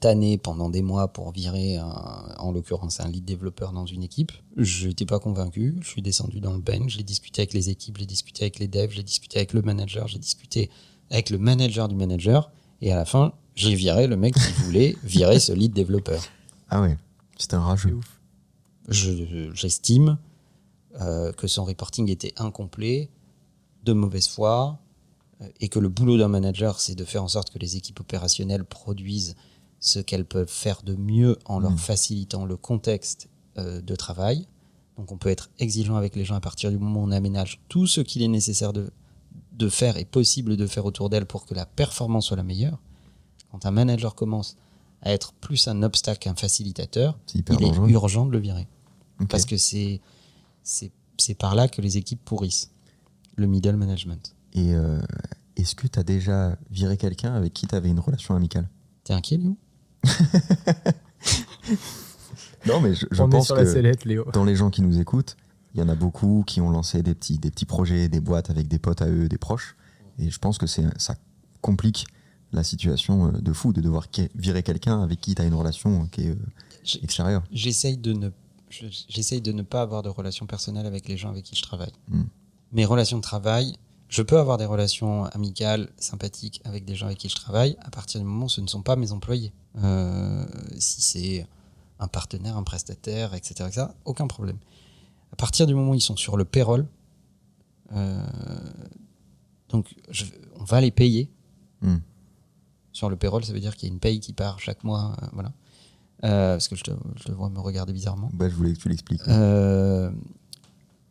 tanné 0.00 0.38
pendant 0.38 0.70
des 0.70 0.80
mois 0.82 1.08
pour 1.08 1.30
virer, 1.30 1.76
un- 1.76 2.34
en 2.38 2.52
l'occurrence, 2.52 3.00
un 3.00 3.08
lead 3.08 3.24
développeur 3.24 3.72
dans 3.72 3.84
une 3.86 4.02
équipe. 4.02 4.32
Je 4.56 4.88
n'étais 4.88 5.04
pas 5.06 5.18
convaincu. 5.18 5.76
Je 5.82 5.88
suis 5.88 6.00
descendu 6.02 6.40
dans 6.40 6.52
le 6.54 6.60
bench, 6.60 6.92
j'ai 6.96 7.02
discuté 7.02 7.42
avec 7.42 7.52
les 7.52 7.68
équipes, 7.68 7.98
j'ai 7.98 8.06
discuté 8.06 8.44
avec 8.44 8.58
les 8.58 8.66
devs, 8.68 8.90
j'ai 8.92 9.02
discuté 9.02 9.36
avec 9.38 9.52
le 9.52 9.60
manager, 9.62 10.08
j'ai 10.08 10.18
discuté 10.18 10.70
avec 11.10 11.28
le 11.30 11.38
manager 11.38 11.86
du 11.88 11.94
manager. 11.96 12.50
Et 12.80 12.92
à 12.92 12.96
la 12.96 13.04
fin, 13.04 13.32
j'ai 13.54 13.74
viré 13.74 14.06
le 14.06 14.16
mec 14.16 14.34
qui 14.34 14.52
voulait 14.64 14.96
virer 15.04 15.38
ce 15.38 15.52
lead 15.52 15.72
développeur. 15.74 16.22
Ah 16.70 16.80
ouais, 16.80 16.96
c'était 17.36 17.56
un 17.56 17.62
rageux. 17.62 17.92
ouf. 17.94 18.20
Je- 18.88 19.50
J'estime 19.54 20.16
euh, 21.00 21.30
que 21.32 21.46
son 21.46 21.64
reporting 21.64 22.08
était 22.10 22.32
incomplet, 22.38 23.10
de 23.84 23.92
mauvaise 23.92 24.28
foi, 24.28 24.78
et 25.60 25.68
que 25.68 25.78
le 25.78 25.88
boulot 25.88 26.18
d'un 26.18 26.28
manager, 26.28 26.80
c'est 26.80 26.94
de 26.94 27.04
faire 27.04 27.22
en 27.24 27.28
sorte 27.28 27.50
que 27.50 27.58
les 27.58 27.76
équipes 27.76 28.00
opérationnelles 28.00 28.64
produisent 28.64 29.36
ce 29.78 29.98
qu'elles 29.98 30.26
peuvent 30.26 30.50
faire 30.50 30.82
de 30.82 30.94
mieux 30.94 31.38
en 31.46 31.58
leur 31.58 31.70
Mm. 31.72 31.78
facilitant 31.78 32.44
le 32.44 32.56
contexte 32.56 33.28
euh, 33.58 33.80
de 33.80 33.96
travail. 33.96 34.46
Donc 34.98 35.10
on 35.12 35.16
peut 35.16 35.30
être 35.30 35.48
exigeant 35.58 35.96
avec 35.96 36.14
les 36.14 36.24
gens 36.26 36.34
à 36.34 36.40
partir 36.40 36.70
du 36.70 36.78
moment 36.78 37.00
où 37.00 37.04
on 37.04 37.10
aménage 37.10 37.58
tout 37.68 37.86
ce 37.86 38.02
qu'il 38.02 38.20
est 38.22 38.28
nécessaire 38.28 38.74
de, 38.74 38.90
de 39.52 39.68
faire 39.70 39.96
et 39.96 40.04
possible 40.04 40.58
de 40.58 40.66
faire 40.66 40.84
autour 40.84 41.08
d'elles 41.08 41.24
pour 41.26 41.46
que 41.46 41.54
la 41.54 41.64
performance 41.64 42.26
soit 42.26 42.36
la 42.36 42.42
meilleure. 42.42 42.78
Quand 43.50 43.64
un 43.64 43.70
manager 43.70 44.14
commence 44.14 44.56
à 45.00 45.12
être 45.12 45.32
plus 45.32 45.66
un 45.68 45.82
obstacle 45.82 46.18
qu'un 46.18 46.34
facilitateur, 46.34 47.18
il 47.34 47.42
dangereux. 47.42 47.88
est 47.88 47.92
urgent 47.92 48.26
de 48.26 48.32
le 48.32 48.38
virer. 48.38 48.68
Parce 49.30 49.46
que 49.46 49.56
c'est 49.56 50.00
par 51.38 51.54
là 51.54 51.68
que 51.68 51.80
les 51.80 51.96
équipes 51.96 52.22
pourrissent. 52.24 52.70
Le 53.36 53.46
middle 53.46 53.76
management. 53.76 54.34
Et 54.52 54.74
euh, 54.74 55.00
est-ce 55.56 55.74
que 55.74 55.86
tu 55.86 55.98
as 55.98 56.02
déjà 56.02 56.56
viré 56.70 56.96
quelqu'un 56.96 57.34
avec 57.34 57.52
qui 57.52 57.66
tu 57.66 57.74
avais 57.74 57.88
une 57.88 58.00
relation 58.00 58.34
amicale? 58.34 58.68
T'es 59.04 59.12
inquiet, 59.12 59.38
Léo? 59.38 59.56
Non, 62.66 62.80
mais 62.80 62.94
je, 62.94 63.06
je 63.10 63.22
pense 63.22 63.46
sur 63.46 63.56
que 63.56 63.62
la 63.62 63.66
sellette, 63.66 64.04
Léo. 64.04 64.26
dans 64.32 64.44
les 64.44 64.54
gens 64.54 64.70
qui 64.70 64.82
nous 64.82 64.98
écoutent, 64.98 65.36
il 65.74 65.80
y 65.80 65.82
en 65.82 65.88
a 65.88 65.94
beaucoup 65.94 66.44
qui 66.46 66.60
ont 66.60 66.70
lancé 66.70 67.02
des 67.02 67.14
petits, 67.14 67.38
des 67.38 67.50
petits 67.50 67.64
projets, 67.64 68.08
des 68.08 68.20
boîtes 68.20 68.50
avec 68.50 68.68
des 68.68 68.78
potes 68.78 69.02
à 69.02 69.08
eux, 69.08 69.28
des 69.28 69.38
proches. 69.38 69.76
Et 70.18 70.30
je 70.30 70.38
pense 70.38 70.58
que 70.58 70.66
c'est 70.66 70.84
ça 70.98 71.14
complique 71.60 72.06
la 72.52 72.64
situation 72.64 73.28
euh, 73.28 73.30
de 73.40 73.52
fou 73.52 73.72
de 73.72 73.80
devoir 73.80 74.06
virer 74.34 74.62
quelqu'un 74.62 75.02
avec 75.02 75.20
qui 75.20 75.34
tu 75.34 75.42
as 75.42 75.44
une 75.44 75.54
relation 75.54 76.06
qui 76.08 76.22
est 76.22 76.30
euh, 76.30 76.98
extérieure. 77.02 77.42
J'essaye 77.52 77.96
de 77.96 78.12
ne 78.12 78.30
j'essaye 79.08 79.40
de 79.40 79.50
ne 79.50 79.62
pas 79.62 79.82
avoir 79.82 80.02
de 80.02 80.08
relations 80.08 80.46
personnelles 80.46 80.86
avec 80.86 81.08
les 81.08 81.16
gens 81.16 81.30
avec 81.30 81.44
qui 81.44 81.56
je 81.56 81.62
travaille. 81.62 81.92
Mm. 82.08 82.22
Mes 82.72 82.84
relations 82.84 83.16
de 83.16 83.22
travail, 83.22 83.74
je 84.10 84.20
peux 84.22 84.38
avoir 84.38 84.58
des 84.58 84.66
relations 84.66 85.24
amicales, 85.26 85.88
sympathiques 85.98 86.60
avec 86.64 86.84
des 86.84 86.94
gens 86.96 87.06
avec 87.06 87.16
qui 87.18 87.28
je 87.30 87.36
travaille 87.36 87.76
à 87.80 87.90
partir 87.90 88.20
du 88.20 88.26
moment 88.26 88.44
où 88.46 88.48
ce 88.50 88.60
ne 88.60 88.66
sont 88.66 88.82
pas 88.82 88.96
mes 88.96 89.12
employés. 89.12 89.52
Euh, 89.82 90.44
si 90.78 91.00
c'est 91.00 91.46
un 92.00 92.08
partenaire, 92.08 92.56
un 92.56 92.62
prestataire, 92.64 93.32
etc., 93.34 93.54
etc., 93.68 93.86
aucun 94.04 94.26
problème. 94.26 94.58
À 95.32 95.36
partir 95.36 95.66
du 95.66 95.74
moment 95.74 95.92
où 95.92 95.94
ils 95.94 96.00
sont 96.00 96.16
sur 96.16 96.36
le 96.36 96.44
payroll, 96.44 96.86
euh, 97.92 98.20
donc 99.68 99.86
je- 100.10 100.24
on 100.58 100.64
va 100.64 100.80
les 100.80 100.90
payer. 100.90 101.30
Mm. 101.82 101.96
Sur 102.92 103.08
le 103.10 103.16
payroll, 103.16 103.44
ça 103.44 103.52
veut 103.52 103.60
dire 103.60 103.76
qu'il 103.76 103.88
y 103.88 103.92
a 103.92 103.94
une 103.94 104.00
paye 104.00 104.18
qui 104.20 104.32
part 104.32 104.58
chaque 104.58 104.82
mois, 104.84 105.14
euh, 105.22 105.26
voilà. 105.32 105.52
Euh, 106.24 106.54
parce 106.54 106.68
que 106.68 106.76
je 106.76 106.82
te, 106.82 106.90
je 107.16 107.24
te 107.24 107.32
vois 107.32 107.48
me 107.48 107.60
regarder 107.60 107.92
bizarrement. 107.92 108.28
Bah, 108.34 108.48
je 108.48 108.54
voulais 108.54 108.72
que 108.74 108.78
tu 108.78 108.88
l'expliques. 108.88 109.22
Euh, 109.28 110.10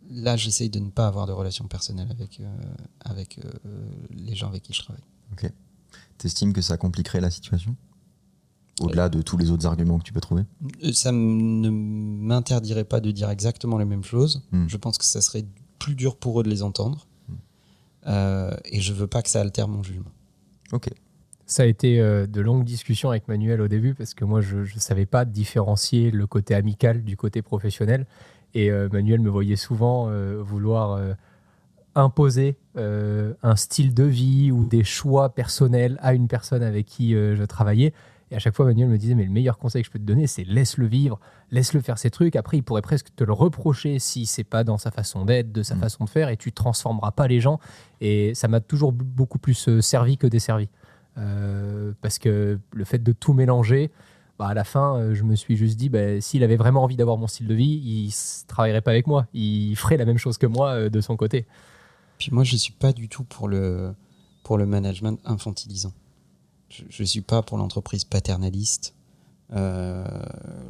là, 0.10 0.36
j'essaye 0.36 0.70
de 0.70 0.80
ne 0.80 0.90
pas 0.90 1.08
avoir 1.08 1.28
de 1.28 1.32
relation 1.32 1.68
personnelle 1.68 2.08
avec, 2.12 2.40
euh, 2.40 2.46
avec 3.02 3.40
euh, 3.40 3.50
les 4.12 4.36
gens 4.36 4.48
avec 4.48 4.64
qui 4.64 4.74
je 4.74 4.82
travaille. 4.82 5.04
Ok. 5.34 5.52
T'estimes 6.18 6.54
que 6.54 6.62
ça 6.62 6.78
compliquerait 6.78 7.22
la 7.22 7.32
situation? 7.32 7.76
Au-delà 8.82 9.10
de 9.10 9.22
tous 9.22 9.38
les 9.38 9.52
autres 9.52 9.66
arguments 9.66 10.00
que 10.00 10.04
tu 10.04 10.14
peux 10.14 10.22
trouver? 10.22 10.44
Euh, 10.84 10.94
Ça 10.94 11.12
ne 11.12 11.70
m'interdirait 11.70 12.86
pas 12.86 13.00
de 13.02 13.12
dire 13.12 13.30
exactement 13.30 13.78
les 13.78 13.86
mêmes 13.86 14.04
choses. 14.04 14.44
Mm. 14.52 14.68
Je 14.68 14.78
pense 14.78 14.98
que 14.98 15.06
ça 15.06 15.22
serait 15.22 15.46
plus 15.80 15.96
dur 15.96 16.18
pour 16.18 16.40
eux 16.40 16.44
de 16.44 16.50
les 16.50 16.64
entendre. 16.64 17.08
Euh, 18.08 18.56
et 18.66 18.80
je 18.80 18.94
veux 18.94 19.08
pas 19.08 19.22
que 19.22 19.30
ça 19.30 19.42
altère 19.42 19.68
mon 19.68 19.84
jugement. 19.84 20.12
Ok. 20.72 20.90
Ça 21.46 21.64
a 21.64 21.66
été 21.66 22.00
euh, 22.00 22.28
de 22.28 22.42
longues 22.42 22.64
discussions 22.64 23.10
avec 23.10 23.28
Manuel 23.28 23.60
au 23.60 23.68
début 23.68 23.94
parce 23.94 24.14
que 24.14 24.24
moi, 24.24 24.40
je 24.42 24.58
ne 24.58 24.80
savais 24.80 25.06
pas 25.06 25.26
différencier 25.26 26.12
le 26.12 26.28
côté 26.28 26.54
amical 26.56 27.04
du 27.04 27.18
côté 27.18 27.42
professionnel. 27.42 28.06
Et 28.54 28.72
euh, 28.72 28.90
Manuel 28.92 29.20
me 29.20 29.30
voyait 29.30 29.56
souvent 29.56 30.10
euh, 30.10 30.42
vouloir 30.42 30.94
euh, 30.94 31.14
imposer 31.96 32.56
un 32.76 33.56
style 33.58 33.94
de 33.94 34.06
vie 34.06 34.52
ou 34.52 34.64
des 34.64 34.86
choix 34.86 35.30
personnels 35.30 35.98
à 36.02 36.14
une 36.14 36.30
personne 36.30 36.64
avec 36.64 36.86
qui 36.86 37.12
je 37.12 37.44
travaillais. 37.44 37.94
Et 38.32 38.36
à 38.36 38.40
chaque 38.40 38.56
fois, 38.56 38.66
Manuel 38.66 38.88
me 38.88 38.98
disait, 38.98 39.16
mais 39.16 39.26
le 39.26 39.32
meilleur 39.32 39.58
conseil 39.58 39.82
que 39.82 39.88
je 39.88 39.92
peux 39.92 40.00
te 40.00 40.06
donner, 40.06 40.26
c'est 40.26 40.46
laisse-le 40.46 40.86
vivre, 40.86 41.20
laisse-le 41.52 41.82
faire 41.82 41.98
ses 41.98 42.10
trucs. 42.10 42.38
Après, 42.38 42.56
il 42.56 42.64
pourrait 42.64 42.84
presque 42.84 43.08
te 43.16 43.26
le 43.26 43.34
reprocher 43.34 44.00
si 44.00 44.26
c'est 44.26 44.46
pas 44.46 44.64
dans 44.64 44.78
sa 44.78 44.92
façon 44.92 45.26
d'être, 45.26 45.52
de 45.52 45.62
sa 45.62 45.76
Mm. 45.76 45.80
façon 45.80 46.04
de 46.06 46.10
faire, 46.10 46.30
et 46.30 46.38
tu 46.38 46.54
transformeras 46.54 47.12
pas 47.12 47.28
les 47.28 47.42
gens. 47.42 47.60
Et 48.00 48.34
ça 48.34 48.48
m'a 48.48 48.62
toujours 48.62 48.94
beaucoup 48.94 49.40
plus 49.40 49.82
servi 49.82 50.18
que 50.18 50.28
desservi. 50.28 50.70
Euh, 51.18 51.92
parce 52.02 52.18
que 52.20 52.60
le 52.72 52.86
fait 52.86 53.04
de 53.04 53.12
tout 53.12 53.34
mélanger, 53.34 53.92
bah, 54.40 54.48
à 54.48 54.54
la 54.54 54.64
fin, 54.64 54.96
euh, 54.96 55.14
je 55.14 55.24
me 55.24 55.36
suis 55.36 55.58
juste 55.58 55.76
dit, 55.78 55.90
bah, 55.90 56.22
s'il 56.22 56.46
avait 56.46 56.56
vraiment 56.56 56.82
envie 56.82 56.96
d'avoir 56.96 57.18
mon 57.18 57.28
style 57.28 57.46
de 57.46 57.54
vie, 57.54 57.82
il 57.84 58.08
ne 58.08 58.48
travaillerait 58.48 58.80
pas 58.80 58.92
avec 58.92 59.06
moi. 59.06 59.28
Il 59.34 59.76
ferait 59.76 59.98
la 59.98 60.06
même 60.06 60.18
chose 60.18 60.38
que 60.38 60.48
moi 60.48 60.70
euh, 60.72 60.90
de 60.90 61.02
son 61.02 61.18
côté. 61.18 61.46
Puis 62.18 62.30
moi, 62.32 62.46
je 62.46 62.56
suis 62.56 62.72
pas 62.72 62.94
du 62.94 63.10
tout 63.10 63.26
pour 63.26 63.50
le, 63.50 63.94
pour 64.44 64.58
le 64.58 64.66
management 64.66 65.20
infantilisant. 65.26 65.92
Je, 66.70 66.84
je 66.90 67.04
suis 67.04 67.20
pas 67.20 67.42
pour 67.42 67.58
l'entreprise 67.58 68.06
paternaliste. 68.06 68.96
Euh, 69.52 70.06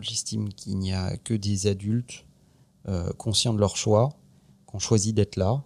J'estime 0.01 0.49
qu'il 0.49 0.79
n'y 0.79 0.93
a 0.93 1.15
que 1.17 1.35
des 1.35 1.67
adultes 1.67 2.25
conscients 3.19 3.53
de 3.53 3.59
leur 3.59 3.77
choix, 3.77 4.09
qui 4.67 4.75
ont 4.75 4.79
choisi 4.79 5.13
d'être 5.13 5.35
là 5.35 5.61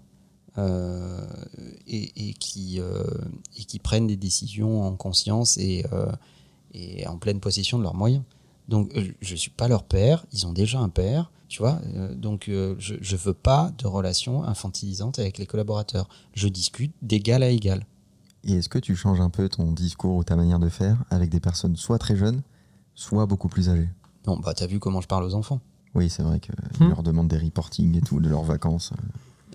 et, 1.88 2.30
et 2.30 2.34
qui, 2.34 2.82
et 3.56 3.64
qui 3.64 3.80
prennent 3.80 4.08
des 4.08 4.18
décisions 4.18 4.82
en 4.82 4.98
conscience 4.98 5.58
et, 5.58 5.86
et 6.74 7.08
en 7.08 7.18
pleine 7.18 7.40
possession 7.40 7.78
de 7.78 7.84
leurs 7.84 7.96
moyens. 7.96 8.24
Donc, 8.70 8.92
euh, 8.96 9.12
je 9.22 9.36
suis 9.36 9.52
pas 9.52 9.68
leur 9.68 9.84
père, 9.84 10.26
ils 10.32 10.48
ont 10.48 10.54
déjà 10.54 10.80
un 10.80 10.90
père, 10.90 11.32
tu 11.50 11.60
vois. 11.62 11.80
euh, 11.96 12.14
donc, 12.16 12.48
euh, 12.50 12.76
je, 12.80 12.96
je 13.02 13.16
veux 13.18 13.34
pas 13.34 13.72
de 13.78 13.88
relation 13.88 14.44
infantilisante 14.44 15.20
avec 15.20 15.38
les 15.38 15.46
collaborateurs. 15.46 16.08
Je 16.34 16.48
discute 16.48 16.94
d'égal 17.02 17.44
à 17.44 17.50
égal. 17.50 17.86
Et 18.46 18.54
est-ce 18.54 18.70
que 18.70 18.80
tu 18.80 18.96
changes 18.96 19.20
un 19.22 19.30
peu 19.30 19.50
ton 19.50 19.72
discours 19.72 20.16
ou 20.16 20.24
ta 20.24 20.36
manière 20.36 20.60
de 20.60 20.70
faire 20.70 21.04
avec 21.10 21.30
des 21.30 21.40
personnes 21.40 21.76
soit 21.76 21.98
très 22.00 22.16
jeunes, 22.16 22.42
soit 22.96 23.26
beaucoup 23.26 23.50
plus 23.50 23.70
âgées? 23.70 23.90
Non, 24.28 24.38
bah, 24.38 24.54
t'as 24.54 24.68
vu 24.68 24.80
comment 24.80 25.02
je 25.02 25.08
parle 25.08 25.24
aux 25.26 25.34
enfants. 25.36 25.60
Oui, 25.96 26.10
c'est 26.10 26.24
vrai 26.24 26.40
qu'ils 26.40 26.56
Hmm. 26.80 26.90
leur 26.90 27.04
demandent 27.04 27.28
des 27.28 27.38
reportings 27.38 27.96
et 27.98 28.02
tout 28.02 28.20
de 28.20 28.28
leurs 28.30 28.44
vacances. 28.44 28.92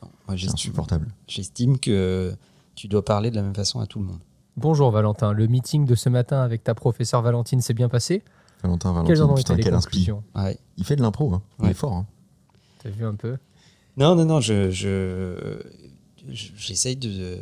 Non, 0.02 0.08
moi, 0.28 0.36
C'est 0.38 0.50
insupportable. 0.50 1.08
J'estime 1.26 1.78
que 1.78 2.34
tu 2.74 2.86
dois 2.88 3.04
parler 3.04 3.30
de 3.30 3.36
la 3.36 3.42
même 3.42 3.54
façon 3.54 3.80
à 3.80 3.86
tout 3.86 3.98
le 3.98 4.04
monde. 4.04 4.20
Bonjour 4.58 4.90
Valentin, 4.90 5.32
le 5.32 5.46
meeting 5.46 5.84
de 5.86 5.94
ce 5.94 6.08
matin 6.08 6.40
avec 6.40 6.64
ta 6.64 6.74
professeure 6.74 7.22
Valentine 7.22 7.60
s'est 7.60 7.74
bien 7.74 7.88
passé 7.88 8.22
Valentin, 8.62 9.04
Quelles 9.06 9.22
en 9.22 9.26
Valentine, 9.28 9.30
ont 9.30 9.34
putain, 9.36 9.54
été 9.54 9.56
les 9.58 9.64
quel 9.64 9.74
inspi. 9.74 9.90
conclusions 9.90 10.24
Ouais. 10.34 10.58
Il 10.76 10.84
fait 10.84 10.96
de 10.96 11.02
l'impro, 11.02 11.32
hein. 11.32 11.42
il 11.60 11.66
Ouais. 11.66 11.70
est 11.70 11.74
fort. 11.74 11.92
hein. 11.92 12.06
T'as 12.82 12.90
vu 12.90 13.04
un 13.06 13.14
peu? 13.14 13.36
Non, 13.96 14.16
non, 14.16 14.24
non, 14.24 14.40
je, 14.40 14.70
je- 14.70 15.62
j'essaye 16.28 16.96
de 16.96 17.38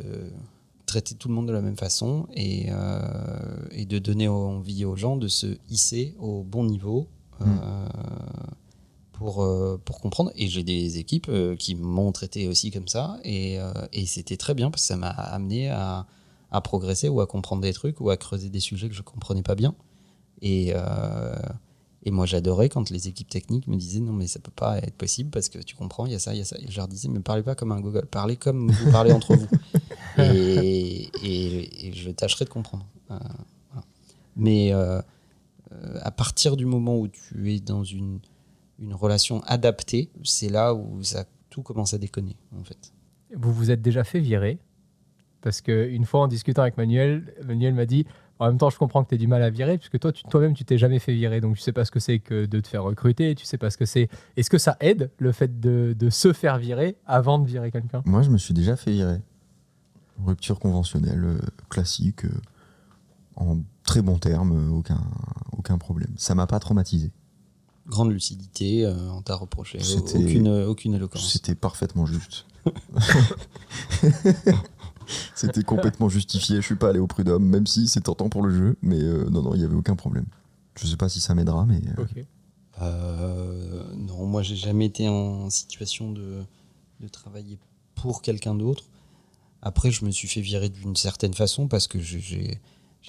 traiter 0.85 1.15
tout 1.15 1.27
le 1.27 1.33
monde 1.33 1.47
de 1.47 1.53
la 1.53 1.61
même 1.61 1.75
façon 1.75 2.27
et, 2.35 2.67
euh, 2.69 2.99
et 3.71 3.85
de 3.85 3.97
donner 3.97 4.27
envie 4.27 4.85
aux 4.85 4.95
gens 4.95 5.17
de 5.17 5.27
se 5.27 5.57
hisser 5.69 6.15
au 6.19 6.43
bon 6.43 6.65
niveau 6.65 7.07
euh, 7.41 7.45
pour, 9.13 9.43
euh, 9.43 9.81
pour 9.83 9.99
comprendre. 9.99 10.31
Et 10.35 10.47
j'ai 10.47 10.63
des 10.63 10.99
équipes 10.99 11.31
qui 11.57 11.73
m'ont 11.75 12.11
traité 12.11 12.47
aussi 12.47 12.69
comme 12.69 12.87
ça 12.87 13.17
et, 13.23 13.57
et 13.91 14.05
c'était 14.05 14.37
très 14.37 14.53
bien 14.53 14.69
parce 14.69 14.83
que 14.83 14.87
ça 14.87 14.97
m'a 14.97 15.09
amené 15.09 15.69
à, 15.71 16.05
à 16.51 16.61
progresser 16.61 17.09
ou 17.09 17.21
à 17.21 17.27
comprendre 17.27 17.61
des 17.61 17.73
trucs 17.73 17.99
ou 18.01 18.09
à 18.09 18.17
creuser 18.17 18.49
des 18.49 18.59
sujets 18.59 18.87
que 18.89 18.95
je 18.95 19.01
comprenais 19.01 19.43
pas 19.43 19.55
bien. 19.55 19.75
Et, 20.41 20.71
euh, 20.75 21.35
et 22.03 22.11
moi, 22.11 22.25
j'adorais 22.25 22.69
quand 22.69 22.89
les 22.89 23.07
équipes 23.07 23.29
techniques 23.29 23.67
me 23.67 23.75
disaient 23.75 23.99
non, 23.99 24.13
mais 24.13 24.27
ça 24.27 24.39
peut 24.39 24.51
pas 24.55 24.77
être 24.77 24.93
possible 24.95 25.29
parce 25.29 25.49
que 25.49 25.59
tu 25.59 25.75
comprends, 25.75 26.05
il 26.05 26.11
y 26.11 26.15
a 26.15 26.19
ça, 26.19 26.33
il 26.33 26.37
y 26.37 26.41
a 26.41 26.45
ça. 26.45 26.55
Et 26.59 26.69
je 26.71 26.77
leur 26.77 26.87
disais, 26.87 27.09
mais 27.09 27.19
parlez 27.19 27.43
pas 27.43 27.55
comme 27.55 27.71
un 27.71 27.81
Google, 27.81 28.05
parlez 28.09 28.37
comme 28.37 28.69
vous 28.71 28.91
parlez 28.91 29.11
entre 29.11 29.35
vous. 29.35 29.47
Et, 30.19 31.11
et- 31.23 31.87
et 31.87 31.93
je 31.93 32.09
tâcherai 32.09 32.45
de 32.45 32.49
comprendre. 32.49 32.87
Euh, 33.11 33.19
voilà. 33.69 33.85
Mais 34.35 34.73
euh, 34.73 34.99
euh, 35.73 35.99
à 36.01 36.09
partir 36.09 36.57
du 36.57 36.65
moment 36.65 36.97
où 36.97 37.07
tu 37.07 37.53
es 37.53 37.59
dans 37.59 37.83
une, 37.83 38.19
une 38.79 38.95
relation 38.95 39.41
adaptée, 39.45 40.09
c'est 40.23 40.49
là 40.49 40.73
où 40.73 41.03
ça, 41.03 41.25
tout 41.51 41.61
commence 41.61 41.93
à 41.93 41.99
déconner, 41.99 42.35
en 42.59 42.63
fait. 42.63 42.91
Vous 43.35 43.53
vous 43.53 43.69
êtes 43.69 43.81
déjà 43.83 44.03
fait 44.03 44.19
virer 44.19 44.57
Parce 45.41 45.61
qu'une 45.61 46.05
fois 46.05 46.21
en 46.21 46.27
discutant 46.27 46.63
avec 46.63 46.77
Manuel, 46.77 47.33
Manuel 47.45 47.73
m'a 47.73 47.85
dit 47.85 48.05
en 48.39 48.47
même 48.47 48.57
temps, 48.57 48.69
je 48.69 48.77
comprends 48.77 49.03
que 49.03 49.09
tu 49.09 49.15
as 49.15 49.17
du 49.17 49.27
mal 49.27 49.41
à 49.41 49.49
virer, 49.49 49.77
puisque 49.77 49.99
toi, 49.99 50.11
toi-même, 50.11 50.53
tu 50.53 50.63
t'es 50.63 50.77
jamais 50.77 50.99
fait 50.99 51.13
virer, 51.13 51.41
donc 51.41 51.55
tu 51.55 51.61
sais 51.61 51.71
pas 51.71 51.85
ce 51.85 51.91
que 51.91 51.99
c'est 51.99 52.19
que 52.19 52.45
de 52.45 52.59
te 52.59 52.67
faire 52.67 52.83
recruter, 52.83 53.33
tu 53.35 53.45
sais 53.45 53.57
pas 53.57 53.71
ce 53.71 53.77
que 53.77 53.85
c'est. 53.85 54.09
Est-ce 54.35 54.49
que 54.49 54.59
ça 54.59 54.77
aide 54.79 55.09
le 55.17 55.31
fait 55.31 55.59
de, 55.59 55.95
de 55.97 56.09
se 56.09 56.33
faire 56.33 56.57
virer 56.59 56.97
avant 57.05 57.39
de 57.39 57.47
virer 57.47 57.71
quelqu'un? 57.71 58.03
Moi, 58.05 58.21
je 58.21 58.29
me 58.29 58.37
suis 58.37 58.53
déjà 58.53 58.75
fait 58.75 58.91
virer. 58.91 59.21
Rupture 60.23 60.59
conventionnelle, 60.59 61.23
euh, 61.23 61.39
classique, 61.69 62.25
euh, 62.25 62.41
en 63.35 63.57
très 63.83 64.01
bons 64.01 64.17
termes, 64.17 64.51
euh, 64.51 64.77
aucun, 64.77 65.01
aucun 65.57 65.77
problème. 65.77 66.13
Ça 66.17 66.35
m'a 66.35 66.47
pas 66.47 66.59
traumatisé. 66.59 67.11
Grande 67.87 68.11
lucidité, 68.11 68.85
euh, 68.85 68.93
on 69.11 69.21
t'a 69.21 69.35
reproché 69.35 69.79
aucune, 69.95 70.49
aucune 70.49 70.93
éloquence. 70.93 71.31
C'était 71.31 71.55
parfaitement 71.55 72.05
juste. 72.05 72.45
C'était 75.35 75.63
complètement 75.63 76.09
justifié. 76.09 76.57
Je 76.57 76.61
suis 76.61 76.75
pas 76.75 76.89
allé 76.89 76.99
au 76.99 77.07
prud'homme, 77.07 77.45
même 77.45 77.67
si 77.67 77.87
c'est 77.87 78.01
tentant 78.01 78.29
pour 78.29 78.43
le 78.43 78.51
jeu. 78.51 78.77
Mais 78.81 79.01
euh, 79.01 79.29
non, 79.29 79.41
non, 79.41 79.55
il 79.55 79.61
y 79.61 79.63
avait 79.63 79.75
aucun 79.75 79.95
problème. 79.95 80.25
Je 80.79 80.85
sais 80.87 80.97
pas 80.97 81.09
si 81.09 81.19
ça 81.19 81.33
m'aidera, 81.33 81.65
mais 81.65 81.81
euh. 81.97 82.05
Euh, 82.81 83.83
non, 83.95 84.27
moi 84.27 84.43
j'ai 84.43 84.55
jamais 84.55 84.85
été 84.85 85.09
en 85.09 85.49
situation 85.49 86.11
de, 86.11 86.43
de 86.99 87.07
travailler 87.07 87.57
pour 87.95 88.21
quelqu'un 88.21 88.53
d'autre. 88.53 88.83
Après, 89.61 89.89
je 89.89 90.05
me 90.05 90.11
suis 90.11 90.27
fait 90.27 90.41
virer 90.41 90.69
d'une 90.69 90.95
certaine 90.95 91.33
façon 91.33 91.67
parce 91.67 91.87
que 91.87 91.99
j'ai 91.99 92.59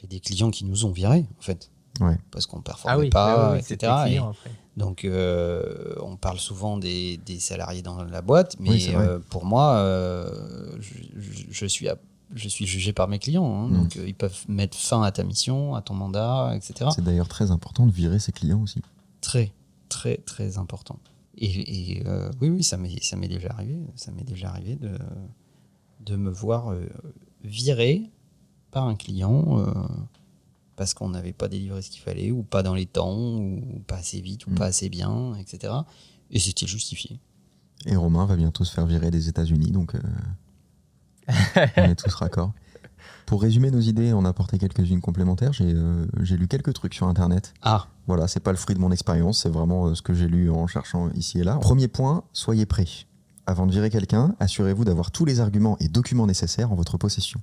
des 0.09 0.21
clients 0.21 0.51
qui 0.51 0.65
nous 0.65 0.87
ont 0.87 0.91
virés, 0.91 1.27
en 1.39 1.43
fait. 1.43 1.71
Ouais. 2.01 2.17
Parce 2.31 2.47
qu'on 2.47 2.61
performait 2.61 2.95
Ah 2.97 2.99
oui, 2.99 3.11
pas, 3.11 3.51
ah 3.51 3.53
oui, 3.55 3.59
c'était 3.63 3.87
etc. 3.87 4.17
Et 4.77 4.79
donc, 4.81 5.05
euh, 5.05 5.95
on 6.03 6.17
parle 6.17 6.39
souvent 6.39 6.77
des, 6.79 7.17
des 7.27 7.41
salariés 7.41 7.83
dans 7.83 8.03
la 8.05 8.23
boîte, 8.23 8.57
mais 8.61 8.71
Oui, 8.71 8.91
euh, 8.95 9.19
pour 9.29 9.45
moi, 9.45 9.75
euh, 9.77 10.77
je, 11.51 11.67
suis, 11.67 11.89
à- 11.89 11.97
je 12.35 12.49
suis 12.49 12.67
jugé 12.67 12.93
par 12.93 13.09
mes 13.09 13.19
clients. 13.19 13.45
hein. 13.65 13.69
Mm. 13.69 13.77
Donc, 13.83 13.97
euh, 13.97 14.05
ils 14.07 14.15
peuvent 14.15 14.45
mettre 14.49 14.77
fin 14.77 15.03
à 15.03 15.11
ta 15.11 15.25
mission, 15.25 15.75
à 15.75 15.83
ton 15.83 15.95
mandat, 15.95 16.53
etc 16.55 16.91
c'est 16.95 17.03
d'ailleurs 17.03 17.29
très 17.29 17.51
important 17.51 17.87
de 17.87 17.93
virer 17.93 18.19
ses 18.21 18.33
clients 18.33 18.63
aussi. 18.63 18.81
très 19.21 19.53
très 19.89 20.19
très 20.19 20.59
important 20.59 20.99
et, 21.39 21.97
et, 21.97 22.07
euh, 22.07 22.31
oui 22.43 22.51
oui 22.51 22.63
ça 22.63 22.77
m'est 22.77 23.03
ça 23.03 23.17
m'est 23.17 23.27
déjà 23.29 23.49
arrivé 23.53 23.77
ça 23.97 24.13
m'est 24.13 24.23
déjà 24.23 24.51
arrivé 24.51 24.77
de 24.77 24.91
de 26.05 26.17
me 26.17 26.31
voir 26.31 26.71
euh, 26.73 26.87
viré 27.43 28.11
par 28.71 28.85
un 28.85 28.95
client 28.95 29.59
euh, 29.61 29.73
parce 30.79 30.95
qu'on 30.95 31.11
n'avait 31.11 31.35
pas 31.35 31.49
délivré 31.49 31.83
ce 31.83 31.91
qu'il 31.91 32.01
fallait 32.01 32.31
ou 32.31 32.43
pas 32.43 32.63
dans 32.63 32.75
les 32.75 32.87
temps 32.87 33.19
ou 33.37 33.83
pas 33.87 33.97
assez 33.97 34.21
vite 34.23 34.47
ou 34.47 34.51
Mm. 34.53 34.55
pas 34.55 34.67
assez 34.67 34.89
bien 34.89 35.35
etc 35.35 35.75
et 36.31 36.39
c'était 36.39 36.67
justifié 36.67 37.19
Et 37.87 37.97
Romain 37.97 38.25
va 38.25 38.37
bientôt 38.37 38.65
se 38.65 38.73
faire 38.73 38.87
virer 38.87 39.11
des 39.11 39.29
États-Unis, 39.29 39.71
donc 39.73 39.95
euh, 39.95 40.01
on 41.77 41.83
est 41.85 41.95
tous 41.95 42.15
raccords. 42.15 42.53
Pour 43.27 43.43
résumer 43.43 43.71
nos 43.71 43.81
idées, 43.81 44.13
en 44.13 44.25
apporter 44.25 44.59
quelques-unes 44.59 45.01
complémentaires, 45.03 45.53
j'ai 45.53 45.73
euh, 45.75 46.07
j'ai 46.23 46.37
lu 46.37 46.49
quelques 46.49 46.73
trucs 46.73 46.95
sur 46.95 47.07
Internet. 47.07 47.53
ah 47.63 47.87
Voilà, 48.07 48.27
c'est 48.27 48.41
pas 48.41 48.51
le 48.53 48.57
fruit 48.57 48.75
de 48.75 48.81
mon 48.81 48.91
expérience, 48.91 49.43
c'est 49.43 49.49
vraiment 49.51 49.87
euh, 49.87 49.95
ce 49.95 50.03
que 50.03 50.15
j'ai 50.15 50.29
lu 50.29 50.51
en 50.51 50.67
cherchant 50.67 51.11
ici 51.15 51.39
et 51.41 51.45
là. 51.45 51.57
Premier 51.57 51.89
point, 51.89 52.25
soyez 52.33 52.65
prêts. 52.67 52.87
Avant 53.47 53.67
de 53.67 53.73
virer 53.73 53.91
quelqu'un, 53.91 54.35
assurez-vous 54.41 54.85
d'avoir 54.85 55.11
tous 55.11 55.25
les 55.25 55.41
arguments 55.41 55.77
et 55.81 55.89
documents 55.89 56.27
nécessaires 56.27 56.73
en 56.73 56.75
votre 56.75 56.99
possession. 56.99 57.41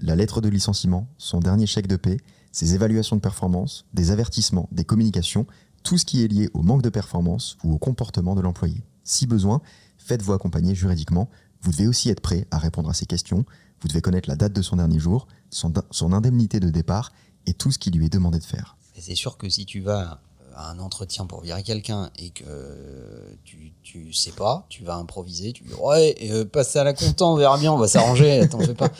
La 0.00 0.16
lettre 0.16 0.40
de 0.40 0.48
licenciement, 0.48 1.06
son 1.18 1.40
dernier 1.40 1.66
chèque 1.66 1.86
de 1.86 1.96
paie, 1.96 2.18
ses 2.52 2.74
évaluations 2.74 3.16
de 3.16 3.20
performance, 3.20 3.86
des 3.94 4.10
avertissements, 4.10 4.68
des 4.70 4.84
communications, 4.84 5.46
tout 5.82 5.98
ce 5.98 6.04
qui 6.04 6.22
est 6.22 6.28
lié 6.28 6.48
au 6.54 6.62
manque 6.62 6.82
de 6.82 6.90
performance 6.90 7.56
ou 7.64 7.72
au 7.72 7.78
comportement 7.78 8.34
de 8.34 8.40
l'employé. 8.40 8.82
Si 9.04 9.26
besoin, 9.26 9.60
faites-vous 9.98 10.32
accompagner 10.32 10.74
juridiquement. 10.74 11.28
Vous 11.62 11.72
devez 11.72 11.88
aussi 11.88 12.10
être 12.10 12.20
prêt 12.20 12.46
à 12.50 12.58
répondre 12.58 12.90
à 12.90 12.94
ces 12.94 13.06
questions. 13.06 13.44
Vous 13.80 13.88
devez 13.88 14.00
connaître 14.00 14.28
la 14.28 14.36
date 14.36 14.52
de 14.52 14.62
son 14.62 14.76
dernier 14.76 15.00
jour, 15.00 15.26
son, 15.50 16.12
indemnité 16.12 16.60
de 16.60 16.70
départ 16.70 17.12
et 17.46 17.54
tout 17.54 17.72
ce 17.72 17.78
qui 17.78 17.90
lui 17.90 18.06
est 18.06 18.12
demandé 18.12 18.38
de 18.38 18.44
faire. 18.44 18.76
C'est 18.96 19.16
sûr 19.16 19.36
que 19.36 19.48
si 19.48 19.66
tu 19.66 19.80
vas 19.80 20.20
à 20.54 20.70
un 20.70 20.78
entretien 20.78 21.24
pour 21.26 21.40
virer 21.40 21.62
quelqu'un 21.62 22.10
et 22.18 22.30
que 22.30 23.36
tu, 23.42 23.72
tu 23.82 24.12
sais 24.12 24.32
pas, 24.32 24.66
tu 24.68 24.84
vas 24.84 24.96
improviser, 24.96 25.52
tu 25.52 25.64
dis 25.64 25.72
ouais, 25.74 26.14
euh, 26.30 26.44
passe 26.44 26.76
à 26.76 26.84
la 26.84 26.92
comptant, 26.92 27.32
on 27.32 27.36
verra 27.36 27.58
bien, 27.58 27.72
on 27.72 27.78
va 27.78 27.88
s'arranger, 27.88 28.46
t'en 28.50 28.60
fais 28.60 28.74
pas. 28.74 28.90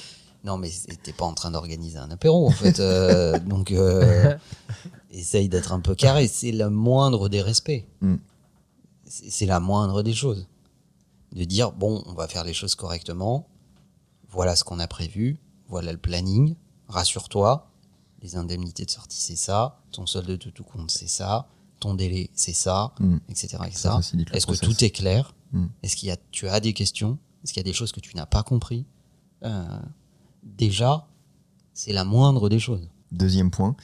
Non, 0.44 0.56
mais 0.58 0.70
t'es 1.02 1.12
pas 1.12 1.24
en 1.24 1.34
train 1.34 1.50
d'organiser 1.52 1.98
un 1.98 2.10
apéro 2.10 2.48
en 2.48 2.50
fait. 2.50 2.80
euh, 2.80 3.38
donc, 3.46 3.70
euh, 3.70 4.36
essaye 5.10 5.48
d'être 5.48 5.72
un 5.72 5.80
peu 5.80 5.94
carré. 5.94 6.26
C'est 6.28 6.52
la 6.52 6.68
moindre 6.70 7.28
des 7.28 7.40
respects. 7.42 7.86
Mm. 8.00 8.16
C'est 9.04 9.46
la 9.46 9.60
moindre 9.60 10.02
des 10.02 10.14
choses. 10.14 10.46
De 11.32 11.44
dire 11.44 11.72
bon, 11.72 12.02
on 12.06 12.14
va 12.14 12.28
faire 12.28 12.44
les 12.44 12.54
choses 12.54 12.74
correctement. 12.74 13.46
Voilà 14.30 14.56
ce 14.56 14.64
qu'on 14.64 14.78
a 14.80 14.88
prévu. 14.88 15.38
Voilà 15.68 15.92
le 15.92 15.98
planning. 15.98 16.56
Rassure-toi. 16.88 17.68
Les 18.22 18.36
indemnités 18.36 18.84
de 18.84 18.90
sortie, 18.90 19.20
c'est 19.20 19.36
ça. 19.36 19.80
Ton 19.90 20.06
solde 20.06 20.26
de 20.28 20.36
tout 20.50 20.64
compte, 20.64 20.90
c'est 20.90 21.08
ça. 21.08 21.46
Ton 21.80 21.94
délai, 21.94 22.30
c'est 22.34 22.52
ça, 22.52 22.92
Mm. 23.00 23.16
etc. 23.28 23.56
etc. 23.66 23.70
Ça 23.74 23.90
facilite 23.96 24.30
le 24.30 24.36
Est-ce 24.36 24.46
que 24.46 24.54
tout 24.56 24.84
est 24.84 24.90
clair? 24.90 25.34
Mm. 25.52 25.66
Est-ce 25.82 25.96
qu'il 25.96 26.08
y 26.08 26.12
a, 26.12 26.16
tu 26.30 26.46
as 26.48 26.60
des 26.60 26.72
questions? 26.72 27.18
Est-ce 27.42 27.52
qu'il 27.52 27.60
y 27.60 27.66
a 27.66 27.68
des 27.70 27.72
choses 27.72 27.90
que 27.92 28.00
tu 28.00 28.16
n'as 28.16 28.26
pas 28.26 28.42
compris? 28.44 28.86
Euh, 29.44 29.78
Déjà, 30.42 31.06
c'est 31.72 31.92
la 31.92 32.04
moindre 32.04 32.48
des 32.48 32.58
choses. 32.58 32.88
Deuxième 33.10 33.50
point. 33.50 33.76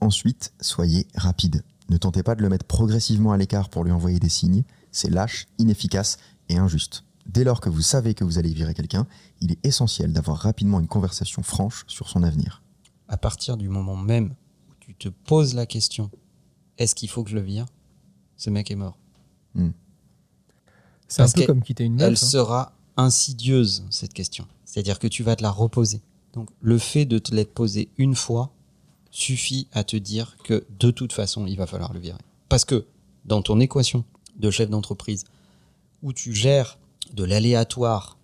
Ensuite, 0.00 0.52
soyez 0.60 1.06
rapide. 1.14 1.64
Ne 1.88 1.96
tentez 1.96 2.22
pas 2.22 2.34
de 2.34 2.42
le 2.42 2.48
mettre 2.48 2.66
progressivement 2.66 3.32
à 3.32 3.36
l'écart 3.36 3.68
pour 3.68 3.84
lui 3.84 3.92
envoyer 3.92 4.18
des 4.18 4.28
signes. 4.28 4.64
C'est 4.90 5.10
lâche, 5.10 5.46
inefficace 5.58 6.18
et 6.48 6.56
injuste. 6.58 7.04
Dès 7.26 7.44
lors 7.44 7.60
que 7.60 7.68
vous 7.68 7.82
savez 7.82 8.14
que 8.14 8.24
vous 8.24 8.38
allez 8.38 8.52
virer 8.52 8.74
quelqu'un, 8.74 9.06
il 9.40 9.52
est 9.52 9.64
essentiel 9.64 10.12
d'avoir 10.12 10.38
rapidement 10.38 10.80
une 10.80 10.88
conversation 10.88 11.42
franche 11.42 11.84
sur 11.86 12.08
son 12.08 12.22
avenir. 12.22 12.62
À 13.08 13.16
partir 13.16 13.56
du 13.56 13.68
moment 13.68 13.96
même 13.96 14.34
où 14.68 14.74
tu 14.80 14.94
te 14.94 15.08
poses 15.08 15.54
la 15.54 15.66
question 15.66 16.10
est-ce 16.78 16.94
qu'il 16.94 17.08
faut 17.08 17.22
que 17.22 17.30
je 17.30 17.36
le 17.36 17.42
vire? 17.42 17.66
Ce 18.36 18.50
mec 18.50 18.70
est 18.70 18.76
mort. 18.76 18.96
C'est 21.06 21.22
un 21.22 21.28
peu 21.28 21.46
comme 21.46 21.62
quitter 21.62 21.84
une 21.84 22.00
Elle 22.00 22.12
meuf. 22.12 22.22
hein. 22.22 22.26
sera 22.26 22.72
insidieuse, 22.96 23.84
cette 23.90 24.14
question. 24.14 24.46
C'est-à-dire 24.72 24.98
que 24.98 25.06
tu 25.06 25.22
vas 25.22 25.36
te 25.36 25.42
la 25.42 25.50
reposer. 25.50 26.00
Donc, 26.32 26.48
le 26.62 26.78
fait 26.78 27.04
de 27.04 27.18
te 27.18 27.34
l'être 27.34 27.52
posée 27.52 27.90
une 27.98 28.14
fois 28.14 28.54
suffit 29.10 29.68
à 29.70 29.84
te 29.84 29.98
dire 29.98 30.38
que 30.44 30.64
de 30.80 30.90
toute 30.90 31.12
façon, 31.12 31.46
il 31.46 31.58
va 31.58 31.66
falloir 31.66 31.92
le 31.92 32.00
virer. 32.00 32.16
Parce 32.48 32.64
que 32.64 32.86
dans 33.26 33.42
ton 33.42 33.60
équation 33.60 34.02
de 34.36 34.50
chef 34.50 34.70
d'entreprise, 34.70 35.24
où 36.02 36.14
tu 36.14 36.34
gères 36.34 36.78
de 37.12 37.22
l'aléatoire 37.22 38.16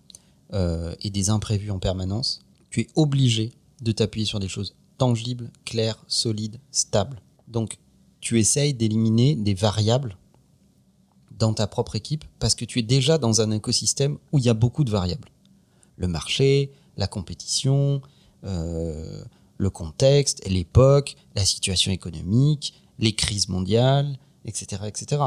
euh, 0.55 0.95
et 1.01 1.11
des 1.11 1.29
imprévus 1.29 1.69
en 1.69 1.77
permanence, 1.77 2.41
tu 2.71 2.81
es 2.81 2.87
obligé 2.95 3.53
de 3.81 3.91
t'appuyer 3.91 4.25
sur 4.25 4.39
des 4.39 4.47
choses 4.47 4.73
tangibles, 4.97 5.51
claires, 5.65 6.03
solides, 6.07 6.59
stables. 6.71 7.21
Donc, 7.47 7.77
tu 8.21 8.39
essayes 8.39 8.73
d'éliminer 8.73 9.35
des 9.35 9.53
variables 9.53 10.17
dans 11.37 11.53
ta 11.53 11.67
propre 11.67 11.95
équipe 11.95 12.25
parce 12.39 12.55
que 12.55 12.65
tu 12.65 12.79
es 12.79 12.83
déjà 12.83 13.19
dans 13.19 13.39
un 13.39 13.51
écosystème 13.51 14.17
où 14.31 14.39
il 14.39 14.45
y 14.45 14.49
a 14.49 14.55
beaucoup 14.55 14.83
de 14.83 14.89
variables. 14.89 15.29
Le 15.99 16.07
marché, 16.07 16.71
la 16.97 17.05
compétition, 17.07 18.01
euh, 18.45 19.23
le 19.57 19.69
contexte, 19.69 20.41
l'époque, 20.49 21.15
la 21.35 21.45
situation 21.45 21.91
économique, 21.91 22.73
les 22.97 23.13
crises 23.13 23.47
mondiales, 23.49 24.17
etc., 24.45 24.83
etc. 24.87 25.21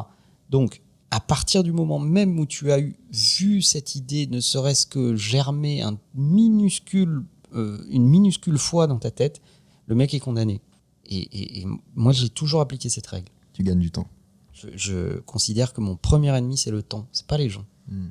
Donc, 0.51 0.83
à 1.11 1.20
partir 1.20 1.62
du 1.62 1.73
moment 1.73 1.99
même 1.99 2.39
où 2.41 2.47
tu 2.47 2.73
as 2.73 2.81
eu 2.81 2.97
vu 3.12 3.61
cette 3.62 3.95
idée, 3.95 4.27
ne 4.27 4.41
serait-ce 4.41 4.87
que 4.87 5.14
germer 5.14 5.83
un 5.83 5.99
minuscule, 6.14 7.25
euh, 7.55 7.79
une 7.91 8.07
minuscule 8.09 8.59
fois 8.59 8.87
dans 8.87 8.99
ta 8.99 9.11
tête, 9.11 9.41
le 9.87 9.95
mec 9.95 10.14
est 10.14 10.20
condamné. 10.20 10.61
Et, 11.07 11.18
et- 11.18 11.61
et 11.61 11.66
moi, 11.95 12.12
j'ai 12.12 12.31
toujours 12.31 12.61
appliqué 12.62 12.89
cette 12.89 13.07
règle. 13.07 13.29
Tu 13.53 13.62
gagnes 13.62 13.81
du 13.81 13.91
temps. 13.91 14.09
Je, 14.55 14.68
je 14.77 15.18
considère 15.20 15.73
que 15.75 15.81
mon 15.83 15.97
premier 15.97 16.35
ennemi, 16.37 16.57
c'est 16.57 16.70
le 16.70 16.83
temps, 16.83 17.07
c'est 17.12 17.27
pas 17.27 17.37
les 17.37 17.51
gens. 17.51 17.66
Mm. 17.89 18.09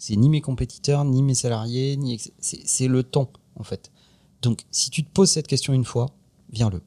C'est 0.00 0.16
ni 0.16 0.30
mes 0.30 0.40
compétiteurs, 0.40 1.04
ni 1.04 1.22
mes 1.22 1.34
salariés, 1.34 1.98
ni 1.98 2.18
c'est 2.40 2.88
le 2.88 3.02
ton 3.02 3.28
en 3.54 3.62
fait. 3.62 3.92
Donc 4.40 4.64
si 4.70 4.88
tu 4.88 5.04
te 5.04 5.10
poses 5.10 5.30
cette 5.30 5.46
question 5.46 5.74
une 5.74 5.84
fois, 5.84 6.06
viens-le. 6.50 6.80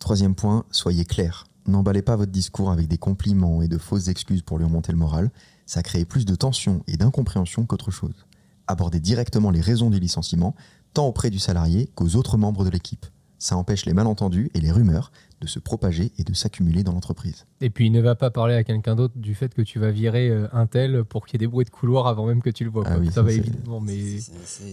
Troisième 0.00 0.34
point, 0.34 0.64
soyez 0.72 1.04
clair. 1.04 1.46
N'emballez 1.68 2.02
pas 2.02 2.16
votre 2.16 2.32
discours 2.32 2.72
avec 2.72 2.88
des 2.88 2.98
compliments 2.98 3.62
et 3.62 3.68
de 3.68 3.78
fausses 3.78 4.08
excuses 4.08 4.42
pour 4.42 4.58
lui 4.58 4.64
remonter 4.64 4.90
le 4.90 4.98
moral. 4.98 5.30
Ça 5.64 5.84
crée 5.84 6.04
plus 6.04 6.24
de 6.24 6.34
tension 6.34 6.82
et 6.88 6.96
d'incompréhension 6.96 7.66
qu'autre 7.66 7.92
chose. 7.92 8.26
Abordez 8.66 8.98
directement 8.98 9.52
les 9.52 9.60
raisons 9.60 9.88
du 9.88 10.00
licenciement, 10.00 10.56
tant 10.92 11.06
auprès 11.06 11.30
du 11.30 11.38
salarié 11.38 11.88
qu'aux 11.94 12.16
autres 12.16 12.36
membres 12.36 12.64
de 12.64 12.70
l'équipe. 12.70 13.06
Ça 13.38 13.56
empêche 13.56 13.86
les 13.86 13.94
malentendus 13.94 14.50
et 14.54 14.60
les 14.60 14.72
rumeurs 14.72 15.12
de 15.40 15.46
se 15.46 15.58
propager 15.58 16.12
et 16.18 16.24
de 16.24 16.32
s'accumuler 16.32 16.82
dans 16.82 16.92
l'entreprise. 16.92 17.44
Et 17.60 17.68
puis 17.68 17.90
ne 17.90 18.00
va 18.00 18.14
pas 18.14 18.30
parler 18.30 18.54
à 18.54 18.64
quelqu'un 18.64 18.96
d'autre 18.96 19.14
du 19.16 19.34
fait 19.34 19.52
que 19.52 19.60
tu 19.62 19.78
vas 19.78 19.90
virer 19.90 20.28
euh, 20.30 20.46
un 20.52 20.66
tel 20.66 21.04
pour 21.04 21.26
qu'il 21.26 21.34
y 21.34 21.36
ait 21.36 21.46
des 21.46 21.50
bruits 21.50 21.66
de 21.66 21.70
couloir 21.70 22.06
avant 22.06 22.26
même 22.26 22.40
que 22.42 22.48
tu 22.50 22.64
le 22.64 22.70
vois. 22.70 22.84
Ah 22.86 22.92
quoi. 22.92 23.00
oui, 23.00 23.06
ça, 23.08 23.14
ça, 23.16 23.22
va 23.22 23.32
évidemment, 23.32 23.80
mais 23.80 23.98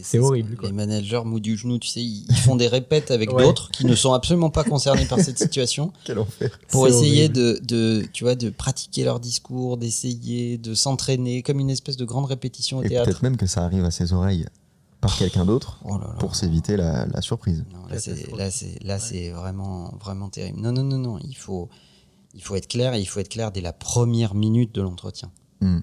c'est 0.01 0.19
horrible, 0.19 0.49
ce 0.51 0.55
que 0.55 0.59
quoi. 0.61 0.69
Les 0.69 0.75
managers 0.75 1.21
mou 1.25 1.39
du 1.41 1.57
genou, 1.57 1.79
tu 1.79 1.89
sais, 1.89 2.01
ils 2.01 2.25
font 2.43 2.55
des 2.55 2.67
répètes 2.67 3.11
avec 3.11 3.33
Ouais. 3.33 3.43
d'autres 3.43 3.71
qui 3.71 3.85
ne 3.85 3.95
sont 3.95 4.13
absolument 4.13 4.49
pas 4.51 4.63
concernés 4.63 5.05
par 5.05 5.19
cette 5.19 5.37
situation. 5.39 5.91
Quel 6.05 6.19
enfer 6.19 6.57
pour 6.69 6.87
essayer 6.87 7.27
de, 7.29 7.59
de, 7.63 8.05
tu 8.13 8.23
vois, 8.23 8.35
de 8.35 8.49
pratiquer 8.49 9.03
leur 9.03 9.19
discours, 9.19 9.77
d'essayer 9.77 10.57
de 10.57 10.73
s'entraîner 10.73 11.41
comme 11.43 11.59
une 11.59 11.69
espèce 11.69 11.97
de 11.97 12.05
grande 12.05 12.25
répétition 12.25 12.77
au 12.79 12.83
Et 12.83 12.89
théâtre. 12.89 13.05
peut-être 13.05 13.23
même 13.23 13.37
que 13.37 13.47
ça 13.47 13.63
arrive 13.65 13.83
à 13.85 13.91
ses 13.91 14.13
oreilles 14.13 14.45
par 15.03 15.17
quelqu'un 15.17 15.43
d'autre 15.43 15.81
Oh 15.83 15.99
pour 16.17 16.35
s'éviter 16.35 16.77
la, 16.77 17.05
la 17.05 17.21
surprise. 17.21 17.65
Non, 17.73 17.85
là, 17.87 18.99
c'est, 18.99 19.29
vraiment, 19.31 19.93
vraiment 19.99 20.29
terrible. 20.29 20.61
Non, 20.61 20.71
non, 20.71 20.83
non, 20.83 20.97
non. 20.97 21.19
Il 21.19 21.35
faut, 21.35 21.69
il 22.33 22.41
faut 22.41 22.55
être 22.55 22.69
clair 22.69 22.93
et 22.93 23.01
il 23.01 23.05
faut 23.05 23.19
être 23.19 23.29
clair 23.29 23.51
dès 23.51 23.59
la 23.59 23.73
première 23.73 24.33
minute 24.33 24.73
de 24.73 24.81
l'entretien. 24.81 25.29
Hmm. 25.59 25.79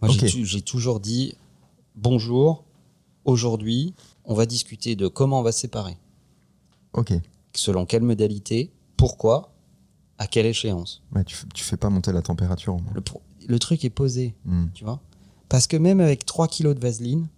Moi, 0.00 0.10
j'ai, 0.10 0.62
toujours 0.62 0.98
dit 0.98 1.34
bonjour. 1.94 2.64
Aujourd'hui, 3.24 3.94
on 4.24 4.34
va 4.34 4.44
discuter 4.44 4.96
de 4.96 5.06
comment 5.06 5.38
on 5.38 5.42
va 5.44 5.52
se 5.52 5.60
séparer. 5.60 5.96
Ok. 6.94 7.12
Selon 7.54 7.86
quelle 7.86 8.02
modalité, 8.02 8.72
pourquoi, 8.96 9.54
à 10.18 10.26
quelle 10.26 10.46
échéance. 10.46 11.04
Ouais, 11.14 11.22
tu, 11.22 11.36
fais 11.62 11.76
pas 11.76 11.90
monter 11.90 12.10
la 12.10 12.22
température. 12.22 12.74
au 12.74 12.78
moins. 12.78 12.92
Le 13.46 13.58
truc 13.60 13.84
est 13.84 13.90
posé. 13.90 14.34
Hmm. 14.44 14.66
tu 14.74 14.82
vois. 14.82 15.00
Parce 15.48 15.68
que 15.68 15.76
même 15.76 16.00
avec 16.00 16.26
3 16.26 16.48
kilos 16.48 16.74
de 16.74 16.80
vaseline, 16.80 17.28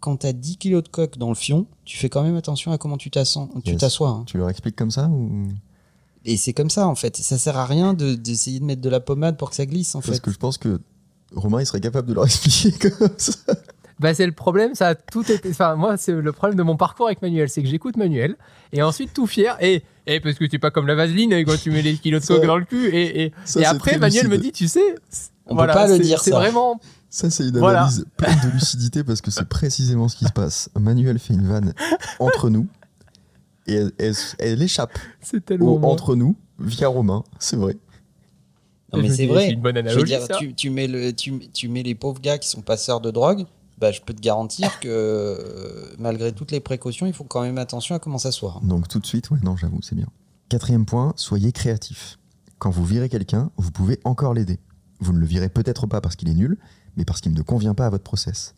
quand 0.00 0.16
tu 0.18 0.26
as 0.26 0.32
10 0.32 0.56
kilos 0.56 0.82
de 0.82 0.88
coque 0.88 1.18
dans 1.18 1.28
le 1.28 1.34
fion, 1.34 1.66
tu 1.84 1.96
fais 1.98 2.08
quand 2.08 2.22
même 2.22 2.36
attention 2.36 2.72
à 2.72 2.78
comment 2.78 2.96
tu 2.96 3.10
t'assois. 3.10 3.48
Tu 3.64 3.72
Yes. 3.72 3.80
t'assois 3.80 4.08
hein. 4.10 4.24
Tu 4.26 4.38
leur 4.38 4.48
expliques 4.50 4.76
comme 4.76 4.90
ça 4.90 5.08
ou? 5.08 5.48
Et 6.24 6.36
c'est 6.36 6.52
comme 6.52 6.70
ça, 6.70 6.86
en 6.86 6.94
fait. 6.94 7.16
Ça 7.16 7.38
sert 7.38 7.56
à 7.56 7.64
rien 7.64 7.94
de- 7.94 8.14
d'essayer 8.14 8.60
de, 8.60 8.64
mettre 8.64 8.82
de 8.82 8.88
la 8.90 9.00
pommade 9.00 9.36
pour 9.38 9.50
que 9.50 9.56
ça 9.56 9.64
glisse, 9.66 9.94
en 9.94 10.00
Parce 10.00 10.14
fait. 10.14 10.20
que 10.20 10.30
je 10.30 10.36
pense 10.38 10.58
que 10.58 10.80
Romain 11.34 11.60
il 11.60 11.66
serait 11.66 11.80
capable 11.80 12.08
de 12.08 12.14
leur 12.14 12.24
expliquer 12.26 12.72
comme 12.90 13.08
ça. 13.16 13.32
Bah, 14.00 14.14
c'est 14.14 14.26
le 14.26 14.32
problème, 14.32 14.74
ça 14.74 14.88
a 14.88 14.94
tout 14.94 15.30
été. 15.30 15.50
Enfin, 15.50 15.76
moi, 15.76 15.96
c'est 15.98 16.12
le 16.12 16.32
problème 16.32 16.56
de 16.56 16.62
mon 16.62 16.76
parcours 16.76 17.06
avec 17.06 17.20
Manuel, 17.22 17.48
c'est 17.50 17.62
que 17.62 17.68
j'écoute 17.68 17.96
Manuel 17.98 18.36
et 18.72 18.82
ensuite 18.82 19.12
tout 19.12 19.26
fier 19.26 19.56
et, 19.60 19.82
et 20.06 20.20
parce 20.20 20.36
que 20.36 20.44
tu 20.46 20.56
es 20.56 20.58
pas 20.58 20.70
comme 20.70 20.86
la 20.86 20.94
vaseline 20.94 21.32
et 21.34 21.44
quand 21.44 21.58
tu 21.60 21.70
mets 21.70 21.82
les 21.82 21.94
kilos 21.98 22.22
de 22.22 22.26
coke 22.26 22.46
dans 22.46 22.56
le 22.56 22.64
cul 22.64 22.88
et, 22.88 23.24
et, 23.24 23.32
ça, 23.44 23.60
et 23.60 23.64
c'est 23.64 23.68
après 23.68 23.98
Manuel 23.98 24.28
me 24.28 24.38
dit, 24.38 24.52
tu 24.52 24.68
sais, 24.68 24.80
On 25.46 25.54
peut 25.54 25.66
pas 25.66 25.86
le 25.86 25.96
c'est- 25.96 26.00
dire, 26.02 26.20
C'est 26.20 26.30
vraiment. 26.30 26.80
Ça, 27.10 27.28
c'est 27.28 27.48
une 27.48 27.58
Voilà. 27.58 27.80
analyse 27.82 28.04
pleine 28.16 28.38
de 28.44 28.48
lucidité 28.50 29.02
parce 29.02 29.20
que 29.20 29.30
c'est 29.32 29.48
précisément 29.48 30.08
ce 30.08 30.16
qui 30.16 30.24
se 30.24 30.32
passe. 30.32 30.70
Manuel 30.78 31.18
fait 31.18 31.34
une 31.34 31.46
vanne 31.46 31.74
entre 32.20 32.50
nous 32.50 32.68
et 33.66 33.74
elle, 33.74 33.92
elle- 33.98 34.14
elle 34.38 34.62
échappe 34.62 34.96
C'est 35.20 35.44
tellement. 35.44 35.72
au 35.74 35.84
entre 35.84 36.14
nous 36.14 36.36
via 36.60 36.88
Romain, 36.88 37.24
c'est 37.40 37.56
vrai. 37.56 37.76
Non, 38.92 39.00
mais 39.02 39.08
c'est 39.10 39.26
vrai. 39.26 39.50
Une 39.50 39.60
bonne 39.60 39.76
Je 39.76 39.82
veux 39.82 39.88
analogie. 39.88 40.12
dire, 40.12 40.22
ça. 40.22 40.36
tu, 40.36 40.54
tu 40.54 40.70
mets 40.70 40.86
le, 40.86 41.12
tu, 41.12 41.38
tu 41.52 41.68
mets 41.68 41.82
les 41.82 41.94
pauvres 41.94 42.20
gars 42.20 42.38
qui 42.38 42.48
sont 42.48 42.60
passeurs 42.62 43.00
de 43.00 43.10
drogue, 43.10 43.44
bah, 43.78 43.92
je 43.92 44.00
peux 44.00 44.12
te 44.14 44.20
garantir 44.20 44.78
que 44.80 44.88
euh, 44.88 45.94
malgré 45.98 46.32
toutes 46.32 46.50
les 46.52 46.60
précautions, 46.60 47.06
il 47.06 47.12
faut 47.12 47.24
quand 47.24 47.42
même 47.42 47.58
attention 47.58 47.94
à 47.94 47.98
comment 47.98 48.18
s'asseoir. 48.18 48.60
Donc 48.62 48.88
tout 48.88 48.98
de 48.98 49.06
suite, 49.06 49.30
ouais, 49.30 49.38
non, 49.42 49.56
j'avoue, 49.56 49.80
c'est 49.82 49.94
bien. 49.94 50.08
Quatrième 50.48 50.84
point, 50.86 51.12
soyez 51.16 51.50
créatif. 51.52 52.18
Quand 52.58 52.70
vous 52.70 52.84
virez 52.84 53.08
quelqu'un, 53.08 53.50
vous 53.56 53.70
pouvez 53.70 53.98
encore 54.04 54.34
l'aider. 54.34 54.58
Vous 54.98 55.12
ne 55.12 55.18
le 55.18 55.26
virez 55.26 55.48
peut-être 55.48 55.86
pas 55.86 56.00
parce 56.00 56.14
qu'il 56.16 56.28
est 56.28 56.34
nul, 56.34 56.58
mais 57.00 57.06
parce 57.06 57.22
qu'il 57.22 57.32
ne 57.32 57.40
convient 57.40 57.72
pas 57.72 57.86
à 57.86 57.90
votre 57.90 58.04
process. 58.04 58.54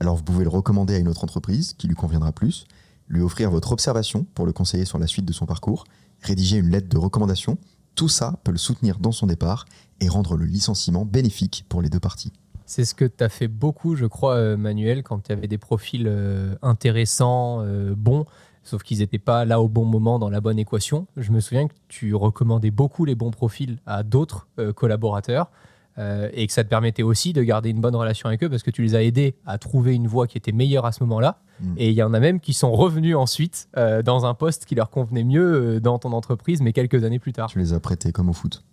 Alors 0.00 0.16
vous 0.16 0.24
pouvez 0.24 0.42
le 0.42 0.50
recommander 0.50 0.96
à 0.96 0.98
une 0.98 1.06
autre 1.06 1.22
entreprise 1.22 1.74
qui 1.74 1.86
lui 1.86 1.94
conviendra 1.94 2.32
plus, 2.32 2.66
lui 3.08 3.22
offrir 3.22 3.52
votre 3.52 3.70
observation 3.70 4.26
pour 4.34 4.46
le 4.46 4.52
conseiller 4.52 4.84
sur 4.84 4.98
la 4.98 5.06
suite 5.06 5.24
de 5.24 5.32
son 5.32 5.46
parcours, 5.46 5.84
rédiger 6.20 6.56
une 6.56 6.70
lettre 6.70 6.88
de 6.88 6.98
recommandation. 6.98 7.56
Tout 7.94 8.08
ça 8.08 8.40
peut 8.42 8.50
le 8.50 8.58
soutenir 8.58 8.98
dans 8.98 9.12
son 9.12 9.28
départ 9.28 9.66
et 10.00 10.08
rendre 10.08 10.36
le 10.36 10.44
licenciement 10.44 11.04
bénéfique 11.04 11.66
pour 11.68 11.82
les 11.82 11.88
deux 11.88 12.00
parties. 12.00 12.32
C'est 12.66 12.84
ce 12.84 12.96
que 12.96 13.04
tu 13.04 13.22
as 13.22 13.28
fait 13.28 13.46
beaucoup, 13.46 13.94
je 13.94 14.06
crois, 14.06 14.34
euh, 14.34 14.56
Manuel, 14.56 15.04
quand 15.04 15.20
tu 15.22 15.30
avais 15.30 15.46
des 15.46 15.58
profils 15.58 16.08
euh, 16.08 16.56
intéressants, 16.62 17.60
euh, 17.60 17.94
bons, 17.96 18.24
sauf 18.64 18.82
qu'ils 18.82 18.98
n'étaient 18.98 19.20
pas 19.20 19.44
là 19.44 19.60
au 19.60 19.68
bon 19.68 19.84
moment 19.84 20.18
dans 20.18 20.30
la 20.30 20.40
bonne 20.40 20.58
équation. 20.58 21.06
Je 21.16 21.30
me 21.30 21.38
souviens 21.38 21.68
que 21.68 21.74
tu 21.86 22.12
recommandais 22.16 22.72
beaucoup 22.72 23.04
les 23.04 23.14
bons 23.14 23.30
profils 23.30 23.78
à 23.86 24.02
d'autres 24.02 24.48
collaborateurs 24.74 25.52
euh, 25.98 26.28
et 26.32 26.46
que 26.46 26.52
ça 26.52 26.64
te 26.64 26.68
permettait 26.68 27.02
aussi 27.02 27.32
de 27.32 27.42
garder 27.42 27.70
une 27.70 27.80
bonne 27.80 27.94
relation 27.94 28.28
avec 28.28 28.42
eux 28.42 28.50
parce 28.50 28.62
que 28.62 28.70
tu 28.70 28.82
les 28.82 28.94
as 28.94 29.02
aidés 29.02 29.36
à 29.46 29.58
trouver 29.58 29.94
une 29.94 30.06
voie 30.06 30.26
qui 30.26 30.38
était 30.38 30.52
meilleure 30.52 30.86
à 30.86 30.92
ce 30.92 31.02
moment-là. 31.04 31.40
Mm. 31.60 31.74
Et 31.78 31.90
il 31.90 31.94
y 31.94 32.02
en 32.02 32.14
a 32.14 32.20
même 32.20 32.40
qui 32.40 32.52
sont 32.52 32.72
revenus 32.72 33.16
ensuite 33.16 33.68
euh, 33.76 34.02
dans 34.02 34.26
un 34.26 34.34
poste 34.34 34.64
qui 34.64 34.74
leur 34.74 34.90
convenait 34.90 35.24
mieux 35.24 35.76
euh, 35.76 35.80
dans 35.80 35.98
ton 35.98 36.12
entreprise, 36.12 36.60
mais 36.60 36.72
quelques 36.72 37.04
années 37.04 37.18
plus 37.18 37.32
tard. 37.32 37.48
Tu 37.48 37.58
les 37.58 37.72
as 37.72 37.80
prêtés 37.80 38.12
comme 38.12 38.28
au 38.28 38.32
foot. 38.32 38.64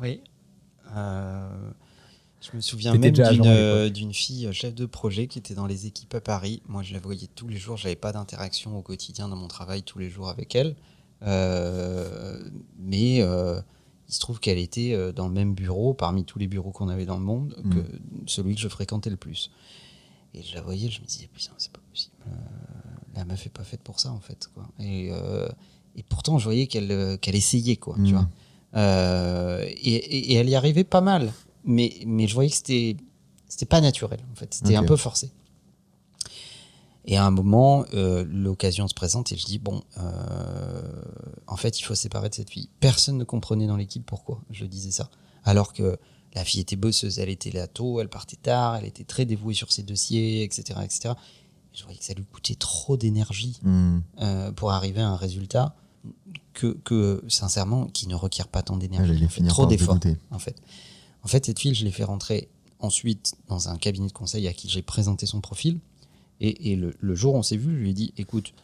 Oui. 0.00 0.20
Euh, 0.96 1.70
je 2.40 2.56
me 2.56 2.60
souviens 2.60 2.94
même 2.94 3.12
d'une 3.12 3.46
euh, 3.46 4.12
fille 4.12 4.48
chef 4.52 4.74
de 4.74 4.86
projet 4.86 5.26
qui 5.26 5.38
était 5.38 5.54
dans 5.54 5.66
les 5.66 5.86
équipes 5.86 6.14
à 6.14 6.20
Paris. 6.20 6.62
Moi, 6.68 6.82
je 6.82 6.94
la 6.94 7.00
voyais 7.00 7.26
tous 7.34 7.48
les 7.48 7.56
jours. 7.56 7.76
J'avais 7.76 7.96
pas 7.96 8.12
d'interaction 8.12 8.78
au 8.78 8.82
quotidien 8.82 9.28
dans 9.28 9.36
mon 9.36 9.48
travail 9.48 9.82
tous 9.82 9.98
les 9.98 10.08
jours 10.08 10.28
avec 10.28 10.54
elle. 10.54 10.76
Euh, 11.22 12.38
mais 12.78 13.20
euh, 13.22 13.60
il 14.08 14.14
se 14.14 14.20
trouve 14.20 14.40
qu'elle 14.40 14.58
était 14.58 14.92
euh, 14.94 15.12
dans 15.12 15.28
le 15.28 15.34
même 15.34 15.54
bureau, 15.54 15.92
parmi 15.94 16.24
tous 16.24 16.38
les 16.38 16.46
bureaux 16.48 16.70
qu'on 16.70 16.88
avait 16.88 17.04
dans 17.06 17.18
le 17.18 17.24
monde, 17.24 17.54
Mm. 17.62 17.70
que 17.74 17.84
celui 18.26 18.54
que 18.54 18.60
je 18.60 18.68
fréquentais 18.68 19.10
le 19.10 19.16
plus. 19.16 19.50
Et 20.34 20.42
je 20.42 20.54
la 20.54 20.62
voyais, 20.62 20.90
je 20.90 21.00
me 21.00 21.06
disais, 21.06 21.28
putain, 21.32 21.52
c'est 21.58 21.72
pas 21.72 21.80
possible. 21.90 22.14
Euh, 22.26 22.30
la 23.16 23.24
meuf 23.24 23.46
est 23.46 23.50
pas 23.50 23.64
faite 23.64 23.82
pour 23.82 23.98
ça, 24.00 24.10
en 24.12 24.20
fait. 24.20 24.48
Quoi. 24.54 24.68
Et, 24.78 25.08
euh, 25.10 25.48
et 25.96 26.02
pourtant, 26.02 26.38
je 26.38 26.44
voyais 26.44 26.66
qu'elle 26.66 27.18
qu'elle 27.20 27.36
essayait, 27.36 27.76
quoi. 27.76 27.94
Tu 27.96 28.12
Mm. 28.12 28.16
vois. 28.16 28.28
Euh, 28.76 29.64
et, 29.66 29.72
et- 29.94 30.32
et 30.32 30.34
elle 30.34 30.48
y 30.48 30.54
arrivait 30.54 30.84
pas 30.84 31.00
mal. 31.00 31.32
Mais, 31.64 31.94
mais 32.06 32.26
je 32.28 32.34
voyais 32.34 32.50
que 32.50 32.56
c'était 32.56 32.96
c'était 33.48 33.66
pas 33.66 33.80
naturel, 33.80 34.20
en 34.30 34.34
fait. 34.34 34.52
C'était 34.54 34.76
un 34.76 34.84
peu 34.84 34.96
forcé. 34.96 35.30
Et 37.04 37.16
à 37.16 37.24
un 37.24 37.30
moment, 37.30 37.84
euh, 37.94 38.24
l'occasion 38.30 38.86
se 38.86 38.94
présente 38.94 39.32
et 39.32 39.36
je 39.36 39.46
dis 39.46 39.58
bon, 39.58 39.82
euh, 39.96 41.02
en 41.46 41.56
fait, 41.56 41.80
il 41.80 41.82
faut 41.82 41.94
se 41.94 42.02
séparer 42.02 42.28
de 42.28 42.34
cette 42.34 42.50
fille. 42.50 42.68
Personne 42.80 43.16
ne 43.16 43.24
comprenait 43.24 43.66
dans 43.66 43.76
l'équipe 43.76 44.04
pourquoi 44.04 44.42
je 44.50 44.64
disais 44.66 44.90
ça. 44.90 45.08
Alors 45.44 45.72
que 45.72 45.98
la 46.34 46.44
fille 46.44 46.60
était 46.60 46.76
bosseuse, 46.76 47.18
elle 47.18 47.30
était 47.30 47.50
là 47.50 47.66
tôt, 47.66 48.00
elle 48.00 48.08
partait 48.10 48.36
tard, 48.36 48.76
elle 48.76 48.84
était 48.84 49.04
très 49.04 49.24
dévouée 49.24 49.54
sur 49.54 49.72
ses 49.72 49.82
dossiers, 49.82 50.42
etc., 50.42 50.80
etc. 50.84 51.14
Je 51.72 51.82
voyais 51.84 51.98
que 51.98 52.04
ça 52.04 52.12
lui 52.12 52.24
coûtait 52.24 52.56
trop 52.56 52.96
d'énergie 52.96 53.58
Hmm. 53.62 54.00
euh, 54.20 54.52
pour 54.52 54.72
arriver 54.72 55.00
à 55.00 55.08
un 55.08 55.16
résultat 55.16 55.74
que, 56.52 56.76
que 56.84 57.22
sincèrement, 57.28 57.86
qui 57.86 58.08
ne 58.08 58.14
requiert 58.14 58.48
pas 58.48 58.62
tant 58.62 58.76
d'énergie. 58.76 59.12
Trop 59.48 59.66
d'efforts 59.66 59.98
en 60.30 60.38
fait. 60.38 60.56
En 61.22 61.28
fait, 61.28 61.46
cette 61.46 61.58
fille, 61.58 61.74
je 61.74 61.84
l'ai 61.84 61.90
fait 61.90 62.04
rentrer 62.04 62.48
ensuite 62.80 63.34
dans 63.48 63.68
un 63.68 63.76
cabinet 63.76 64.06
de 64.08 64.12
conseil 64.12 64.46
à 64.48 64.52
qui 64.52 64.68
j'ai 64.68 64.82
présenté 64.82 65.26
son 65.26 65.40
profil. 65.40 65.80
Et, 66.40 66.72
et 66.72 66.76
le, 66.76 66.92
le 67.00 67.14
jour 67.14 67.34
où 67.34 67.38
on 67.38 67.42
s'est 67.42 67.56
vu, 67.56 67.72
je 67.74 67.80
lui 67.80 67.90
ai 67.90 67.94
dit 67.94 68.12
écoute, 68.16 68.54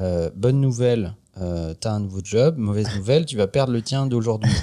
euh, 0.00 0.30
bonne 0.34 0.60
nouvelle, 0.60 1.14
euh, 1.38 1.74
t'as 1.78 1.92
un 1.92 2.00
nouveau 2.00 2.20
job. 2.24 2.56
Mauvaise 2.58 2.94
nouvelle, 2.96 3.24
tu 3.26 3.36
vas 3.36 3.46
perdre 3.46 3.72
le 3.72 3.82
tien 3.82 4.06
d'aujourd'hui. 4.06 4.50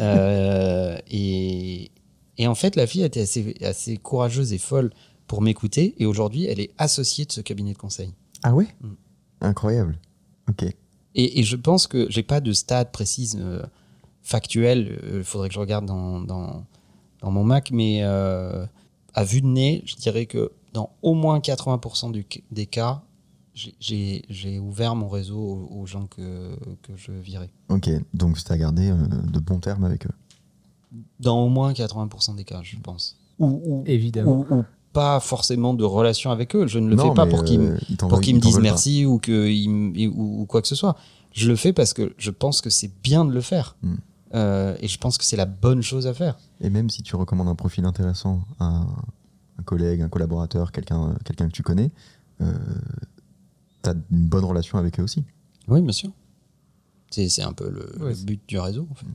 Euh, 0.00 0.96
et, 1.10 1.90
et 2.38 2.46
en 2.46 2.54
fait, 2.54 2.74
la 2.74 2.86
fille 2.86 3.02
était 3.02 3.20
assez, 3.20 3.54
assez 3.62 3.98
courageuse 3.98 4.54
et 4.54 4.58
folle 4.58 4.92
pour 5.26 5.42
m'écouter. 5.42 5.94
Et 5.98 6.06
aujourd'hui, 6.06 6.46
elle 6.46 6.58
est 6.60 6.70
associée 6.78 7.26
de 7.26 7.32
ce 7.32 7.42
cabinet 7.42 7.72
de 7.74 7.78
conseil. 7.78 8.14
Ah 8.42 8.54
ouais 8.54 8.68
Mm. 8.80 8.88
Incroyable. 9.42 9.98
Ok. 10.48 10.62
Et, 11.14 11.40
et 11.40 11.42
je 11.42 11.56
pense 11.56 11.86
que 11.86 12.06
j'ai 12.08 12.22
pas 12.22 12.40
de 12.40 12.52
stade 12.52 12.92
précise 12.92 13.36
euh, 13.38 13.62
factuel. 14.22 14.98
Il 15.16 15.24
faudrait 15.24 15.48
que 15.48 15.54
je 15.54 15.60
regarde 15.60 15.84
dans, 15.84 16.20
dans, 16.20 16.64
dans 17.20 17.30
mon 17.30 17.44
Mac, 17.44 17.70
mais 17.72 18.00
euh, 18.02 18.64
à 19.14 19.24
vue 19.24 19.40
de 19.40 19.46
nez, 19.46 19.82
je 19.86 19.96
dirais 19.96 20.26
que 20.26 20.50
dans 20.72 20.90
au 21.02 21.14
moins 21.14 21.40
80% 21.40 22.10
du- 22.10 22.26
des 22.50 22.66
cas, 22.66 23.02
j'ai- 23.54 24.58
ouvert 24.60 24.94
mon 24.94 25.08
réseau 25.08 25.38
aux, 25.38 25.80
aux 25.80 25.86
gens 25.86 26.06
que, 26.06 26.56
que 26.82 26.92
je 26.96 27.12
virais. 27.12 27.50
Ok. 27.68 27.90
Donc 28.14 28.36
tu 28.42 28.52
as 28.52 28.56
gardé 28.58 28.90
euh, 28.90 28.96
de 28.96 29.38
bons 29.40 29.58
termes 29.58 29.84
avec 29.84 30.06
eux. 30.06 30.10
Dans 31.20 31.42
au 31.44 31.48
moins 31.48 31.72
80% 31.72 32.34
des 32.36 32.44
cas, 32.44 32.60
je 32.62 32.76
pense. 32.78 33.16
Ou, 33.38 33.60
ou, 33.64 33.82
Évidemment. 33.86 34.46
ou- 34.50 34.54
ou 34.60 34.64
pas 34.92 35.20
forcément 35.20 35.72
de 35.74 35.84
relation 35.84 36.30
avec 36.32 36.56
eux. 36.56 36.66
Je 36.66 36.78
ne 36.80 36.88
le 36.88 36.96
Non, 36.96 37.08
fais 37.10 37.14
pas 37.14 37.26
pour 37.26 37.44
qu'ils 37.44 37.60
me 37.60 37.74
euh, 37.74 37.78
me 38.34 38.38
disent 38.40 38.56
pas. 38.56 38.60
merci 38.60 39.06
ou, 39.06 39.18
que 39.18 39.48
ils 39.48 40.08
ou, 40.08 40.40
ou 40.42 40.46
quoi 40.46 40.60
que 40.62 40.68
ce 40.68 40.74
soit. 40.74 40.96
Je 41.32 41.48
le 41.48 41.54
fais 41.54 41.72
parce 41.72 41.92
que 41.94 42.12
je 42.18 42.30
pense 42.32 42.60
que 42.60 42.70
c'est 42.70 42.90
bien 43.02 43.24
de 43.24 43.30
le 43.32 43.40
faire. 43.40 43.76
Mm. 43.82 43.94
Euh, 44.34 44.76
et 44.80 44.88
je 44.88 44.98
pense 44.98 45.18
que 45.18 45.24
c'est 45.24 45.36
la 45.36 45.46
bonne 45.46 45.82
chose 45.82 46.06
à 46.06 46.14
faire. 46.14 46.38
Et 46.60 46.70
même 46.70 46.88
si 46.88 47.02
tu 47.02 47.16
recommandes 47.16 47.48
un 47.48 47.54
profil 47.54 47.84
intéressant 47.84 48.44
à, 48.58 48.86
un 49.58 49.62
collègue, 49.64 50.02
un 50.02 50.08
collaborateur, 50.08 50.72
quelqu'un 50.72 51.16
quelqu'un 51.24 51.48
que 51.48 51.52
tu 51.52 51.62
connais, 51.62 51.90
euh, 52.40 52.54
tu 53.82 53.90
as 53.90 53.94
une 54.10 54.28
bonne 54.28 54.44
relation 54.44 54.78
avec 54.78 55.00
eux 55.00 55.02
aussi. 55.02 55.24
Oui, 55.68 55.82
bien 55.82 55.92
sûr. 55.92 56.10
C'est 57.10 57.28
c'est 57.28 57.42
un 57.42 57.52
peu 57.52 57.68
le, 57.68 58.04
Ouais, 58.04 58.14
le 58.14 58.24
but 58.24 58.40
du 58.46 58.58
réseau. 58.58 58.86
En 58.90 58.94
fait. 58.94 59.06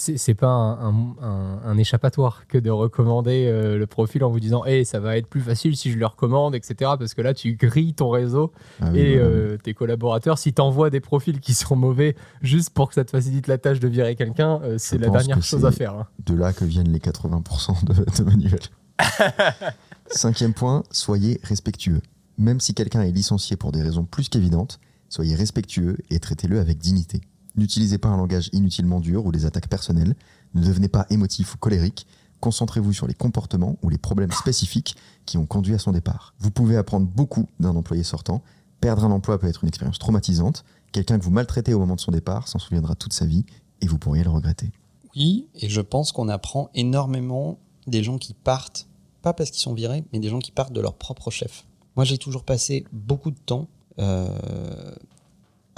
C'est 0.00 0.34
pas 0.34 0.46
un, 0.46 0.90
un- 0.90 1.14
un- 1.20 1.60
un 1.64 1.76
échappatoire 1.76 2.46
que 2.46 2.56
de 2.56 2.70
recommander 2.70 3.46
euh, 3.46 3.76
le 3.76 3.86
profil 3.88 4.22
en 4.22 4.30
vous 4.30 4.38
disant 4.38 4.64
hey, 4.64 4.84
ça 4.84 5.00
va 5.00 5.16
être 5.16 5.26
plus 5.26 5.40
facile 5.40 5.76
si 5.76 5.90
je 5.90 5.98
le 5.98 6.06
recommande, 6.06 6.54
etc. 6.54 6.92
Parce 6.98 7.14
que 7.14 7.20
là, 7.22 7.34
tu 7.34 7.54
grilles 7.56 7.94
ton 7.94 8.08
réseau 8.10 8.52
Ah 8.80 8.90
oui, 8.92 9.00
et 9.00 9.18
voilà. 9.18 9.30
euh, 9.30 9.56
tes 9.56 9.74
collaborateurs. 9.74 10.38
Si 10.38 10.52
tu 10.54 10.62
envoies 10.62 10.90
des 10.90 11.00
profils 11.00 11.40
qui 11.40 11.52
sont 11.52 11.74
mauvais 11.74 12.14
juste 12.42 12.70
pour 12.70 12.88
que 12.88 12.94
ça 12.94 13.04
te 13.04 13.10
facilite 13.10 13.48
la 13.48 13.58
tâche 13.58 13.80
de 13.80 13.88
virer 13.88 14.14
quelqu'un, 14.14 14.60
euh, 14.62 14.76
c'est 14.78 14.98
la 14.98 15.08
dernière 15.10 15.42
chose 15.42 15.64
à 15.66 15.72
faire. 15.72 15.94
hein. 15.94 16.06
de 16.24 16.34
là 16.34 16.52
que 16.52 16.64
viennent 16.64 16.92
les 16.92 17.00
80% 17.00 17.84
de, 17.84 17.94
de 18.18 18.24
manuels. 18.24 18.58
Cinquième 20.10 20.54
point, 20.54 20.84
soyez 20.90 21.40
respectueux. 21.42 22.00
Même 22.38 22.60
si 22.60 22.72
quelqu'un 22.74 23.02
est 23.02 23.10
licencié 23.12 23.56
pour 23.56 23.72
des 23.72 23.82
raisons 23.82 24.04
plus 24.04 24.28
qu'évidentes, 24.28 24.78
soyez 25.08 25.34
respectueux 25.34 25.96
et 26.10 26.18
traitez-le 26.20 26.60
avec 26.60 26.78
dignité. 26.78 27.20
N'utilisez 27.58 27.98
pas 27.98 28.08
un 28.08 28.16
langage 28.16 28.48
inutilement 28.52 29.00
dur 29.00 29.26
ou 29.26 29.32
des 29.32 29.44
attaques 29.44 29.68
personnelles. 29.68 30.14
Ne 30.54 30.64
devenez 30.64 30.86
pas 30.86 31.06
émotif 31.10 31.54
ou 31.54 31.58
colérique. 31.58 32.06
Concentrez-vous 32.38 32.92
sur 32.92 33.08
les 33.08 33.14
comportements 33.14 33.76
ou 33.82 33.88
les 33.88 33.98
problèmes 33.98 34.30
spécifiques 34.30 34.94
qui 35.26 35.38
ont 35.38 35.44
conduit 35.44 35.74
à 35.74 35.78
son 35.78 35.90
départ. 35.90 36.34
Vous 36.38 36.52
pouvez 36.52 36.76
apprendre 36.76 37.08
beaucoup 37.08 37.48
d'un 37.58 37.74
employé 37.74 38.04
sortant. 38.04 38.44
Perdre 38.80 39.04
un 39.04 39.10
emploi 39.10 39.40
peut 39.40 39.48
être 39.48 39.64
une 39.64 39.68
expérience 39.68 39.98
traumatisante. 39.98 40.64
Quelqu'un 40.92 41.18
que 41.18 41.24
vous 41.24 41.32
maltraitez 41.32 41.74
au 41.74 41.80
moment 41.80 41.96
de 41.96 42.00
son 42.00 42.12
départ 42.12 42.46
s'en 42.46 42.60
souviendra 42.60 42.94
toute 42.94 43.12
sa 43.12 43.26
vie 43.26 43.44
et 43.80 43.88
vous 43.88 43.98
pourriez 43.98 44.22
le 44.22 44.30
regretter. 44.30 44.70
Oui, 45.16 45.48
et 45.56 45.68
je 45.68 45.80
pense 45.80 46.12
qu'on 46.12 46.28
apprend 46.28 46.70
énormément 46.74 47.58
des 47.88 48.04
gens 48.04 48.18
qui 48.18 48.34
partent, 48.34 48.86
pas 49.20 49.32
parce 49.32 49.50
qu'ils 49.50 49.62
sont 49.62 49.74
virés, 49.74 50.04
mais 50.12 50.20
des 50.20 50.28
gens 50.28 50.38
qui 50.38 50.52
partent 50.52 50.72
de 50.72 50.80
leur 50.80 50.94
propre 50.94 51.32
chef. 51.32 51.66
Moi, 51.96 52.04
j'ai 52.04 52.18
toujours 52.18 52.44
passé 52.44 52.84
beaucoup 52.92 53.32
de 53.32 53.38
temps 53.38 53.68
euh, 53.98 54.94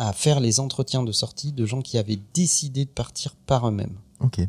à 0.00 0.14
faire 0.14 0.40
les 0.40 0.60
entretiens 0.60 1.02
de 1.02 1.12
sortie 1.12 1.52
de 1.52 1.66
gens 1.66 1.82
qui 1.82 1.98
avaient 1.98 2.18
décidé 2.32 2.86
de 2.86 2.90
partir 2.90 3.36
par 3.36 3.68
eux-mêmes. 3.68 3.98
Ok. 4.20 4.40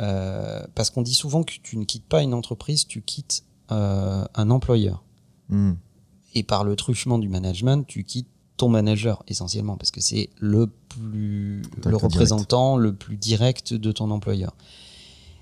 Euh, 0.00 0.64
parce 0.74 0.88
qu'on 0.88 1.02
dit 1.02 1.12
souvent 1.12 1.42
que 1.42 1.52
tu 1.62 1.76
ne 1.76 1.84
quittes 1.84 2.06
pas 2.06 2.22
une 2.22 2.32
entreprise, 2.32 2.86
tu 2.86 3.02
quittes 3.02 3.44
euh, 3.70 4.24
un 4.34 4.50
employeur. 4.50 5.04
Hmm. 5.50 5.74
Et 6.34 6.42
par 6.42 6.64
le 6.64 6.74
truchement 6.74 7.18
du 7.18 7.28
management, 7.28 7.86
tu 7.86 8.04
quittes 8.04 8.30
ton 8.56 8.70
manager 8.70 9.22
essentiellement, 9.28 9.76
parce 9.76 9.90
que 9.90 10.00
c'est 10.00 10.30
le 10.38 10.68
plus 10.88 11.60
le 11.60 11.82
direct. 11.82 12.02
représentant 12.02 12.78
le 12.78 12.94
plus 12.94 13.18
direct 13.18 13.74
de 13.74 13.92
ton 13.92 14.10
employeur. 14.10 14.56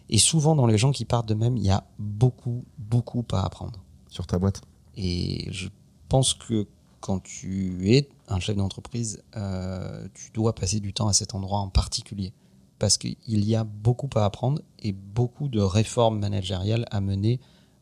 Et 0.09 0.18
souvent 0.18 0.57
dans 0.57 0.66
les 0.66 0.76
gens 0.76 0.91
qui 0.91 1.05
partent 1.05 1.28
d'eux-mêmes, 1.28 1.57
il 1.57 1.64
y 1.64 1.70
a 1.70 1.85
beaucoup, 2.01 2.64
beaucoup 2.78 3.24
à 3.31 3.47
apprendre. 3.47 3.78
Sur 4.09 4.26
ta 4.26 4.41
boîte. 4.41 4.61
Et 4.97 5.47
je 5.53 5.68
pense 6.09 6.35
que 6.35 6.66
quand 7.01 7.22
tu 7.22 7.90
es 7.90 8.09
un 8.28 8.40
chef 8.40 8.57
d'entreprise, 8.57 9.22
euh, 9.36 10.07
tu 10.14 10.30
dois 10.32 10.55
passer 10.55 10.80
du 10.80 10.92
temps 10.92 11.09
à 11.09 11.12
cet 11.12 11.34
endroit 11.34 11.59
en 11.59 11.68
particulier. 11.68 12.32
Parce 12.78 12.96
qu'il 12.96 13.16
y 13.26 13.55
a 13.55 13.64
beaucoup 13.64 14.09
à 14.14 14.24
apprendre 14.24 14.62
et 14.78 14.92
beaucoup 14.92 15.48
de 15.48 15.61
réformes 15.61 16.18
managériales 16.18 16.86
à 16.90 17.01
mener 17.01 17.40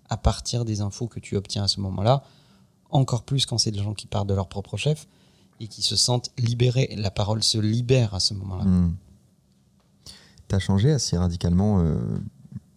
à 0.09 0.17
partir 0.17 0.65
des 0.65 0.81
infos 0.81 1.07
que 1.07 1.21
tu 1.21 1.37
obtiens 1.37 1.65
à 1.65 1.69
ce 1.69 1.81
moment-là. 1.81 2.23
Encore 2.91 3.23
plus 3.23 3.47
quand 3.47 3.59
c'est 3.59 3.71
des 3.71 3.83
gens 3.83 3.95
qui 3.95 4.07
partent 4.07 4.29
de 4.29 4.35
leur 4.35 4.49
propre 4.49 4.77
chef 4.77 5.07
et 5.61 5.69
qui 5.69 5.83
se 5.83 5.97
sentent 5.97 6.31
libérés. 6.39 6.95
La 6.97 7.11
parole 7.11 7.43
se 7.43 7.59
libère 7.59 8.15
à 8.15 8.21
ce 8.21 8.35
moment-là. 8.35 8.65
Hmm. 8.65 8.97
T'as 10.49 10.59
changé 10.59 10.91
assez 10.91 11.17
radicalement 11.17 11.81
euh, 11.81 12.19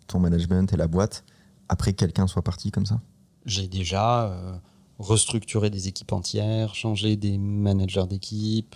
ton 0.07 0.19
management 0.19 0.71
et 0.73 0.77
la 0.77 0.87
boîte 0.87 1.23
après 1.69 1.93
que 1.93 1.97
quelqu'un 1.97 2.27
soit 2.27 2.41
parti 2.41 2.69
comme 2.69 2.85
ça? 2.85 2.99
J'ai 3.45 3.67
déjà 3.67 4.25
euh, 4.25 4.57
restructuré 5.01 5.69
des 5.69 5.87
équipes 5.87 6.13
entières, 6.13 6.75
changé 6.75 7.15
des 7.17 7.37
managers 7.37 8.05
d'équipe. 8.07 8.75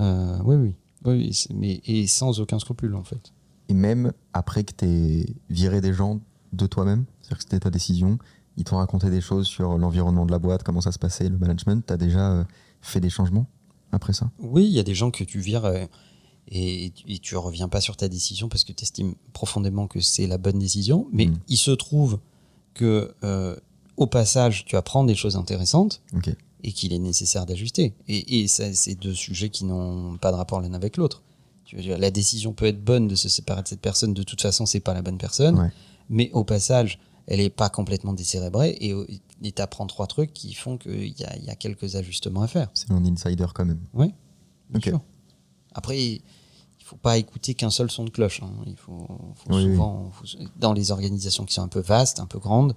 Euh, 0.00 0.38
oui, 0.44 0.72
oui. 1.04 1.32
mais, 1.54 1.80
et 1.86 2.06
sans 2.06 2.40
aucun 2.40 2.58
scrupule, 2.58 2.94
en 2.94 3.04
fait. 3.04 3.32
Et 3.68 3.74
même 3.74 4.12
après 4.32 4.64
que 4.64 4.72
t'aies 4.72 5.26
viré 5.50 5.80
des 5.80 5.92
gens 5.92 6.20
de 6.52 6.66
toi-même, 6.66 7.04
c'est-à-dire 7.20 7.38
que 7.38 7.42
c'était 7.44 7.60
ta 7.60 7.70
décision, 7.70 8.18
ils 8.56 8.64
t'ont 8.64 8.76
raconté 8.76 9.10
des 9.10 9.20
choses 9.20 9.46
sur 9.46 9.76
l'environnement 9.76 10.24
de 10.24 10.30
la 10.30 10.38
boîte, 10.38 10.62
comment 10.62 10.80
ça 10.80 10.92
se 10.92 10.98
passait, 10.98 11.28
le 11.28 11.36
management, 11.38 11.84
t'as 11.84 11.96
déjà 11.96 12.32
euh, 12.32 12.44
fait 12.80 13.00
des 13.00 13.10
changements 13.10 13.46
après 13.92 14.12
ça? 14.12 14.30
Oui, 14.38 14.64
il 14.64 14.72
y 14.72 14.78
a 14.78 14.82
des 14.84 14.94
gens 14.94 15.10
que 15.10 15.24
tu 15.24 15.40
vires 15.40 15.64
euh, 15.64 15.84
et, 16.48 16.92
et 17.08 17.18
tu 17.18 17.36
reviens 17.36 17.68
pas 17.68 17.80
sur 17.80 17.96
ta 17.96 18.08
décision 18.08 18.48
parce 18.48 18.64
que 18.64 18.72
tu 18.72 18.84
estimes 18.84 19.14
profondément 19.32 19.88
que 19.88 20.00
c'est 20.00 20.26
la 20.28 20.38
bonne 20.38 20.58
décision. 20.58 21.08
Mais 21.12 21.26
Mm. 21.26 21.38
il 21.48 21.56
se 21.56 21.72
trouve 21.72 22.18
que, 22.74 23.12
euh, 23.24 23.56
au 23.96 24.06
passage, 24.06 24.64
tu 24.64 24.76
apprends 24.76 25.04
des 25.04 25.14
choses 25.14 25.36
intéressantes 25.36 26.02
et 26.62 26.72
qu'il 26.72 26.92
est 26.92 26.98
nécessaire 26.98 27.46
d'ajuster. 27.46 27.94
Et, 28.08 28.40
et 28.42 28.48
c'est 28.48 28.94
deux 28.94 29.14
sujets 29.14 29.50
qui 29.50 29.64
n'ont 29.64 30.16
pas 30.18 30.32
de 30.32 30.36
rapport 30.36 30.60
l'un 30.60 30.74
avec 30.74 30.96
l'autre. 30.96 31.22
Tu 31.64 31.76
La 31.76 32.10
décision 32.10 32.52
peut 32.52 32.66
être 32.66 32.82
bonne 32.84 33.08
de 33.08 33.14
se 33.16 33.28
séparer 33.28 33.62
de 33.62 33.68
cette 33.68 33.80
personne, 33.80 34.14
de 34.14 34.22
toute 34.22 34.40
façon, 34.40 34.66
c'est 34.66 34.80
pas 34.80 34.94
la 34.94 35.02
bonne 35.02 35.18
personne. 35.18 35.58
Ouais. 35.58 35.70
Mais 36.08 36.30
au 36.32 36.44
passage, 36.44 36.98
elle 37.26 37.40
est 37.40 37.50
pas 37.50 37.68
complètement 37.68 38.12
décérébrée 38.12 38.76
et 38.80 38.94
et 39.42 39.52
t'apprends 39.52 39.86
trois 39.86 40.06
trucs 40.06 40.32
qui 40.32 40.54
font 40.54 40.78
qu'il 40.78 41.08
y 41.08 41.14
y 41.20 41.50
a 41.50 41.54
quelques 41.56 41.96
ajustements 41.96 42.42
à 42.42 42.46
faire. 42.46 42.70
C'est 42.72 42.90
un 42.90 43.04
insider 43.04 43.46
quand 43.54 43.64
même. 43.66 43.80
Oui, 43.92 44.14
sûr. 44.82 45.00
Après, 45.74 46.00
il 46.00 46.22
faut 46.84 46.96
pas 46.96 47.18
écouter 47.18 47.54
qu'un 47.54 47.70
seul 47.70 47.90
son 47.90 48.04
de 48.04 48.10
cloche. 48.10 48.40
hein. 48.42 48.50
Il 48.66 48.76
faut, 48.76 49.06
faut 49.34 49.54
Oui, 49.54 49.64
souvent, 49.64 50.10
faut- 50.12 50.38
dans 50.58 50.72
les 50.72 50.90
organisations 50.92 51.44
qui 51.44 51.52
sont 51.54 51.62
un 51.62 51.68
peu 51.68 51.80
vastes, 51.80 52.20
un 52.20 52.26
peu 52.26 52.38
grandes, 52.38 52.74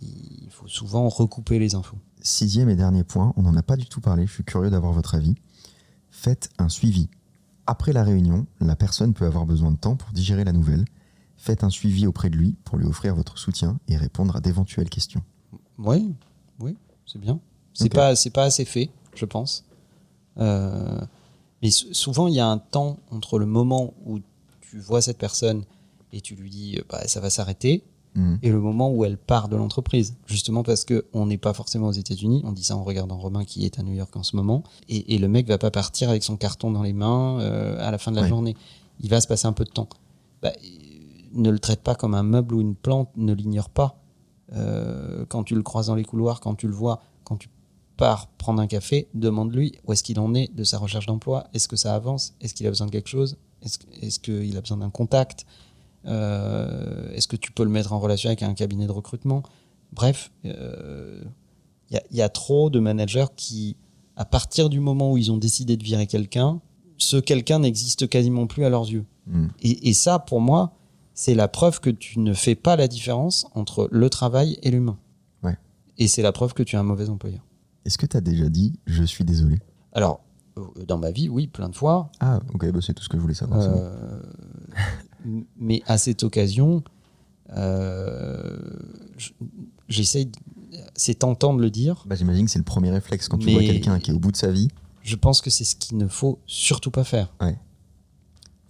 il 0.00 0.48
faut 0.50 0.68
souvent 0.68 1.08
recouper 1.08 1.58
les 1.58 1.74
infos. 1.74 1.96
Sixième 2.20 2.68
et 2.68 2.76
dernier 2.76 3.04
point, 3.04 3.32
on 3.36 3.42
n'en 3.42 3.56
a 3.56 3.62
pas 3.62 3.76
du 3.76 3.86
tout 3.86 4.00
parlé, 4.00 4.26
je 4.26 4.32
suis 4.32 4.44
curieux 4.44 4.70
d'avoir 4.70 4.92
votre 4.92 5.14
avis. 5.14 5.34
Faites 6.10 6.50
un 6.58 6.68
suivi. 6.68 7.08
Après 7.66 7.92
la 7.92 8.04
réunion, 8.04 8.46
la 8.60 8.76
personne 8.76 9.14
peut 9.14 9.26
avoir 9.26 9.46
besoin 9.46 9.70
de 9.70 9.76
temps 9.76 9.96
pour 9.96 10.10
digérer 10.12 10.44
la 10.44 10.52
nouvelle. 10.52 10.84
Faites 11.36 11.64
un 11.64 11.70
suivi 11.70 12.06
auprès 12.06 12.30
de 12.30 12.36
lui 12.36 12.56
pour 12.64 12.78
lui 12.78 12.86
offrir 12.86 13.14
votre 13.14 13.38
soutien 13.38 13.78
et 13.88 13.96
répondre 13.96 14.36
à 14.36 14.40
d'éventuelles 14.40 14.90
questions. 14.90 15.22
Oui, 15.78 16.14
oui, 16.60 16.76
c'est 17.06 17.18
bien. 17.20 17.40
C'est 17.74 17.84
Ok. 17.86 17.94
pas, 17.94 18.14
c'est 18.16 18.30
pas 18.30 18.44
assez 18.44 18.64
fait, 18.64 18.90
je 19.14 19.24
pense. 19.24 19.64
Euh, 20.38 21.00
mais 21.62 21.70
sou- 21.70 21.92
souvent, 21.94 22.26
il 22.28 22.34
y 22.34 22.40
a 22.40 22.46
un 22.46 22.58
temps 22.58 22.98
entre 23.10 23.38
le 23.38 23.46
moment 23.46 23.94
où 24.04 24.20
tu 24.60 24.78
vois 24.78 25.02
cette 25.02 25.18
personne 25.18 25.64
et 26.12 26.20
tu 26.20 26.34
lui 26.36 26.50
dis, 26.50 26.78
bah, 26.88 27.06
ça 27.08 27.20
va 27.20 27.30
s'arrêter, 27.30 27.82
Mhm. 28.14 28.38
et 28.42 28.50
le 28.50 28.60
moment 28.60 28.90
où 28.90 29.04
elle 29.06 29.16
part 29.16 29.48
de 29.48 29.56
l'entreprise. 29.56 30.14
Justement 30.26 30.62
parce 30.62 30.84
que 30.84 31.06
on 31.14 31.24
n'est 31.26 31.38
pas 31.38 31.54
forcément 31.54 31.86
aux 31.88 31.92
États-Unis. 31.92 32.42
On 32.44 32.52
dit 32.52 32.62
ça 32.64 32.76
en 32.76 32.84
regardant 32.84 33.16
Romain 33.16 33.44
qui 33.44 33.64
est 33.64 33.78
à 33.78 33.82
New 33.82 33.94
York 33.94 34.14
en 34.16 34.22
ce 34.22 34.36
moment. 34.36 34.62
Et, 34.88 35.14
et 35.14 35.18
le 35.18 35.28
mec 35.28 35.46
va 35.46 35.56
pas 35.58 35.70
partir 35.70 36.10
avec 36.10 36.22
son 36.22 36.36
carton 36.36 36.70
dans 36.70 36.82
les 36.82 36.92
mains 36.92 37.40
euh, 37.40 37.76
à 37.80 37.90
la 37.90 37.96
fin 37.98 38.10
de 38.10 38.16
la 38.16 38.22
Ouais. 38.22 38.28
journée. 38.28 38.54
Il 39.00 39.08
va 39.08 39.20
se 39.20 39.26
passer 39.26 39.46
un 39.46 39.52
peu 39.54 39.64
de 39.64 39.70
temps. 39.70 39.88
Bah, 40.42 40.52
ne 41.32 41.48
le 41.50 41.58
traite 41.58 41.80
pas 41.82 41.94
comme 41.94 42.14
un 42.14 42.22
meuble 42.22 42.54
ou 42.54 42.60
une 42.60 42.74
plante. 42.74 43.08
Ne 43.16 43.32
l'ignore 43.32 43.70
pas. 43.70 43.98
Euh, 44.52 45.24
quand 45.30 45.44
tu 45.44 45.54
le 45.54 45.62
croises 45.62 45.86
dans 45.86 45.94
les 45.94 46.04
couloirs, 46.04 46.40
quand 46.40 46.54
tu 46.54 46.66
le 46.68 46.74
vois, 46.74 47.00
quand 47.24 47.36
tu 47.36 47.48
pars 47.96 48.26
prendre 48.36 48.60
un 48.60 48.66
café, 48.66 49.08
demande-lui 49.14 49.72
où 49.86 49.92
est-ce 49.94 50.02
qu'il 50.02 50.20
en 50.20 50.34
est 50.34 50.54
de 50.54 50.64
sa 50.64 50.76
recherche 50.76 51.06
d'emploi. 51.06 51.44
Est-ce 51.54 51.66
que 51.68 51.76
ça 51.76 51.94
avance? 51.94 52.34
Est-ce 52.42 52.52
qu'il 52.52 52.66
a 52.66 52.70
besoin 52.70 52.86
de 52.88 52.92
quelque 52.92 53.08
chose? 53.08 53.38
Est-ce 53.62 53.78
est-ce 54.02 54.18
qu'il 54.20 54.54
a 54.56 54.60
besoin 54.60 54.76
d'un 54.78 54.90
contact? 54.90 55.46
Euh, 56.06 56.81
Est-ce 57.22 57.28
que 57.28 57.36
tu 57.36 57.52
peux 57.52 57.62
le 57.62 57.70
mettre 57.70 57.92
en 57.92 58.00
relation 58.00 58.30
avec 58.30 58.42
un 58.42 58.52
cabinet 58.52 58.86
de 58.88 58.90
recrutement? 58.90 59.44
Bref, 59.92 60.32
euh, 60.44 61.22
il 61.88 61.94
y, 61.94 61.96
a- 61.96 62.02
il 62.10 62.16
y 62.16 62.22
a 62.22 62.28
trop 62.28 62.68
de 62.68 62.80
managers 62.80 63.26
qui, 63.36 63.76
à 64.16 64.24
partir 64.24 64.68
du 64.68 64.80
moment 64.80 65.12
où 65.12 65.18
ils 65.18 65.30
ont 65.30 65.36
décidé 65.36 65.76
de 65.76 65.84
virer 65.84 66.08
quelqu'un, 66.08 66.60
ce 66.98 67.16
quelqu'un 67.18 67.60
n'existe 67.60 68.08
quasiment 68.08 68.48
plus 68.48 68.64
à 68.64 68.70
leurs 68.70 68.90
yeux. 68.90 69.04
Mhm. 69.28 69.50
Et, 69.62 69.88
et 69.90 69.92
ça, 69.92 70.18
pour 70.18 70.40
moi, 70.40 70.72
c'est 71.14 71.36
la 71.36 71.46
preuve 71.46 71.78
que 71.78 71.90
tu 71.90 72.18
ne 72.18 72.32
fais 72.34 72.56
pas 72.56 72.74
la 72.74 72.88
différence 72.88 73.46
entre 73.54 73.88
le 73.92 74.10
travail 74.10 74.58
et 74.64 74.72
l'humain. 74.72 74.98
Ouais. 75.44 75.56
Et 75.98 76.08
c'est 76.08 76.22
la 76.22 76.32
preuve 76.32 76.54
que 76.54 76.64
tu 76.64 76.74
es 76.74 76.78
un 76.80 76.82
mauvais 76.82 77.08
employeur. 77.08 77.44
Est-ce 77.84 77.98
que 77.98 78.06
tu 78.06 78.16
as 78.16 78.20
déjà 78.20 78.48
dit 78.48 78.72
je 78.86 79.04
suis 79.04 79.22
désolé? 79.24 79.60
Alors, 79.92 80.22
euh, 80.58 80.62
dans 80.88 80.98
ma 80.98 81.12
vie, 81.12 81.28
oui, 81.28 81.46
plein 81.46 81.68
de 81.68 81.76
fois. 81.76 82.10
Ah, 82.18 82.40
ok, 82.52 82.68
bah, 82.72 82.80
c'est 82.82 82.94
tout 82.94 83.04
ce 83.04 83.08
que 83.08 83.16
je 83.16 83.22
voulais 83.22 83.34
savoir. 83.34 83.60
Euh, 83.62 84.20
mais 85.56 85.82
à 85.86 85.98
cette 85.98 86.22
occasion, 86.22 86.76
euh, 86.76 86.90
j'essaye. 89.88 90.26
de- 90.26 90.32
C'est 90.94 91.14
tentant 91.18 91.54
de 91.54 91.60
le 91.62 91.70
dire. 91.70 92.04
Bah, 92.06 92.14
J'imagine 92.14 92.46
que 92.46 92.50
c'est 92.50 92.58
le 92.58 92.64
premier 92.64 92.90
réflexe 92.90 93.28
quand 93.28 93.38
tu 93.38 93.50
vois 93.50 93.60
quelqu'un 93.62 93.98
qui 93.98 94.10
est 94.10 94.14
au 94.14 94.18
bout 94.18 94.32
de 94.32 94.36
sa 94.36 94.50
vie. 94.50 94.68
Je 95.02 95.16
pense 95.16 95.40
que 95.40 95.50
c'est 95.50 95.64
ce 95.64 95.74
qu'il 95.76 95.96
ne 95.98 96.06
faut 96.08 96.38
surtout 96.46 96.90
pas 96.90 97.04
faire. 97.04 97.32
Ouais. 97.40 97.58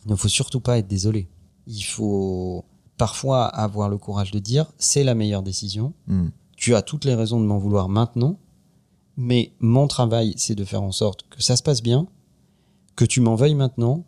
Il 0.05 0.11
ne 0.11 0.17
faut 0.17 0.29
surtout 0.29 0.61
pas 0.61 0.79
être 0.79 0.89
désolé. 0.89 1.29
Il 1.67 1.83
faut 1.83 2.65
parfois 2.97 3.47
avoir 3.47 3.89
le 3.89 3.99
courage 3.99 4.31
de 4.33 4.39
dire 4.39 4.73
c'est 4.79 5.05
la 5.05 5.15
meilleure 5.15 5.43
décision. 5.43 5.93
Mhm. 6.07 6.31
Tu 6.57 6.75
as 6.75 6.83
toutes 6.83 7.05
les 7.05 7.15
raisons 7.15 7.41
de 7.41 7.47
m'en 7.47 7.59
vouloir 7.59 7.89
maintenant, 7.89 8.39
mais 9.17 9.53
mon 9.61 9.87
travail, 9.89 10.35
c'est 10.37 10.55
de 10.55 10.65
faire 10.65 10.83
en 10.83 10.93
sorte 10.93 11.25
que 11.31 11.43
ça 11.43 11.57
se 11.57 11.63
passe 11.63 11.83
bien, 11.83 12.07
que 12.97 13.05
tu 13.05 13.21
m'en 13.21 13.35
veuilles 13.37 13.55
maintenant, 13.55 14.05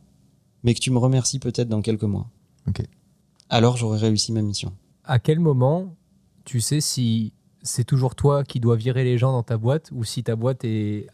mais 0.62 0.74
que 0.74 0.80
tu 0.80 0.90
me 0.90 0.98
remercies 0.98 1.38
peut-être 1.40 1.68
dans 1.68 1.82
quelques 1.82 2.04
mois. 2.04 2.28
Ok. 2.68 2.82
Alors 3.48 3.76
j'aurai 3.76 3.98
réussi 3.98 4.32
ma 4.32 4.42
mission. 4.42 4.72
À 5.04 5.18
quel 5.18 5.40
moment 5.40 5.96
tu 6.44 6.60
sais 6.60 6.80
si 6.80 7.32
c'est 7.62 7.84
toujours 7.84 8.14
toi 8.14 8.44
qui 8.44 8.60
dois 8.60 8.76
virer 8.76 9.04
les 9.04 9.18
gens 9.18 9.32
dans 9.32 9.42
ta 9.42 9.56
boîte 9.56 9.90
ou 9.92 10.04
si 10.04 10.22
ta 10.22 10.36
boîte 10.36 10.64
est 10.64 11.06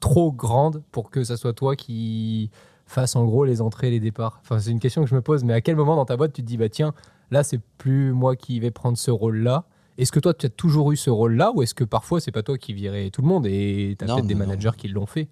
trop 0.00 0.32
grande 0.32 0.82
pour 0.90 1.10
que 1.10 1.22
ça 1.22 1.36
soit 1.36 1.52
toi 1.52 1.76
qui 1.76 2.50
fasse 2.86 3.14
en 3.14 3.24
gros 3.24 3.44
les 3.44 3.60
entrées 3.60 3.88
et 3.88 3.90
les 3.92 4.00
départs? 4.00 4.40
Enfin, 4.42 4.58
c'est 4.58 4.70
une 4.70 4.80
question 4.80 5.02
que 5.04 5.08
je 5.08 5.14
me 5.14 5.22
pose, 5.22 5.44
mais 5.44 5.52
à 5.52 5.60
quel 5.60 5.76
moment 5.76 5.94
dans 5.94 6.04
ta 6.04 6.16
boîte 6.16 6.32
tu 6.32 6.42
te 6.42 6.46
dis, 6.46 6.56
bah 6.56 6.68
tiens, 6.68 6.92
là, 7.30 7.44
c'est 7.44 7.60
plus 7.78 8.12
moi 8.12 8.34
qui 8.34 8.58
vais 8.58 8.72
prendre 8.72 8.98
ce 8.98 9.10
rôle-là? 9.10 9.64
Est-ce 9.96 10.10
que 10.10 10.18
toi, 10.18 10.34
tu 10.34 10.46
as 10.46 10.50
toujours 10.50 10.90
eu 10.92 10.96
ce 10.96 11.10
rôle-là 11.10 11.52
ou 11.54 11.62
est-ce 11.62 11.74
que 11.74 11.84
parfois, 11.84 12.20
c'est 12.20 12.32
pas 12.32 12.42
toi 12.42 12.58
qui 12.58 12.72
virais 12.72 13.10
tout 13.10 13.22
le 13.22 13.28
monde 13.28 13.46
et 13.46 13.94
tu 13.98 14.04
as 14.04 14.08
peut-être 14.08 14.26
des 14.26 14.34
non. 14.34 14.40
managers 14.40 14.72
qui 14.76 14.88
l'ont 14.88 15.06
fait? 15.06 15.28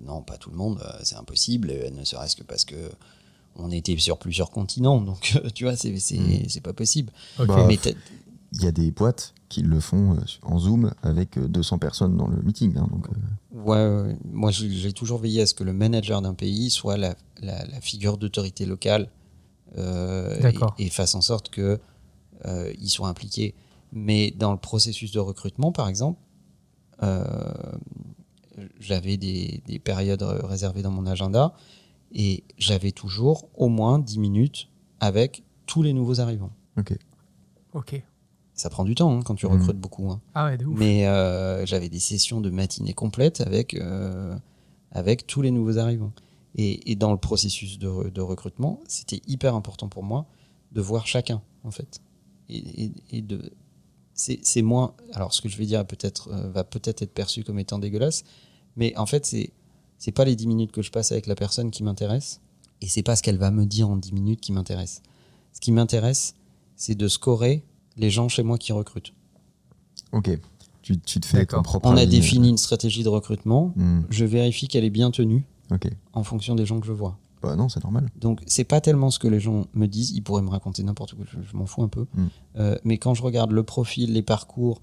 Non, 0.00 0.22
pas 0.22 0.36
tout 0.38 0.50
le 0.50 0.56
monde, 0.56 0.80
euh, 0.82 1.00
c'est 1.02 1.16
impossible, 1.16 1.70
euh, 1.70 1.90
ne 1.90 2.04
serait-ce 2.04 2.36
que 2.36 2.44
parce 2.44 2.64
que 2.64 2.76
on 3.56 3.70
était 3.70 3.96
sur 3.98 4.18
plusieurs 4.18 4.50
continents, 4.50 5.00
donc 5.00 5.34
euh, 5.36 5.48
tu 5.54 5.64
vois, 5.64 5.76
c'est 5.76 5.98
c'est 5.98 6.18
Mm. 6.18 6.48
c'est 6.48 6.60
pas 6.62 6.72
possible. 6.72 7.12
Bah, 7.38 7.64
Mais 7.66 7.78
Il 8.52 8.62
y 8.62 8.66
a 8.66 8.72
des 8.72 8.90
boîtes 8.90 9.34
qui 9.50 9.62
le 9.62 9.78
font 9.80 10.14
euh, 10.16 10.20
en 10.42 10.58
Zoom 10.58 10.92
avec 11.02 11.36
euh, 11.38 11.48
200 11.48 11.78
personnes 11.78 12.16
dans 12.16 12.26
le 12.28 12.40
meeting. 12.42 12.76
hein, 12.78 12.88
donc, 12.90 13.06
euh, 13.08 13.58
ouais, 13.58 14.08
ouais, 14.12 14.16
moi 14.32 14.50
j'ai 14.50 14.92
toujours 14.92 15.18
veillé 15.18 15.42
à 15.42 15.46
ce 15.46 15.54
que 15.54 15.64
le 15.64 15.72
manager 15.72 16.22
d'un 16.22 16.34
pays 16.34 16.70
soit 16.70 16.96
la, 16.96 17.14
la- 17.42 17.64
la 17.66 17.80
figure 17.80 18.16
d'autorité 18.18 18.64
locale 18.66 19.08
euh, 19.76 20.50
et, 20.78 20.86
et 20.86 20.90
fasse 20.90 21.14
en 21.14 21.20
sorte 21.20 21.50
que 21.50 21.78
euh, 22.46 22.72
soit 22.86 23.08
impliqué. 23.08 23.54
Mais 23.92 24.30
dans 24.30 24.52
le 24.52 24.58
processus 24.58 25.12
de 25.12 25.18
recrutement, 25.18 25.72
par 25.72 25.88
exemple, 25.88 26.20
euh, 27.02 27.24
j'avais 28.80 29.16
des, 29.16 29.62
des 29.66 29.78
périodes 29.78 30.22
réservées 30.22 30.82
dans 30.82 30.90
mon 30.90 31.06
agenda 31.06 31.54
et 32.12 32.44
j'avais 32.58 32.92
toujours 32.92 33.48
au 33.54 33.68
moins 33.68 33.98
10 33.98 34.18
minutes 34.18 34.68
avec 35.00 35.42
tous 35.66 35.82
les 35.82 35.92
nouveaux 35.92 36.20
arrivants. 36.20 36.50
ok. 36.78 36.96
Ok. 37.74 38.02
Ça 38.54 38.70
prend 38.70 38.84
du 38.84 38.94
temps 38.96 39.16
hein, 39.16 39.22
quand 39.22 39.34
tu 39.36 39.46
Mhm. 39.46 39.52
recrutes 39.52 39.78
beaucoup. 39.78 40.10
hein. 40.10 40.20
Ah 40.34 40.46
ouais, 40.46 40.56
de 40.58 40.64
ouf. 40.64 40.76
Mais 40.76 41.06
euh, 41.06 41.64
j'avais 41.66 41.88
des 41.88 42.00
sessions 42.00 42.40
de 42.40 42.50
matinée 42.50 42.92
complètes 42.94 43.40
avec, 43.40 43.74
euh, 43.74 44.36
avec 44.90 45.26
tous 45.28 45.42
les 45.42 45.50
nouveaux 45.52 45.78
arrivants. 45.78 46.12
Et, 46.56 46.90
et 46.90 46.96
dans 46.96 47.12
le 47.12 47.18
processus 47.18 47.78
de, 47.78 47.86
re- 47.86 48.10
de 48.12 48.20
recrutement, 48.20 48.80
c'était 48.88 49.20
hyper 49.28 49.54
important 49.54 49.88
pour 49.88 50.02
moi 50.02 50.26
de 50.72 50.80
voir 50.80 51.06
chacun, 51.06 51.40
en 51.62 51.70
fait. 51.70 52.00
Et, 52.48 52.84
et- 52.86 52.92
et 53.18 53.22
de. 53.22 53.52
C'est 54.14 54.40
c'est 54.42 54.62
moins. 54.62 54.94
Alors, 55.12 55.32
ce 55.34 55.40
que 55.40 55.48
je 55.48 55.56
vais 55.56 55.66
dire 55.66 55.86
peut-être 55.86 56.28
euh, 56.32 56.50
va 56.50 56.64
peut-être 56.64 57.02
être 57.02 57.12
perçu 57.14 57.44
comme 57.44 57.60
étant 57.60 57.78
dégueulasse, 57.78 58.24
mais 58.76 58.96
en 58.96 59.06
fait, 59.06 59.24
c'est 59.26 59.50
c'est 59.98 60.12
pas 60.12 60.24
les 60.24 60.36
10 60.36 60.46
minutes 60.46 60.72
que 60.72 60.82
je 60.82 60.90
passe 60.90 61.12
avec 61.12 61.26
la 61.26 61.34
personne 61.34 61.70
qui 61.70 61.82
m'intéresse, 61.82 62.40
et 62.80 62.86
c'est 62.86 63.02
pas 63.02 63.16
ce 63.16 63.22
qu'elle 63.22 63.38
va 63.38 63.50
me 63.50 63.66
dire 63.66 63.88
en 63.88 63.96
10 63.96 64.12
minutes 64.12 64.40
qui 64.40 64.52
m'intéresse. 64.52 65.02
Ce 65.52 65.60
qui 65.60 65.72
m'intéresse, 65.72 66.34
c'est 66.76 66.94
de 66.94 67.08
scorer 67.08 67.64
les 67.96 68.10
gens 68.10 68.28
chez 68.28 68.42
moi 68.42 68.58
qui 68.58 68.72
recrutent. 68.72 69.12
Ok. 70.12 70.30
Tu, 70.82 70.98
tu 71.00 71.20
te 71.20 71.26
fais 71.26 71.44
ton 71.44 71.62
propre 71.62 71.88
On 71.88 71.96
a 71.96 72.06
défini 72.06 72.48
une 72.48 72.56
stratégie 72.56 73.02
de 73.02 73.08
recrutement. 73.08 73.74
euh, 73.76 73.82
hmm, 73.82 74.06
Je 74.10 74.24
vérifie 74.24 74.68
qu'elle 74.68 74.84
est 74.84 74.90
bien 74.90 75.10
tenue 75.10 75.44
ok. 75.70 75.88
en 76.12 76.22
fonction 76.22 76.54
des 76.54 76.64
gens 76.64 76.80
que 76.80 76.86
je 76.86 76.92
vois. 76.92 77.18
Bah 77.42 77.56
non, 77.56 77.68
c'est 77.68 77.82
normal. 77.84 78.08
Donc, 78.16 78.40
c'est 78.46 78.64
pas 78.64 78.80
tellement 78.80 79.10
ce 79.10 79.18
que 79.18 79.28
les 79.28 79.38
gens 79.38 79.66
me 79.74 79.86
disent. 79.86 80.10
Ils 80.12 80.22
pourraient 80.22 80.42
me 80.42 80.48
raconter 80.48 80.82
n'importe 80.82 81.14
quoi. 81.14 81.24
Je, 81.30 81.38
je 81.42 81.56
m'en 81.56 81.66
fous 81.66 81.82
un 81.82 81.88
peu. 81.88 82.06
Mm. 82.14 82.26
Euh, 82.56 82.76
mais 82.84 82.98
quand 82.98 83.14
je 83.14 83.22
regarde 83.22 83.52
le 83.52 83.62
profil, 83.62 84.12
les 84.12 84.22
parcours, 84.22 84.80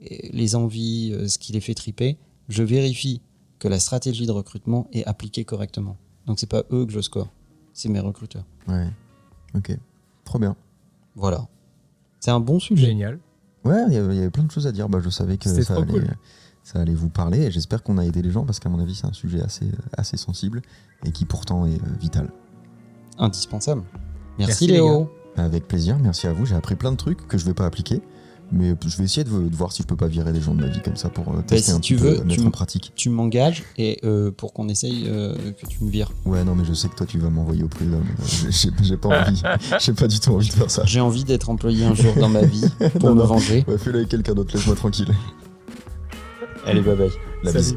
les 0.00 0.54
envies, 0.54 1.10
euh, 1.12 1.28
ce 1.28 1.38
qui 1.38 1.52
les 1.52 1.60
fait 1.60 1.74
triper, 1.74 2.16
je 2.48 2.62
vérifie 2.62 3.20
que 3.58 3.68
la 3.68 3.78
stratégie 3.78 4.26
de 4.26 4.32
recrutement 4.32 4.88
est 4.92 5.04
appliquée 5.04 5.44
correctement. 5.44 5.96
Donc, 6.26 6.38
c'est 6.38 6.48
pas 6.48 6.62
eux 6.72 6.86
que 6.86 6.92
je 6.92 7.00
score. 7.00 7.28
C'est 7.72 7.88
mes 7.88 8.00
recruteurs. 8.00 8.44
Ouais. 8.66 8.88
Ok. 9.54 9.76
Trop 10.24 10.38
bien. 10.38 10.56
Voilà. 11.14 11.48
C'est 12.20 12.30
un 12.30 12.40
bon 12.40 12.58
sujet. 12.58 12.86
Génial. 12.86 13.18
Ouais, 13.64 13.84
il 13.88 13.94
y 13.94 13.96
avait 13.96 14.30
plein 14.30 14.44
de 14.44 14.50
choses 14.50 14.66
à 14.66 14.72
dire. 14.72 14.88
Bah, 14.88 14.98
je 15.02 15.10
savais 15.10 15.36
que 15.36 15.48
C'était 15.48 15.64
ça 15.64 15.76
allait, 15.76 15.92
cool. 15.92 16.06
ça 16.62 16.80
allait 16.80 16.94
vous 16.94 17.08
parler 17.08 17.42
et 17.42 17.50
j'espère 17.50 17.82
qu'on 17.82 17.98
a 17.98 18.04
aidé 18.04 18.22
les 18.22 18.30
gens 18.30 18.44
parce 18.44 18.60
qu'à 18.60 18.68
mon 18.68 18.78
avis, 18.78 18.94
c'est 18.94 19.06
un 19.06 19.12
sujet 19.12 19.42
assez, 19.42 19.66
euh, 19.66 19.76
assez 19.96 20.16
sensible 20.16 20.62
et 21.04 21.12
qui 21.12 21.24
pourtant 21.24 21.66
est 21.66 21.74
euh, 21.74 21.96
vital. 22.00 22.30
Indispensable. 23.18 23.82
Merci, 24.38 24.68
Léo. 24.68 25.10
Avec 25.36 25.68
plaisir, 25.68 25.98
merci 25.98 26.26
à 26.26 26.32
vous. 26.32 26.46
J'ai 26.46 26.54
appris 26.56 26.74
plein 26.74 26.90
de 26.90 26.96
trucs 26.96 27.26
que 27.28 27.38
je 27.38 27.44
vais 27.44 27.54
pas 27.54 27.66
appliquer, 27.66 28.00
mais 28.50 28.74
je 28.86 28.96
vais 28.96 29.04
essayer 29.04 29.24
de, 29.24 29.30
de 29.48 29.54
voir 29.56 29.72
si 29.72 29.82
je 29.82 29.86
peux 29.86 29.96
pas 29.96 30.06
virer 30.06 30.32
des 30.32 30.40
gens 30.40 30.54
de 30.54 30.60
ma 30.62 30.68
vie 30.68 30.80
comme 30.80 30.96
ça 30.96 31.08
pour 31.10 31.28
euh, 31.32 31.42
tester 31.46 31.70
si 31.70 31.76
un 31.76 31.80
tu 31.80 31.94
petit 31.96 32.02
veux, 32.02 32.16
peu, 32.16 32.24
mettre 32.24 32.40
tu 32.42 32.46
en 32.46 32.50
pratique. 32.50 32.92
Tu 32.96 33.10
m'engages 33.10 33.62
et 33.76 33.98
euh, 34.04 34.30
pour 34.30 34.52
qu'on 34.52 34.68
essaye 34.68 35.04
euh, 35.08 35.34
que 35.60 35.66
tu 35.66 35.84
me 35.84 35.90
vires. 35.90 36.10
Ouais, 36.24 36.42
non, 36.44 36.54
mais 36.54 36.64
je 36.64 36.72
sais 36.72 36.88
que 36.88 36.94
toi, 36.96 37.06
tu 37.06 37.18
vas 37.18 37.28
m'envoyer 37.30 37.62
au 37.62 37.68
prud'homme. 37.68 38.04
Euh, 38.20 38.48
J'ai 38.50 38.70
j'ai 38.82 38.96
pas 38.96 39.08
envie. 39.20 39.42
J'ai 39.80 39.92
pas 39.92 40.06
du 40.08 40.18
tout 40.20 40.30
envie 40.30 40.48
de 40.48 40.52
faire 40.54 40.70
ça. 40.70 40.82
J'ai 40.86 41.00
envie 41.00 41.24
d'être 41.24 41.50
employé 41.50 41.84
un 41.84 41.94
jour 41.94 42.14
dans 42.18 42.28
ma 42.30 42.42
vie 42.42 42.64
pour 43.00 43.10
Non, 43.10 43.14
me 43.16 43.20
non. 43.20 43.26
venger. 43.26 43.64
Ouais, 43.68 43.76
fais-le 43.78 43.98
avec 43.98 44.08
quelqu'un 44.08 44.34
d'autre, 44.34 44.54
laisse-moi 44.56 44.76
tranquille. 44.76 45.08
Allez, 46.66 46.80
bye 46.82 46.96
bye. 46.96 47.10
La 47.44 47.52
Salut. 47.52 47.64
bise. 47.64 47.76